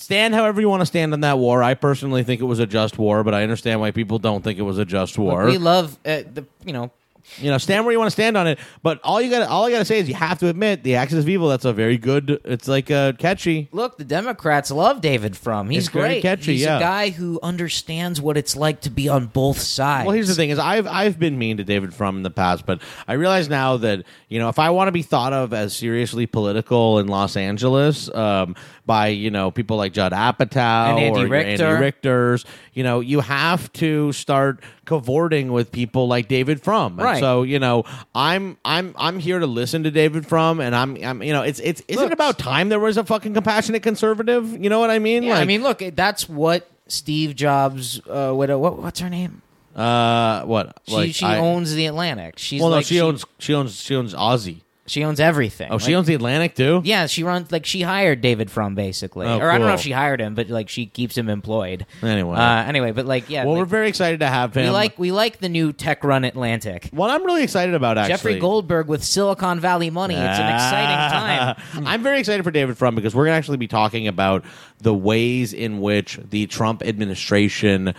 stand 0.00 0.34
however 0.34 0.60
you 0.60 0.68
want 0.68 0.80
to 0.80 0.86
stand 0.86 1.12
on 1.12 1.20
that 1.20 1.38
war. 1.38 1.62
I 1.62 1.74
personally 1.74 2.24
think 2.24 2.40
it 2.40 2.44
was 2.44 2.58
a 2.58 2.66
just 2.66 2.98
war, 2.98 3.22
but 3.22 3.34
I 3.34 3.42
understand 3.42 3.80
why 3.80 3.90
people 3.90 4.18
don't 4.18 4.42
think 4.42 4.58
it 4.58 4.62
was 4.62 4.78
a 4.78 4.84
just 4.84 5.18
war. 5.18 5.46
we 5.46 5.58
love 5.58 5.98
uh, 6.04 6.22
the 6.32 6.44
you 6.64 6.72
know 6.72 6.90
you 7.38 7.50
know, 7.50 7.58
stand 7.58 7.84
where 7.84 7.92
you 7.92 7.98
want 7.98 8.08
to 8.08 8.12
stand 8.12 8.36
on 8.36 8.46
it. 8.46 8.58
But 8.82 9.00
all 9.04 9.20
you 9.20 9.30
got, 9.30 9.48
all 9.48 9.64
I 9.64 9.70
got 9.70 9.78
to 9.78 9.84
say 9.84 9.98
is 9.98 10.08
you 10.08 10.14
have 10.14 10.38
to 10.40 10.48
admit 10.48 10.82
the 10.82 10.96
axis 10.96 11.20
of 11.20 11.28
evil. 11.28 11.48
That's 11.48 11.64
a 11.64 11.72
very 11.72 11.98
good. 11.98 12.40
It's 12.44 12.68
like 12.68 12.90
uh, 12.90 13.12
catchy. 13.12 13.68
Look, 13.72 13.98
the 13.98 14.04
Democrats 14.04 14.70
love 14.70 15.00
David 15.00 15.36
Frum. 15.36 15.70
He's 15.70 15.84
It's 15.84 15.88
great. 15.88 16.22
catchy, 16.22 16.52
He's 16.52 16.62
yeah. 16.62 16.78
a 16.78 16.80
guy 16.80 17.10
who 17.10 17.38
understands 17.42 18.20
what 18.20 18.36
it's 18.36 18.56
like 18.56 18.80
to 18.82 18.90
be 18.90 19.08
on 19.08 19.26
both 19.26 19.58
sides. 19.58 20.06
Well, 20.06 20.14
here's 20.14 20.28
the 20.28 20.34
thing: 20.34 20.50
is 20.50 20.58
I've 20.58 20.86
I've 20.86 21.18
been 21.18 21.38
mean 21.38 21.58
to 21.58 21.64
David 21.64 21.94
Frum 21.94 22.16
in 22.16 22.22
the 22.22 22.30
past, 22.30 22.66
but 22.66 22.80
I 23.06 23.14
realize 23.14 23.48
now 23.48 23.76
that 23.78 24.04
you 24.28 24.38
know 24.38 24.48
if 24.48 24.58
I 24.58 24.70
want 24.70 24.88
to 24.88 24.92
be 24.92 25.02
thought 25.02 25.32
of 25.32 25.52
as 25.52 25.74
seriously 25.74 26.26
political 26.26 26.98
in 26.98 27.08
Los 27.08 27.36
Angeles 27.36 28.12
um, 28.14 28.56
by 28.90 29.06
you 29.08 29.30
know 29.30 29.50
people 29.52 29.76
like 29.76 29.92
Judd 29.92 30.10
Apatow 30.12 30.90
And 30.90 30.98
Andy 30.98 31.20
or 31.24 31.28
Richter. 31.28 31.64
Andy 31.66 31.80
Richter's, 31.84 32.44
you 32.74 32.82
know, 32.82 32.98
you 32.98 33.20
have 33.20 33.72
to 33.74 34.10
start 34.12 34.60
cavorting 34.84 35.52
with 35.52 35.70
people 35.70 36.08
like 36.08 36.26
David 36.26 36.60
Frum. 36.60 36.94
And 36.98 37.02
Right. 37.04 37.20
so 37.20 37.42
you 37.44 37.58
know, 37.60 37.84
I'm 38.14 38.58
I'm 38.64 38.94
I'm 38.98 39.18
here 39.20 39.38
to 39.38 39.46
listen 39.46 39.84
to 39.84 39.90
David 39.92 40.26
Frum, 40.26 40.58
and 40.60 40.74
I'm 40.74 40.96
I'm 41.04 41.22
you 41.22 41.32
know, 41.32 41.42
it's 41.42 41.60
it's 41.60 41.82
isn't 41.86 42.06
it 42.06 42.12
about 42.12 42.38
time 42.38 42.68
there 42.68 42.80
was 42.80 42.96
a 42.96 43.04
fucking 43.04 43.32
compassionate 43.34 43.82
conservative? 43.84 44.60
You 44.62 44.68
know 44.68 44.80
what 44.80 44.90
I 44.90 44.98
mean? 44.98 45.22
Yeah, 45.22 45.36
I 45.38 45.44
mean, 45.44 45.62
look, 45.62 45.82
that's 45.94 46.28
what 46.28 46.68
Steve 46.88 47.36
Jobs. 47.36 48.00
Uh, 48.08 48.32
what, 48.32 48.50
what 48.58 48.82
what's 48.82 48.98
her 49.00 49.08
name? 49.08 49.42
uh, 49.76 50.42
what? 50.42 50.76
She 50.88 50.94
like, 50.94 51.14
she 51.14 51.24
I- 51.26 51.38
owns 51.38 51.74
the 51.74 51.86
Atlantic. 51.86 52.34
She's 52.38 52.60
Well, 52.60 52.70
like 52.70 52.78
no, 52.78 52.82
she, 52.82 53.00
owns 53.00 53.24
she 53.38 53.54
owns 53.54 53.80
she 53.80 53.94
owns 53.94 54.14
Ozy. 54.14 54.62
She 54.90 55.04
owns 55.04 55.20
everything. 55.20 55.68
Oh, 55.70 55.78
she 55.78 55.92
Like, 55.92 55.98
owns 55.98 56.06
the 56.08 56.14
Atlantic 56.14 56.56
too. 56.56 56.80
Yeah, 56.84 57.06
she 57.06 57.22
runs 57.22 57.52
like 57.52 57.64
she 57.64 57.82
hired 57.82 58.20
David 58.20 58.50
Frum 58.50 58.74
basically, 58.74 59.24
Oh, 59.28 59.38
or 59.38 59.48
I 59.48 59.52
don't 59.52 59.60
know 59.60 59.66
cool. 59.68 59.74
if 59.76 59.82
she 59.82 59.92
hired 59.92 60.20
him, 60.20 60.34
but 60.34 60.48
like 60.48 60.68
she 60.68 60.86
keeps 60.86 61.16
him 61.16 61.28
employed. 61.28 61.86
Anyway. 62.02 62.36
uh, 62.36 62.64
anyway, 62.64 62.90
but 62.90 63.06
like 63.06 63.30
yeah, 63.30 63.44
Well, 63.44 63.54
we're 63.54 63.60
like, 63.60 63.68
very 63.68 63.88
excited 63.88 64.18
to 64.18 64.26
have 64.26 64.52
him. 64.56 64.64
we 64.64 64.70
like 64.70 64.98
we 64.98 65.12
like 65.12 65.38
the 65.38 65.48
new 65.48 65.72
tech 65.72 66.02
run 66.02 66.24
Atlantic. 66.24 66.88
What 66.90 67.08
I'm 67.08 67.24
really 67.24 67.44
excited 67.44 67.76
about, 67.76 67.98
actually, 67.98 68.12
Jeffrey 68.14 68.38
Goldberg 68.40 68.88
with 68.88 69.04
Silicon 69.04 69.60
Valley 69.60 69.90
money. 69.90 70.14
It's 70.16 70.38
an 70.40 70.52
exciting 70.54 71.10
time. 71.16 71.56
I'm 71.86 72.02
very 72.02 72.18
excited 72.18 72.42
for 72.42 72.50
David 72.50 72.76
Frum 72.76 72.96
because 72.96 73.14
we're 73.14 73.26
going 73.26 73.34
to 73.34 73.38
actually 73.38 73.58
be 73.58 73.68
talking 73.68 74.08
about 74.08 74.44
the 74.78 74.92
ways 74.92 75.52
in 75.52 75.80
which 75.80 76.18
the 76.30 76.48
Trump 76.48 76.82
administration 76.82 77.94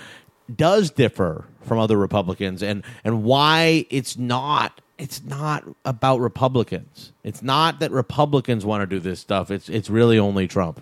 does 0.53 0.91
differ 0.91 1.45
from 1.61 1.79
other 1.79 1.95
Republicans 1.97 2.61
and 2.61 2.83
and 3.05 3.23
why 3.23 3.85
it's 3.89 4.17
not 4.17 4.80
it's 5.01 5.23
not 5.23 5.63
about 5.83 6.19
Republicans. 6.19 7.11
It's 7.23 7.41
not 7.41 7.79
that 7.79 7.91
Republicans 7.91 8.65
want 8.65 8.81
to 8.81 8.87
do 8.87 8.99
this 8.99 9.19
stuff. 9.19 9.49
It's 9.49 9.67
it's 9.67 9.89
really 9.89 10.19
only 10.19 10.47
Trump. 10.47 10.79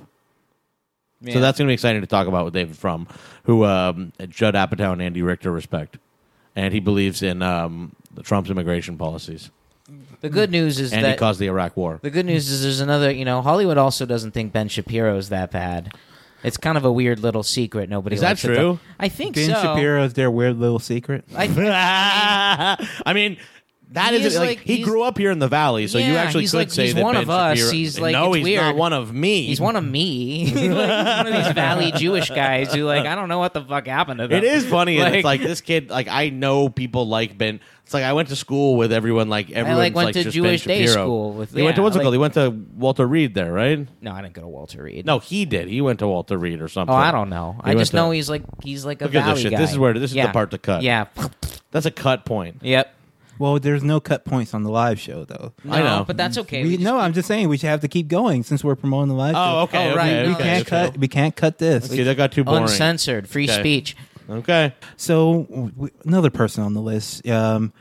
So 1.26 1.42
that's 1.42 1.58
going 1.58 1.68
to 1.68 1.70
be 1.70 1.74
exciting 1.74 2.00
to 2.02 2.08
talk 2.08 2.28
about 2.28 2.46
with 2.46 2.54
David 2.54 2.78
Frum, 2.78 3.06
who 3.44 3.66
um, 3.66 4.14
Judd 4.30 4.54
Apatow 4.56 4.94
and 4.94 5.02
Andy 5.02 5.22
Richter 5.22 5.52
respect, 5.52 5.98
and 6.56 6.74
he 6.74 6.80
believes 6.80 7.22
in 7.22 7.42
um, 7.42 7.94
Trump's 8.24 8.50
immigration 8.50 8.98
policies, 8.98 9.50
The 10.22 10.30
good 10.30 10.50
news 10.50 10.80
is 10.80 10.94
and 10.94 11.04
that 11.04 11.12
he 11.12 11.18
caused 11.18 11.42
the 11.42 11.48
Iraq 11.48 11.76
War. 11.76 12.00
The 12.02 12.10
good 12.10 12.26
news 12.26 12.50
is 12.50 12.62
there's 12.64 12.80
another, 12.80 13.12
you 13.12 13.26
know, 13.26 13.42
Hollywood 13.42 13.78
also 13.78 14.06
doesn't 14.06 14.32
think 14.32 14.54
Ben 14.54 14.70
Shapiro 14.70 15.18
is 15.18 15.28
that 15.28 15.52
bad. 15.52 15.94
It's 16.42 16.56
kind 16.56 16.78
of 16.78 16.86
a 16.86 16.92
weird 16.92 17.20
little 17.20 17.44
secret. 17.44 17.90
Nobody 17.90 18.16
Is 18.16 18.22
that 18.22 18.38
true? 18.38 18.56
talk- 18.56 18.80
I 18.98 19.10
think 19.10 19.36
Ben 19.36 19.50
so. 19.50 19.62
Shapiro 19.62 20.06
is 20.06 20.14
their 20.14 20.32
weird 20.32 20.58
little 20.58 20.80
secret. 20.80 21.26
I, 21.36 22.78
I 23.06 23.14
mean, 23.14 23.36
that 23.92 24.14
is, 24.14 24.38
like, 24.38 24.48
like- 24.50 24.60
he 24.60 24.84
grew 24.84 25.02
up 25.02 25.18
here 25.18 25.32
in 25.32 25.40
the 25.40 25.48
valley, 25.48 25.88
so 25.88 25.98
you 25.98 26.16
actually 26.16 26.46
could 26.46 26.54
like- 26.58 26.72
say 26.72 26.86
he's 26.86 26.94
that 26.94 27.04
one 27.04 27.16
Ben 27.16 27.24
of 27.24 27.30
us. 27.32 27.58
Shapiro- 27.58 27.72
He's 27.74 28.00
like- 28.00 28.14
no, 28.14 28.28
it's 28.34 28.38
he's 28.38 28.44
weird. 28.44 28.62
not 28.62 28.76
one 28.76 28.94
of 28.94 29.12
me. 29.14 29.46
he's 29.48 29.60
one 29.60 29.76
of 29.76 29.84
me. 29.84 30.46
Like, 30.54 30.64
he's 30.64 30.70
one 30.70 31.28
of 31.28 31.34
these 31.34 31.54
Valley 31.54 31.92
Jewish 31.94 32.30
guys 32.30 32.72
who, 32.74 32.84
like, 32.86 33.06
I 33.08 33.16
don't 33.16 33.30
know 33.30 33.40
what 33.40 33.54
the 33.54 33.62
fuck 33.64 33.88
happened 33.88 34.20
to 34.20 34.28
them. 34.28 34.38
It 34.38 34.44
is 34.44 34.66
funny. 34.66 35.00
and 35.00 35.16
it's 35.16 35.24
Like- 35.26 35.40
like 35.40 35.48
this 35.48 35.62
kid. 35.62 35.90
Like 35.90 36.08
I 36.08 36.30
know 36.30 36.70
people 36.70 37.08
like 37.08 37.38
Ben. 37.38 37.60
It's 37.84 37.94
like 37.96 38.04
I 38.04 38.14
went 38.14 38.30
to 38.30 38.36
school 38.36 38.76
with 38.78 38.94
everyone. 38.94 39.30
Like 39.30 39.50
everyone 39.50 39.80
like, 39.80 39.96
went 39.96 40.14
to 40.14 40.24
just 40.24 40.36
Jewish 40.36 40.64
day 40.64 40.86
school 40.86 41.34
with- 41.34 41.56
He 41.56 41.64
went 41.64 41.76
to 41.78 41.82
yeah, 41.82 41.84
what's 41.84 41.96
it 41.96 42.02
called? 42.04 42.14
He 42.14 42.20
went 42.20 42.36
to 42.36 42.52
Walter 42.76 43.08
Reed 43.08 43.34
there, 43.34 43.52
right? 43.52 43.88
No, 44.02 44.12
I 44.12 44.22
didn't 44.22 44.36
go 44.36 44.42
to 44.42 44.48
Walter 44.48 44.84
Reed. 44.84 45.08
No, 45.08 45.18
he 45.18 45.46
did. 45.46 45.68
He 45.68 45.82
went 45.82 45.98
to 46.00 46.08
Walter 46.08 46.38
Reed 46.38 46.62
or 46.62 46.68
something. 46.68 46.94
Oh, 46.94 46.98
I 46.98 47.10
don't 47.12 47.32
know. 47.32 47.60
He 47.66 47.72
I 47.72 47.74
just 47.74 47.90
to- 47.92 47.98
know 47.98 48.12
he's 48.12 48.30
like 48.30 48.44
he's 48.64 48.86
like 48.86 49.02
a 49.02 49.06
Look 49.06 49.16
at 49.16 49.24
Valley 49.24 49.34
this 49.34 49.42
shit. 49.42 49.52
guy. 49.54 49.58
This 49.62 49.72
is 49.72 49.80
where- 49.80 49.94
this 49.94 50.12
is 50.12 50.16
the 50.16 50.28
part 50.28 50.52
to 50.52 50.60
cut. 50.60 50.84
Yeah. 50.84 51.06
That's 51.72 51.88
a 51.88 51.92
cut 51.92 52.26
point. 52.26 52.58
Yep. 52.62 52.94
Well, 53.40 53.58
there's 53.60 53.84
no 53.84 54.00
cut 54.00 54.26
points 54.26 54.54
on 54.54 54.64
the 54.64 54.70
live 54.70 55.00
show 55.00 55.26
though. 55.26 55.54
I 55.70 55.80
know. 55.82 56.04
but 56.06 56.18
that's 56.18 56.38
okay. 56.40 56.62
We, 56.64 56.70
We 56.70 56.76
just- 56.76 56.84
no, 56.84 57.00
I'm 57.00 57.14
just 57.14 57.28
saying 57.28 57.48
we 57.50 57.58
should 57.58 57.70
have 57.70 57.82
to 57.82 57.88
keep 57.88 58.08
going 58.10 58.44
since 58.44 58.64
we're 58.64 58.76
promoting 58.76 59.08
the 59.08 59.16
live 59.16 59.34
show. 59.34 59.40
Oh, 59.42 59.60
okay. 59.64 59.88
Oh, 59.88 59.92
okay, 59.92 59.98
right. 59.98 60.22
We 60.24 60.28
No, 60.30 60.36
okay, 60.36 60.44
can't 60.44 60.62
okay. 60.68 60.70
cut. 60.92 60.98
We 60.98 61.08
can't 61.08 61.36
cut 61.36 61.58
this. 61.58 61.90
Okay, 61.92 62.04
that 62.04 62.18
got 62.18 62.32
too 62.34 62.44
boring. 62.44 62.64
uncensored, 62.64 63.28
free 63.28 63.46
Okay. 63.50 63.60
speech. 63.60 63.96
Okay. 64.30 64.74
So 64.98 65.48
w- 65.50 65.90
another 66.06 66.30
person 66.30 66.64
on 66.64 66.74
the 66.76 66.82
list. 66.82 67.28
Um, 67.28 67.74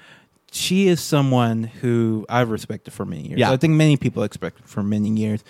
she 0.50 0.88
is 0.88 1.00
someone 1.00 1.64
who 1.64 2.24
I've 2.28 2.48
respected 2.50 2.92
for 2.94 3.04
many 3.04 3.28
years. 3.28 3.38
Yeah. 3.40 3.50
I 3.52 3.58
think 3.58 3.74
many 3.74 3.98
people 3.98 4.22
expect 4.22 4.66
for 4.66 4.82
many 4.82 5.10
years. 5.10 5.44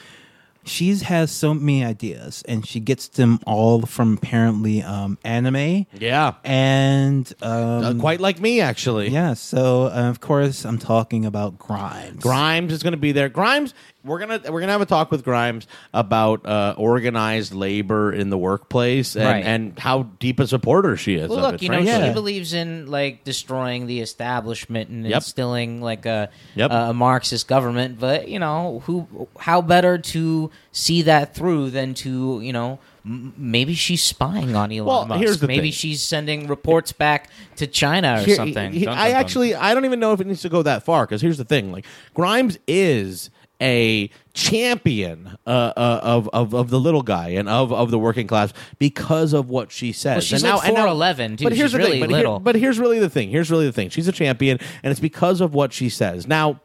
She 0.69 0.95
has 0.97 1.31
so 1.33 1.55
many 1.55 1.85
ideas, 1.85 2.43
and 2.47 2.67
she 2.67 2.79
gets 2.81 3.09
them 3.09 3.41
all 3.47 3.83
from 3.83 4.15
apparently 4.15 4.83
um, 4.83 5.19
anime 5.25 5.87
Yeah. 5.99 6.35
and 6.45 7.33
um, 7.43 7.85
Uh, 7.85 7.95
quite 7.95 8.21
like 8.21 8.39
me, 8.41 8.61
actually. 8.61 9.09
yeah. 9.09 9.35
So 9.35 9.85
uh, 9.87 10.11
of 10.11 10.21
course, 10.21 10.65
I'm 10.65 10.79
talking 10.79 11.25
about 11.25 11.59
Grimes. 11.59 12.23
Grimes 12.23 12.73
is 12.73 12.83
going 12.83 12.93
to 12.93 12.97
be 12.99 13.13
there. 13.13 13.29
Grimes, 13.29 13.73
we're 14.09 14.19
gonna 14.19 14.41
we're 14.51 14.61
gonna 14.61 14.73
have 14.73 14.81
a 14.81 14.87
talk 14.87 15.11
with 15.11 15.23
Grimes 15.25 15.67
about 15.95 16.45
uh, 16.47 16.75
organized 16.77 17.55
labor 17.55 18.13
in 18.13 18.31
the 18.31 18.39
workplace 18.39 19.15
and, 19.15 19.25
Right. 19.25 19.45
and 19.45 19.79
how 19.79 20.05
deep 20.19 20.41
a 20.41 20.47
supporter 20.47 20.97
she 20.97 21.15
is. 21.15 21.29
Well, 21.29 21.39
of 21.39 21.45
look, 21.53 21.55
it, 21.57 21.63
you 21.63 21.69
know, 21.69 21.77
frankly. 21.77 21.93
Yeah. 21.93 22.09
she 22.09 22.15
believes 22.15 22.53
in 22.55 22.87
like 22.91 23.25
destroying 23.25 23.87
the 23.87 24.01
establishment 24.01 24.89
and 24.91 25.05
Yep. 25.07 25.15
instilling 25.17 25.81
like 25.81 26.07
a 26.07 26.31
Yep. 26.57 26.71
a 26.73 26.93
Marxist 26.95 27.47
government. 27.47 28.01
But 28.01 28.29
you 28.29 28.39
know, 28.39 28.83
who? 28.87 29.29
How 29.39 29.61
better 29.63 29.99
to 29.99 30.51
see 30.73 31.03
that 31.03 31.35
through 31.35 31.71
than 31.71 31.95
to 31.95 32.41
you 32.43 32.53
know? 32.53 32.79
Maybe 33.11 33.73
she's 33.73 34.03
spying 34.03 34.55
on 34.55 34.71
Elon 34.71 34.85
Well, 34.85 35.07
Musk. 35.07 35.21
here's 35.21 35.41
the 35.41 35.47
Maybe 35.47 35.69
thing. 35.69 35.73
she's 35.73 36.03
sending 36.03 36.47
reports 36.47 36.93
back 36.93 37.31
to 37.57 37.67
China 37.67 38.19
or 38.19 38.21
Here- 38.25 38.37
something. 38.37 38.73
he- 38.73 38.85
Dun, 38.85 38.93
I 38.99 39.05
dun, 39.05 39.11
dun. 39.13 39.21
actually 39.21 39.55
I 39.55 39.73
don't 39.73 39.87
even 39.87 39.99
know 39.99 40.13
if 40.13 40.21
it 40.21 40.27
needs 40.27 40.43
to 40.43 40.51
go 40.51 40.63
that 40.63 40.83
far 40.85 41.07
because 41.07 41.23
here's 41.23 41.39
the 41.39 41.45
thing: 41.45 41.73
like 41.73 41.87
Grimes 42.13 42.59
is 42.67 43.31
a 43.61 44.09
champion 44.35 45.37
uh, 45.47 45.51
uh, 45.77 46.01
of, 46.03 46.29
of 46.33 46.55
of 46.55 46.71
the 46.71 46.79
little 46.79 47.03
guy 47.03 47.31
and 47.31 47.49
of, 47.49 47.73
of 47.73 47.91
the 47.91 47.99
working 47.99 48.27
class 48.27 48.53
because 48.79 49.33
of 49.33 49.51
what 49.51 49.73
she 49.73 49.93
says. 49.93 50.15
Well, 50.15 50.21
she's 50.21 50.45
and 50.45 50.57
like 50.57 50.69
and 50.69 50.77
4'11", 50.77 51.39
too. 51.39 51.45
But 51.45 51.53
here's 51.55 51.71
She's 51.73 51.79
really 51.79 51.91
thing. 51.93 52.01
But, 52.03 52.11
here- 52.11 52.17
little. 52.19 52.39
but 52.39 52.55
here's 52.55 52.79
really 52.79 52.99
the 52.99 53.11
thing. 53.11 53.31
Here's 53.31 53.51
really 53.51 53.67
the 53.67 53.73
thing. 53.73 53.91
She's 53.91 54.09
a 54.09 54.13
champion, 54.13 54.59
and 54.83 54.91
it's 54.91 55.01
because 55.01 55.41
of 55.41 55.55
what 55.55 55.73
she 55.73 55.89
says. 55.89 56.27
Now, 56.27 56.61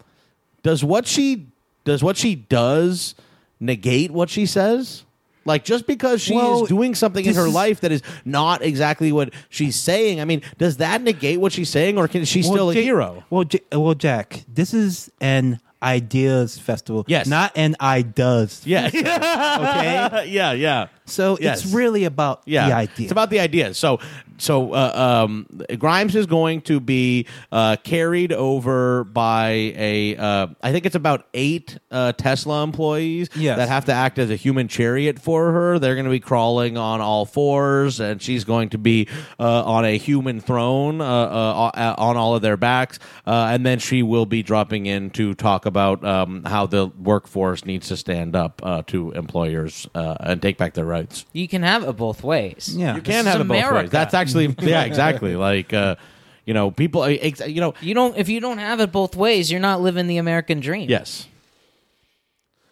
does 0.62 0.84
what 0.84 1.08
she 1.08 1.48
does 1.84 2.04
what 2.04 2.16
she 2.16 2.36
does 2.36 3.16
negate 3.60 4.12
what 4.12 4.30
she 4.30 4.46
says? 4.46 5.04
Like 5.46 5.66
just 5.66 5.88
because 5.88 6.22
she 6.22 6.36
Well, 6.36 6.64
is 6.64 6.70
doing 6.70 6.96
something 6.96 7.26
in 7.26 7.36
her 7.36 7.48
is- 7.48 7.54
life 7.54 7.82
that 7.82 7.92
is 7.92 8.02
not 8.24 8.62
exactly 8.62 9.12
what 9.12 9.34
she's 9.50 9.76
saying. 9.76 10.22
I 10.22 10.26
mean, 10.26 10.42
does 10.58 10.78
that 10.78 11.02
negate 11.02 11.42
what 11.42 11.52
she's 11.52 11.70
saying, 11.70 11.98
or 11.98 12.08
can 12.08 12.24
she 12.24 12.44
still 12.44 12.70
a 12.70 12.74
hero? 12.74 13.26
Well, 13.30 13.44
J- 13.44 13.60
well, 13.74 13.94
Jack, 13.96 14.44
this 14.48 14.74
is 14.74 15.12
an 15.20 15.60
ideas 15.84 16.58
festival. 16.58 17.04
Yes. 17.08 17.28
not 17.28 17.52
an 17.56 17.76
I 17.80 18.02
does. 18.02 18.62
Yeah, 18.66 18.88
Okay. 18.88 20.30
yeah, 20.32 20.54
yeah. 20.54 20.88
So 21.06 21.38
Yes. 21.42 21.64
it's 21.66 21.74
really 21.74 22.06
about 22.06 22.42
Yeah, 22.46 22.68
the 22.70 22.76
idea. 22.76 23.04
It's 23.06 23.12
about 23.12 23.30
the 23.30 23.40
ideas. 23.40 23.78
So, 23.78 24.00
so 24.38 24.74
uh, 24.74 25.24
um, 25.26 25.46
Grimes 25.78 26.16
is 26.16 26.26
going 26.26 26.62
to 26.62 26.80
be 26.80 27.28
uh, 27.52 27.76
carried 27.84 28.32
over 28.34 29.04
by 29.04 29.50
a. 29.76 30.16
Uh, 30.16 30.48
I 30.62 30.72
think 30.72 30.86
it's 30.86 30.96
about 30.96 31.28
eight 31.34 31.78
uh, 31.92 32.14
Tesla 32.14 32.64
employees 32.64 33.30
Yes. 33.36 33.58
that 33.58 33.68
have 33.70 33.86
to 33.86 33.94
act 33.94 34.18
as 34.20 34.30
a 34.30 34.36
human 34.36 34.68
chariot 34.68 35.20
for 35.20 35.52
her. 35.52 35.80
They're 35.80 35.96
going 35.96 36.06
to 36.06 36.12
be 36.12 36.20
crawling 36.20 36.78
on 36.78 37.00
all 37.02 37.26
fours, 37.26 38.00
and 38.00 38.22
she's 38.22 38.44
going 38.44 38.70
to 38.70 38.78
be 38.78 39.08
uh, 39.40 39.64
on 39.66 39.86
a 39.86 39.98
human 39.98 40.40
throne 40.40 41.00
uh, 41.02 41.06
uh, 41.06 41.96
on 41.98 42.18
all 42.18 42.36
of 42.36 42.42
their 42.42 42.58
backs, 42.58 43.00
uh, 43.28 43.50
and 43.52 43.66
then 43.66 43.80
she 43.80 44.04
will 44.04 44.26
be 44.26 44.42
dropping 44.44 44.86
in 44.86 45.10
to 45.12 45.34
talk 45.36 45.66
about 45.66 46.04
um, 46.04 46.44
how 46.46 46.66
the 46.66 46.88
workforce 46.88 47.66
needs 47.66 47.88
to 47.90 47.98
stand 47.98 48.36
up 48.36 48.62
uh, 48.64 48.82
to 48.88 49.12
employers 49.12 49.88
uh, 49.96 50.16
and 50.22 50.42
take 50.42 50.58
back 50.58 50.74
their 50.74 50.86
rights. 50.94 51.26
You 51.34 51.48
can 51.48 51.64
have 51.64 51.84
it 51.84 51.94
both 51.98 52.24
ways. 52.24 52.74
Yeah. 52.76 52.96
You 52.96 53.02
can 53.02 53.26
is 53.26 53.26
have 53.26 53.42
it 53.42 53.48
both 53.48 53.72
ways. 53.74 53.90
That's 53.90 54.14
actually 54.14 54.56
yeah, 54.62 54.84
exactly. 54.84 55.36
like 55.36 55.74
uh, 55.74 55.96
you 56.46 56.54
know, 56.54 56.72
people. 56.72 57.02
uh, 57.02 57.10
You 57.10 57.62
know, 57.62 57.74
You 57.82 57.94
don't. 57.94 58.18
If 58.18 58.30
you 58.30 58.40
don't 58.40 58.60
have 58.60 58.80
it 58.80 58.92
both 58.92 59.16
ways, 59.16 59.52
you're 59.52 59.60
not 59.70 59.82
living 59.82 60.08
the 60.08 60.18
American 60.18 60.60
dream. 60.60 60.90
yes. 60.90 61.28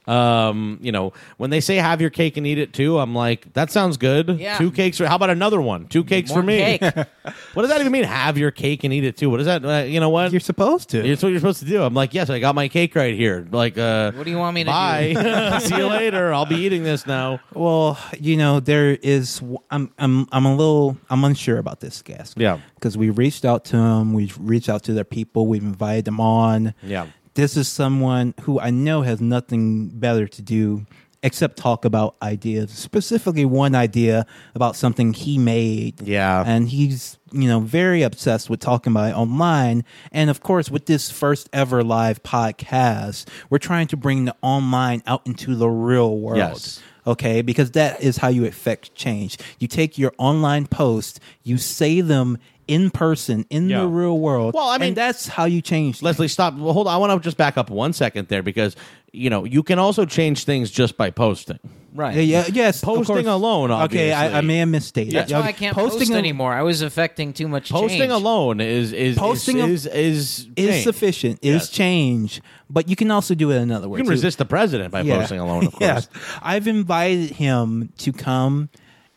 Um, 0.08 0.80
you 0.82 0.92
know, 0.92 1.14
when 1.38 1.52
they 1.52 1.60
say 1.62 1.76
have 1.76 2.02
your 2.02 2.10
cake 2.10 2.36
and 2.36 2.46
eat 2.48 2.58
it 2.58 2.74
too, 2.74 2.98
I'm 3.00 3.14
like, 3.14 3.54
that 3.54 3.70
sounds 3.72 3.98
good. 3.98 4.40
Yeah. 4.40 4.58
Two 4.58 4.72
cakes. 4.72 4.98
For, 4.98 5.06
how 5.06 5.16
about 5.16 5.30
another 5.30 5.62
one? 5.62 5.88
Two 5.88 6.04
cakes 6.04 6.32
More 6.32 6.40
for 6.40 6.46
me. 6.46 6.58
cake. 6.80 6.82
what 7.54 7.62
does 7.62 7.70
that 7.70 7.80
even 7.80 7.92
mean? 7.92 8.04
Have 8.04 8.38
your 8.38 8.50
cake 8.52 8.84
and 8.84 8.92
eat 8.94 9.04
it 9.04 9.16
too. 9.16 9.30
What 9.30 9.40
is 9.40 9.46
that? 9.46 9.64
Uh, 9.64 9.84
you 9.84 10.00
know 10.00 10.10
what? 10.10 10.32
You're 10.32 10.40
supposed 10.40 10.90
to. 10.90 11.06
It's 11.08 11.22
what 11.22 11.30
you're 11.30 11.40
supposed 11.40 11.60
to 11.60 11.66
do. 11.66 11.84
I'm 11.84 11.94
like, 11.94 12.14
yes, 12.16 12.30
I 12.32 12.40
got 12.40 12.56
my 12.56 12.68
cake 12.68 12.96
right 12.96 13.14
here. 13.14 13.48
Like, 13.52 13.78
uh, 13.78 14.12
What 14.14 14.24
do 14.26 14.32
you 14.32 14.38
want 14.40 14.56
me 14.56 14.64
to 14.64 14.70
do? 14.70 14.72
bye. 14.72 15.60
See 15.62 15.78
you 15.78 15.88
later. 15.88 16.34
I'll 16.34 16.46
be 16.48 16.56
eating 16.56 16.84
this 16.84 17.06
now. 17.06 17.40
Well, 17.54 18.00
you 18.20 18.38
know, 18.38 18.60
there 18.60 18.92
is. 19.04 19.42
I'm 19.70 19.92
I'm 20.00 20.28
I'm 20.32 20.46
a 20.46 20.56
little. 20.56 20.98
I'm 21.10 21.24
unsure 21.24 21.60
about 21.60 21.80
this 21.80 22.02
guest. 22.02 22.34
Yeah. 22.38 22.60
because 22.76 22.98
we 22.98 23.12
reached 23.12 23.46
out 23.46 23.66
to 23.66 23.78
them. 23.78 24.14
We've 24.14 24.36
reached 24.42 24.68
out 24.70 24.84
to 24.84 24.94
their 24.94 25.04
people. 25.04 25.46
We've 25.48 25.62
invited 25.64 26.06
them 26.06 26.20
on. 26.20 26.74
Yeah. 26.82 27.08
This 27.34 27.56
is 27.56 27.67
someone 27.67 28.34
who 28.41 28.60
I 28.60 28.70
know 28.72 29.02
has 29.04 29.22
nothing 29.22 29.88
better 29.89 30.28
to 30.28 30.41
do 30.41 30.86
except 31.24 31.56
talk 31.56 31.86
about 31.86 32.15
ideas. 32.22 32.72
Specifically, 32.72 33.46
one 33.46 33.76
idea 33.76 34.26
about 34.56 34.76
something 34.76 35.13
he 35.13 35.38
made. 35.38 36.02
Yeah. 36.02 36.44
and 36.46 36.67
he's 36.67 37.17
you 37.32 37.48
know 37.48 37.60
very 37.62 38.02
obsessed 38.02 38.50
with 38.50 38.60
talking 38.60 38.91
about 38.91 39.12
it 39.12 39.15
online. 39.15 39.86
And 40.12 40.30
of 40.30 40.41
course, 40.41 40.70
with 40.72 40.88
this 40.88 41.10
first 41.12 41.48
ever 41.54 41.84
live 41.84 42.22
podcast, 42.24 43.28
we're 43.50 43.60
trying 43.60 43.88
to 43.88 43.98
bring 43.98 44.26
the 44.26 44.36
online 44.41 45.04
out 45.06 45.22
into 45.26 45.56
the 45.56 45.70
real 45.70 46.17
world 46.17 46.38
Yes. 46.38 46.82
okay 47.08 47.41
because 47.41 47.72
that 47.72 48.02
is 48.02 48.17
how 48.17 48.28
you 48.28 48.46
affect 48.46 48.94
change 48.94 49.36
you 49.60 49.68
take 49.68 49.97
your 49.97 50.14
online 50.20 50.68
posts 50.68 51.20
you 51.43 51.58
say 51.58 51.99
them 52.01 52.38
in 52.68 52.89
person 52.91 53.45
in 53.49 53.70
Yeah. 53.70 53.82
the 53.82 53.88
real 53.88 54.18
world 54.20 54.53
Well, 54.53 54.70
I 54.70 54.78
mean- 54.78 54.89
and 54.89 54.97
that's 54.97 55.28
how 55.28 55.45
you 55.45 55.62
change 55.62 56.01
Leslie, 56.01 56.28
stop. 56.28 56.55
Well, 56.55 56.74
hold 56.74 56.88
on. 56.88 56.93
I 56.93 56.97
want 56.97 57.12
to 57.12 57.20
just 57.28 57.38
back 57.38 57.57
up 57.57 57.70
one 57.70 57.93
second 57.93 58.28
there 58.28 58.43
because, 58.43 58.76
you 59.12 59.30
know, 59.30 59.43
you 59.45 59.64
can 59.64 59.80
also 59.80 60.05
change 60.05 60.43
things 60.45 60.70
just 60.72 60.97
by 60.97 61.09
posting. 61.09 61.59
Right. 61.93 62.16
yeah, 62.16 62.22
yeah 62.22 62.45
yes 62.53 62.82
Posting 62.82 63.16
course. 63.16 63.26
alone, 63.28 63.70
okay 63.70 64.14
I, 64.14 64.22
I 64.22 64.26
obviously. 64.28 64.47
may 64.47 64.57
have 64.59 64.70
misstated 64.70 65.14
That's 65.14 65.34
why 65.34 65.41
I 65.41 65.51
can't 65.51 65.76
post 65.76 66.09
a- 66.09 66.14
anymore. 66.14 66.53
I 66.53 66.62
was 66.62 66.82
affecting 66.82 67.34
too 67.34 67.49
much 67.49 67.70
Posting 67.70 67.99
change. 67.99 68.12
alone 68.14 68.62
is 68.62 68.93
is 68.93 69.18
Posting 69.18 69.59
a- 69.59 69.66
is 69.68 69.86
is, 69.88 70.47
is 70.55 70.68
change. 70.70 70.84
sufficient 70.86 71.39
Yes. 71.41 71.64
is 71.64 71.70
change 71.70 72.41
but 72.70 72.88
you 72.88 72.95
can 72.95 73.12
also 73.12 73.36
do 73.36 73.51
it 73.51 73.57
another 73.57 73.89
way 73.89 73.97
You 73.97 74.03
can 74.03 74.05
too. 74.05 74.12
resist 74.12 74.38
the 74.38 74.45
president 74.45 74.91
by 74.93 75.01
Yeah. 75.01 75.18
posting 75.20 75.39
alone, 75.41 75.66
of 75.66 75.72
course. 75.74 75.82
yes 75.82 76.07
i've 76.41 76.66
invited 76.70 77.32
him 77.32 77.91
to 77.97 78.14
come 78.14 78.70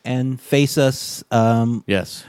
and 0.03 0.41
face 0.41 0.77
us 0.77 1.23
um, 1.31 1.85
Yes. 1.87 2.25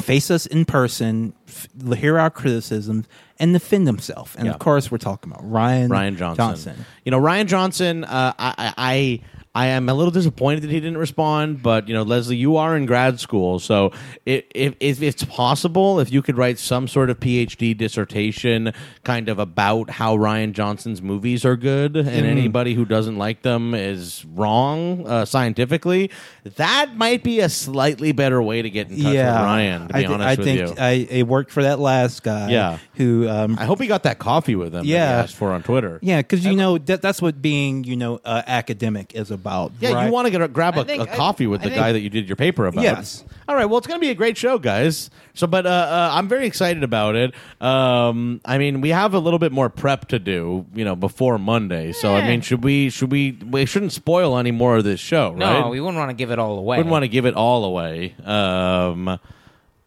Face 0.00 0.30
us 0.30 0.46
in 0.46 0.64
person, 0.64 1.34
f- 1.46 1.68
hear 1.96 2.18
our 2.18 2.30
criticisms, 2.30 3.06
and 3.38 3.52
defend 3.52 3.86
himself. 3.86 4.34
And 4.36 4.46
Yeah. 4.46 4.52
of 4.52 4.58
course, 4.58 4.90
we're 4.90 4.98
talking 4.98 5.30
about 5.32 5.44
Rian 5.44 5.88
Rian 5.88 6.16
Johnson. 6.16 6.84
You 7.04 7.10
know, 7.12 7.20
Rian 7.20 7.46
Johnson. 7.46 8.04
Uh, 8.04 8.32
I, 8.38 8.74
I 8.76 9.20
I 9.54 9.64
I 9.64 9.68
am 9.68 9.88
a 9.88 9.94
little 9.94 10.10
disappointed 10.10 10.62
that 10.62 10.70
he 10.70 10.78
didn't 10.80 10.98
respond. 10.98 11.62
But 11.62 11.88
you 11.88 11.94
know, 11.94 12.02
Leslie, 12.02 12.36
you 12.36 12.56
are 12.56 12.76
in 12.76 12.86
grad 12.86 13.18
school, 13.20 13.58
so 13.58 13.92
if 14.26 14.44
if, 14.54 14.74
if 14.80 15.02
it's 15.02 15.24
possible, 15.24 16.00
if 16.00 16.12
you 16.12 16.22
could 16.22 16.36
write 16.36 16.58
some 16.58 16.86
sort 16.88 17.08
of 17.10 17.18
PhD 17.20 17.76
dissertation, 17.76 18.72
kind 19.04 19.28
of 19.28 19.38
about 19.38 19.90
how 19.90 20.16
Rian 20.16 20.52
Johnson's 20.52 21.00
movies 21.02 21.44
are 21.44 21.56
good, 21.56 21.96
and 21.96 22.06
Mm-hmm. 22.08 22.26
anybody 22.26 22.74
who 22.74 22.84
doesn't 22.84 23.16
like 23.16 23.42
them 23.42 23.74
is 23.74 24.24
wrong 24.34 25.06
uh, 25.06 25.24
scientifically, 25.24 26.10
that 26.56 26.96
might 26.96 27.22
be 27.22 27.40
a 27.40 27.48
slightly 27.48 28.12
better 28.12 28.42
way 28.42 28.60
to 28.62 28.68
get 28.70 28.90
in 28.90 29.02
touch 29.02 29.14
yeah, 29.14 29.40
with 29.40 29.48
Rian. 29.50 29.88
To 29.88 29.94
be 29.94 29.98
I, 29.98 30.00
thi- 30.06 30.06
honest 30.14 30.26
I 30.26 30.34
with 30.34 30.44
think 30.46 30.58
you. 30.60 30.66
I, 30.84 30.96
think 30.98 31.10
it 31.12 31.22
worked 31.26 31.50
for 31.50 31.62
that 31.62 31.78
last 31.78 32.22
guy. 32.22 32.50
Yeah. 32.50 32.78
who 32.94 33.28
um, 33.28 33.56
I 33.58 33.64
hope 33.64 33.80
he 33.80 33.86
got 33.86 34.02
that 34.04 34.18
coffee 34.18 34.56
with 34.56 34.68
him. 34.74 34.80
that 34.80 34.84
he 34.84 34.92
Yeah. 34.92 35.22
asked 35.22 35.34
for 35.36 35.52
on 35.52 35.62
Twitter. 35.62 35.98
yeah, 36.02 36.18
because 36.20 36.44
you 36.44 36.54
know 36.56 36.78
that 36.78 37.00
that's 37.02 37.22
what 37.22 37.40
being 37.40 37.84
you 37.84 37.96
know 37.96 38.20
uh, 38.24 38.42
academic 38.46 39.14
is 39.14 39.30
about. 39.30 39.43
Yeah, 39.44 39.92
right? 39.92 40.06
you 40.06 40.12
want 40.12 40.26
to 40.26 40.30
get 40.30 40.40
a, 40.42 40.48
grab 40.48 40.76
I 40.76 40.82
a, 40.82 40.84
think- 40.84 41.08
a 41.08 41.12
I- 41.12 41.16
coffee 41.16 41.46
with 41.46 41.60
I 41.60 41.64
the 41.64 41.70
think- 41.70 41.80
guy 41.80 41.92
that 41.92 42.00
you 42.00 42.10
did 42.10 42.28
your 42.28 42.36
paper 42.36 42.66
about. 42.66 42.82
Yes. 42.82 43.24
All 43.48 43.54
right. 43.54 43.66
Well, 43.66 43.78
it's 43.78 43.86
going 43.86 44.00
to 44.00 44.04
be 44.04 44.10
a 44.10 44.14
great 44.14 44.36
show, 44.38 44.58
guys. 44.58 45.10
So, 45.34 45.46
but 45.46 45.66
uh, 45.66 45.68
uh, 45.68 46.10
I'm 46.12 46.28
very 46.28 46.46
excited 46.46 46.82
about 46.82 47.14
it. 47.16 47.34
Um, 47.60 48.40
I 48.44 48.56
mean, 48.58 48.80
we 48.80 48.88
have 48.90 49.12
a 49.14 49.18
little 49.18 49.38
bit 49.38 49.52
more 49.52 49.68
prep 49.68 50.08
to 50.08 50.18
do, 50.18 50.64
you 50.74 50.84
know, 50.84 50.96
before 50.96 51.38
Monday. 51.38 51.92
So, 51.92 52.14
I 52.14 52.26
mean, 52.26 52.40
should 52.40 52.64
we? 52.64 52.88
Should 52.90 53.10
we? 53.12 53.32
We 53.32 53.66
shouldn't 53.66 53.92
spoil 53.92 54.38
any 54.38 54.50
more 54.50 54.76
of 54.76 54.84
this 54.84 55.00
show, 55.00 55.34
No, 55.34 55.44
right? 55.62 55.70
we 55.70 55.80
wouldn't 55.80 55.98
want 55.98 56.10
to 56.10 56.14
give 56.14 56.30
it 56.30 56.38
all 56.38 56.58
away. 56.58 56.78
wouldn't 56.78 56.90
want 56.92 57.02
to 57.02 57.08
give 57.08 57.26
it 57.26 57.34
all 57.34 57.64
away. 57.64 58.14
Um, 58.24 59.18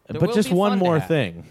but 0.08 0.34
just 0.34 0.50
one 0.52 0.78
more 0.78 1.00
thing. 1.00 1.44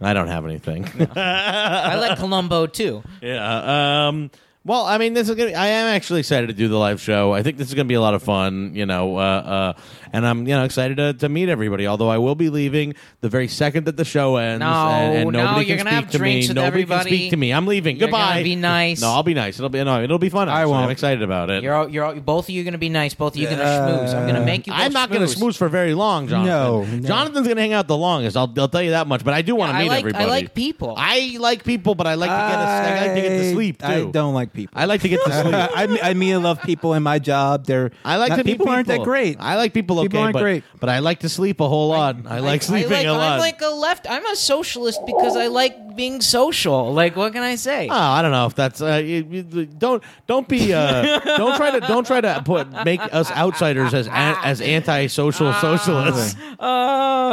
I 0.00 0.14
don't 0.14 0.26
have 0.28 0.44
anything. 0.44 0.84
I 1.14 1.94
like 1.96 2.18
Columbo 2.18 2.66
too. 2.66 3.02
Yeah. 3.22 4.08
Um, 4.08 4.30
well, 4.64 4.84
I 4.84 4.98
mean, 4.98 5.12
this 5.14 5.28
is 5.28 5.34
gonna. 5.34 5.52
I 5.52 5.66
am 5.68 5.88
actually 5.94 6.20
excited 6.20 6.46
to 6.46 6.52
do 6.52 6.68
the 6.68 6.76
live 6.78 7.00
show. 7.00 7.32
I 7.32 7.42
think 7.42 7.56
this 7.58 7.68
is 7.68 7.74
gonna 7.74 7.86
be 7.88 7.94
a 7.94 8.00
lot 8.00 8.14
of 8.14 8.22
fun. 8.22 8.74
You 8.74 8.86
know, 8.86 9.16
uh, 9.16 9.20
uh, 9.20 9.72
and 10.12 10.24
I'm 10.26 10.46
you 10.46 10.54
know 10.54 10.64
excited 10.64 10.98
to, 10.98 11.14
to 11.14 11.28
meet 11.28 11.48
everybody. 11.48 11.86
Although 11.86 12.08
I 12.08 12.18
will 12.18 12.34
be 12.36 12.48
leaving 12.48 12.94
the 13.22 13.28
very 13.28 13.48
second 13.48 13.86
that 13.86 13.96
the 13.96 14.04
show 14.04 14.36
ends. 14.36 14.60
No, 14.60 14.66
and, 14.66 15.18
and 15.18 15.32
no, 15.32 15.44
nobody 15.46 15.66
you're 15.66 15.76
can 15.78 15.86
gonna 15.86 15.96
speak 15.96 16.04
have 16.04 16.12
to 16.12 16.18
me. 16.18 16.30
drinks 16.32 16.48
with 16.48 16.56
Nobody 16.56 16.68
everybody. 16.82 17.10
can 17.10 17.18
speak 17.18 17.30
to 17.30 17.36
me. 17.36 17.52
I'm 17.52 17.66
leaving. 17.66 17.96
You're 17.96 18.06
Goodbye. 18.08 18.32
gonna 18.34 18.44
be 18.44 18.56
nice. 18.56 19.00
No, 19.00 19.08
I'll 19.08 19.22
be 19.24 19.34
nice. 19.34 19.58
It'll 19.58 19.68
be 19.68 19.82
no, 19.82 20.02
it'll 20.02 20.18
be 20.18 20.28
fun. 20.28 20.48
I 20.48 20.60
actually. 20.60 20.70
won't. 20.72 20.84
I'm 20.84 20.90
excited 20.90 21.22
about 21.22 21.50
it. 21.50 21.62
You're 21.64 21.74
all, 21.74 21.88
you're 21.88 22.04
all, 22.04 22.14
both 22.14 22.44
of 22.46 22.50
you 22.50 22.62
going 22.62 22.72
to 22.72 22.78
be 22.78 22.88
nice. 22.88 23.14
Both 23.14 23.34
of 23.34 23.40
you 23.40 23.46
going 23.46 23.58
to 23.58 23.64
Uh, 23.64 23.88
schmooze. 24.06 24.14
I'm 24.14 24.22
going 24.28 24.34
to 24.36 24.44
make 24.44 24.66
you. 24.66 24.72
I'm 24.72 24.88
both 24.90 24.92
not 24.94 25.10
going 25.10 25.26
to 25.26 25.34
schmooze. 25.34 25.56
for 25.56 25.68
very 25.68 25.94
long, 25.94 26.28
Jonathan. 26.28 26.46
No, 26.48 26.84
no. 26.84 27.08
Jonathan's 27.08 27.46
going 27.46 27.56
to 27.56 27.62
hang 27.62 27.72
out 27.72 27.88
the 27.88 27.96
longest. 27.96 28.36
I'll, 28.36 28.52
I'll 28.58 28.68
tell 28.68 28.82
you 28.82 28.90
that 28.90 29.06
much. 29.06 29.24
But 29.24 29.34
I 29.34 29.42
do 29.42 29.54
want 29.56 29.70
to 29.72 29.84
Yeah, 29.84 29.90
I 29.92 29.96
meet 30.02 30.04
like- 30.06 30.14
I 30.14 30.24
like 30.26 30.54
people. 30.54 30.94
I 30.96 31.36
like 31.40 31.64
people, 31.64 31.94
but 31.94 32.06
I 32.06 32.14
like 32.14 32.30
to 32.30 32.34
get. 32.36 32.58
A, 32.60 32.62
I 32.62 33.06
like 33.06 33.14
to 33.16 33.22
get 33.22 33.28
to 33.38 33.52
sleep 33.52 33.78
too. 33.80 33.86
I 33.86 34.04
don't 34.04 34.34
like 34.34 34.51
people. 34.52 34.80
I 34.80 34.84
like 34.86 35.00
to 35.02 35.08
get 35.08 35.20
to 35.24 35.32
sleep. 35.42 35.54
I, 35.54 35.86
I 36.02 36.14
mean, 36.14 36.34
I 36.34 36.38
love 36.38 36.60
people 36.62 36.94
in 36.94 37.02
my 37.02 37.18
job. 37.18 37.66
They're 37.66 37.90
I 38.04 38.16
like 38.16 38.30
not- 38.30 38.36
to 38.38 38.44
meet 38.44 38.52
people 38.58 38.68
aren't 38.68 38.88
that 38.88 39.02
great. 39.02 39.36
I 39.40 39.56
like 39.56 39.72
people 39.74 39.98
okay, 40.00 40.08
People 40.08 40.20
aren't 40.20 40.32
but, 40.34 40.42
great. 40.42 40.64
but 40.80 40.88
I 40.88 40.98
like 41.00 41.20
to 41.20 41.28
sleep 41.28 41.60
a 41.60 41.68
whole 41.68 41.88
lot. 41.88 42.16
I, 42.26 42.40
like 42.40 42.62
sleeping 42.62 42.92
I 42.92 42.96
like, 42.96 43.06
a 43.06 43.12
lot. 43.12 43.32
I'm 43.34 43.40
like 43.40 43.60
a 43.62 43.68
left. 43.68 44.06
I'm 44.08 44.24
a 44.26 44.36
socialist 44.36 45.00
because 45.06 45.36
I 45.36 45.46
like 45.48 45.96
being 45.96 46.20
social. 46.20 46.92
Like, 46.92 47.16
what 47.16 47.32
can 47.32 47.42
I 47.42 47.56
say? 47.56 47.88
Oh, 47.88 47.94
I 47.94 48.22
don't 48.22 48.30
know 48.32 48.46
if 48.46 48.54
that's 48.54 48.80
uh, 48.80 49.00
you, 49.04 49.26
you- 49.30 49.66
don't 49.66 50.02
don't 50.26 50.48
be 50.48 50.72
uh, 50.72 51.18
don't 51.36 51.56
try 51.56 51.70
to 51.70 51.80
don't 51.80 52.06
try 52.06 52.20
to 52.20 52.42
put 52.44 52.84
make 52.84 53.00
us 53.12 53.30
outsiders 53.32 53.92
as 53.94 54.08
as 54.10 54.60
anti-social 54.60 55.52
socialists. 55.54 56.36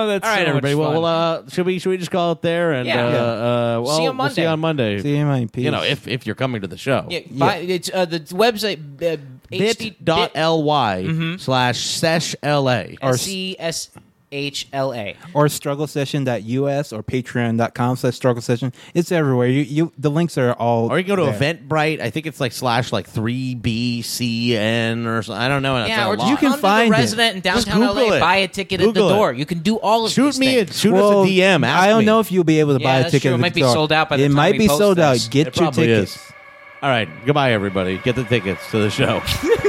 Oh, 0.04 0.08
that's 0.08 0.26
All 0.26 0.32
right, 0.32 0.44
so 0.44 0.50
everybody. 0.50 0.76
Well, 0.76 1.02
well 1.02 1.06
uh, 1.06 1.50
should 1.50 1.66
we 1.66 1.80
should 1.80 1.90
we 1.90 1.98
just 1.98 2.12
call 2.12 2.32
it 2.34 2.42
there 2.42 2.74
and 2.74 2.88
Yeah. 2.88 3.06
uh, 3.06 3.10
uh, 3.10 3.82
well, 3.82 3.98
See 3.98 4.04
you 4.04 4.10
on 4.10 4.18
we'll 4.18 4.30
see 4.30 4.42
you 4.44 4.48
on 4.48 4.60
Monday. 4.60 5.02
See 5.02 5.18
you, 5.18 5.26
man. 5.26 5.50
Peace. 5.50 5.66
You 5.66 5.72
know, 5.72 5.84
if 5.84 6.08
if 6.08 6.26
you're 6.26 6.36
coming 6.36 6.62
to 6.62 6.68
the 6.68 6.78
show. 6.78 7.06
yeah, 7.10 7.20
buy- 7.32 7.58
it's 7.58 7.90
uh, 7.94 8.06
the 8.06 8.20
website 8.20 8.80
uh, 9.02 9.18
HD 9.52 9.96
bit.ly 10.04 11.04
Mm-hmm. 11.04 11.38
slash 11.38 11.80
sesh 11.80 12.36
la 12.44 12.84
Or- 13.02 13.18
C 13.18 13.56
S 13.60 13.90
H 13.96 14.04
L 14.32 14.94
A. 14.94 15.16
or 15.34 15.48
strugglesession.us 15.48 16.94
or 16.94 17.02
patreon.com 17.04 17.96
slash 17.96 18.16
struggle 18.16 18.42
session. 18.42 18.72
It's 18.94 19.12
everywhere. 19.12 19.48
You, 19.48 19.62
you 19.62 19.92
the 19.98 20.12
links 20.12 20.38
are 20.38 20.54
all 20.54 20.92
Or 20.92 20.98
you 21.00 21.04
can 21.04 21.16
go 21.16 21.26
to 21.26 21.32
there. 21.38 21.56
Eventbrite. 21.56 22.00
I 22.00 22.10
think 22.10 22.28
it's 22.28 22.40
like 22.40 22.52
slash 22.52 22.92
like 22.92 23.08
three 23.08 23.56
BCN 23.56 25.06
or 25.08 25.24
something. 25.24 25.42
I 25.42 25.48
don't 25.48 25.64
know. 25.64 25.84
Yeah, 25.86 26.08
or 26.08 26.16
just 26.16 26.30
You 26.30 26.38
can 26.38 26.58
find 26.60 26.92
the 26.92 26.96
it. 26.96 27.00
resident 27.00 27.36
in 27.38 27.42
Just 27.42 27.66
downtown 27.68 27.88
Google 27.96 28.08
LA, 28.10 28.16
it. 28.16 28.20
buy 28.20 28.36
a 28.38 28.48
ticket 28.48 28.80
Google 28.80 28.90
at 28.90 29.08
the 29.10 29.14
it. 29.16 29.18
door. 29.18 29.34
You 29.34 29.46
can 29.46 29.60
do 29.60 29.78
all 29.80 30.06
of 30.06 30.12
shoot 30.12 30.26
these 30.26 30.40
me 30.40 30.60
a, 30.60 30.66
things. 30.66 30.80
shoot 30.80 30.94
Well, 30.94 31.22
us 31.22 31.28
a 31.28 31.32
DM. 31.32 31.66
Ask 31.66 31.84
I 31.84 31.88
don't 31.88 32.00
me. 32.00 32.06
know 32.06 32.20
if 32.20 32.32
you'll 32.32 32.44
be 32.44 32.60
able 32.60 32.76
to 32.78 32.82
Yeah, 32.84 32.88
buy 32.88 32.96
a 32.98 33.02
that's 33.04 33.12
ticket. 33.12 33.22
true. 33.24 33.32
It 33.32 33.34
at 33.34 33.38
the 33.38 33.42
might 33.42 33.54
be 33.56 33.62
door. 33.62 33.74
sold 33.74 33.92
out 33.92 34.10
by 34.10 34.18
the 34.18 34.24
It 34.24 34.28
time 34.28 34.36
might 34.36 34.52
we 34.54 34.58
be 34.60 34.68
post 34.68 34.80
sold 34.80 35.00
out. 35.00 35.28
Get 35.32 35.48
It 35.48 35.56
your 35.56 35.64
probably 35.64 35.88
tickets. 35.88 36.16
is. 36.16 36.22
All 36.82 36.90
right, 36.90 37.10
goodbye, 37.26 37.52
everybody. 37.52 37.98
Get 37.98 38.16
the 38.16 38.24
tickets 38.24 38.70
to 38.72 38.78
the 38.80 38.90
show. 38.90 39.22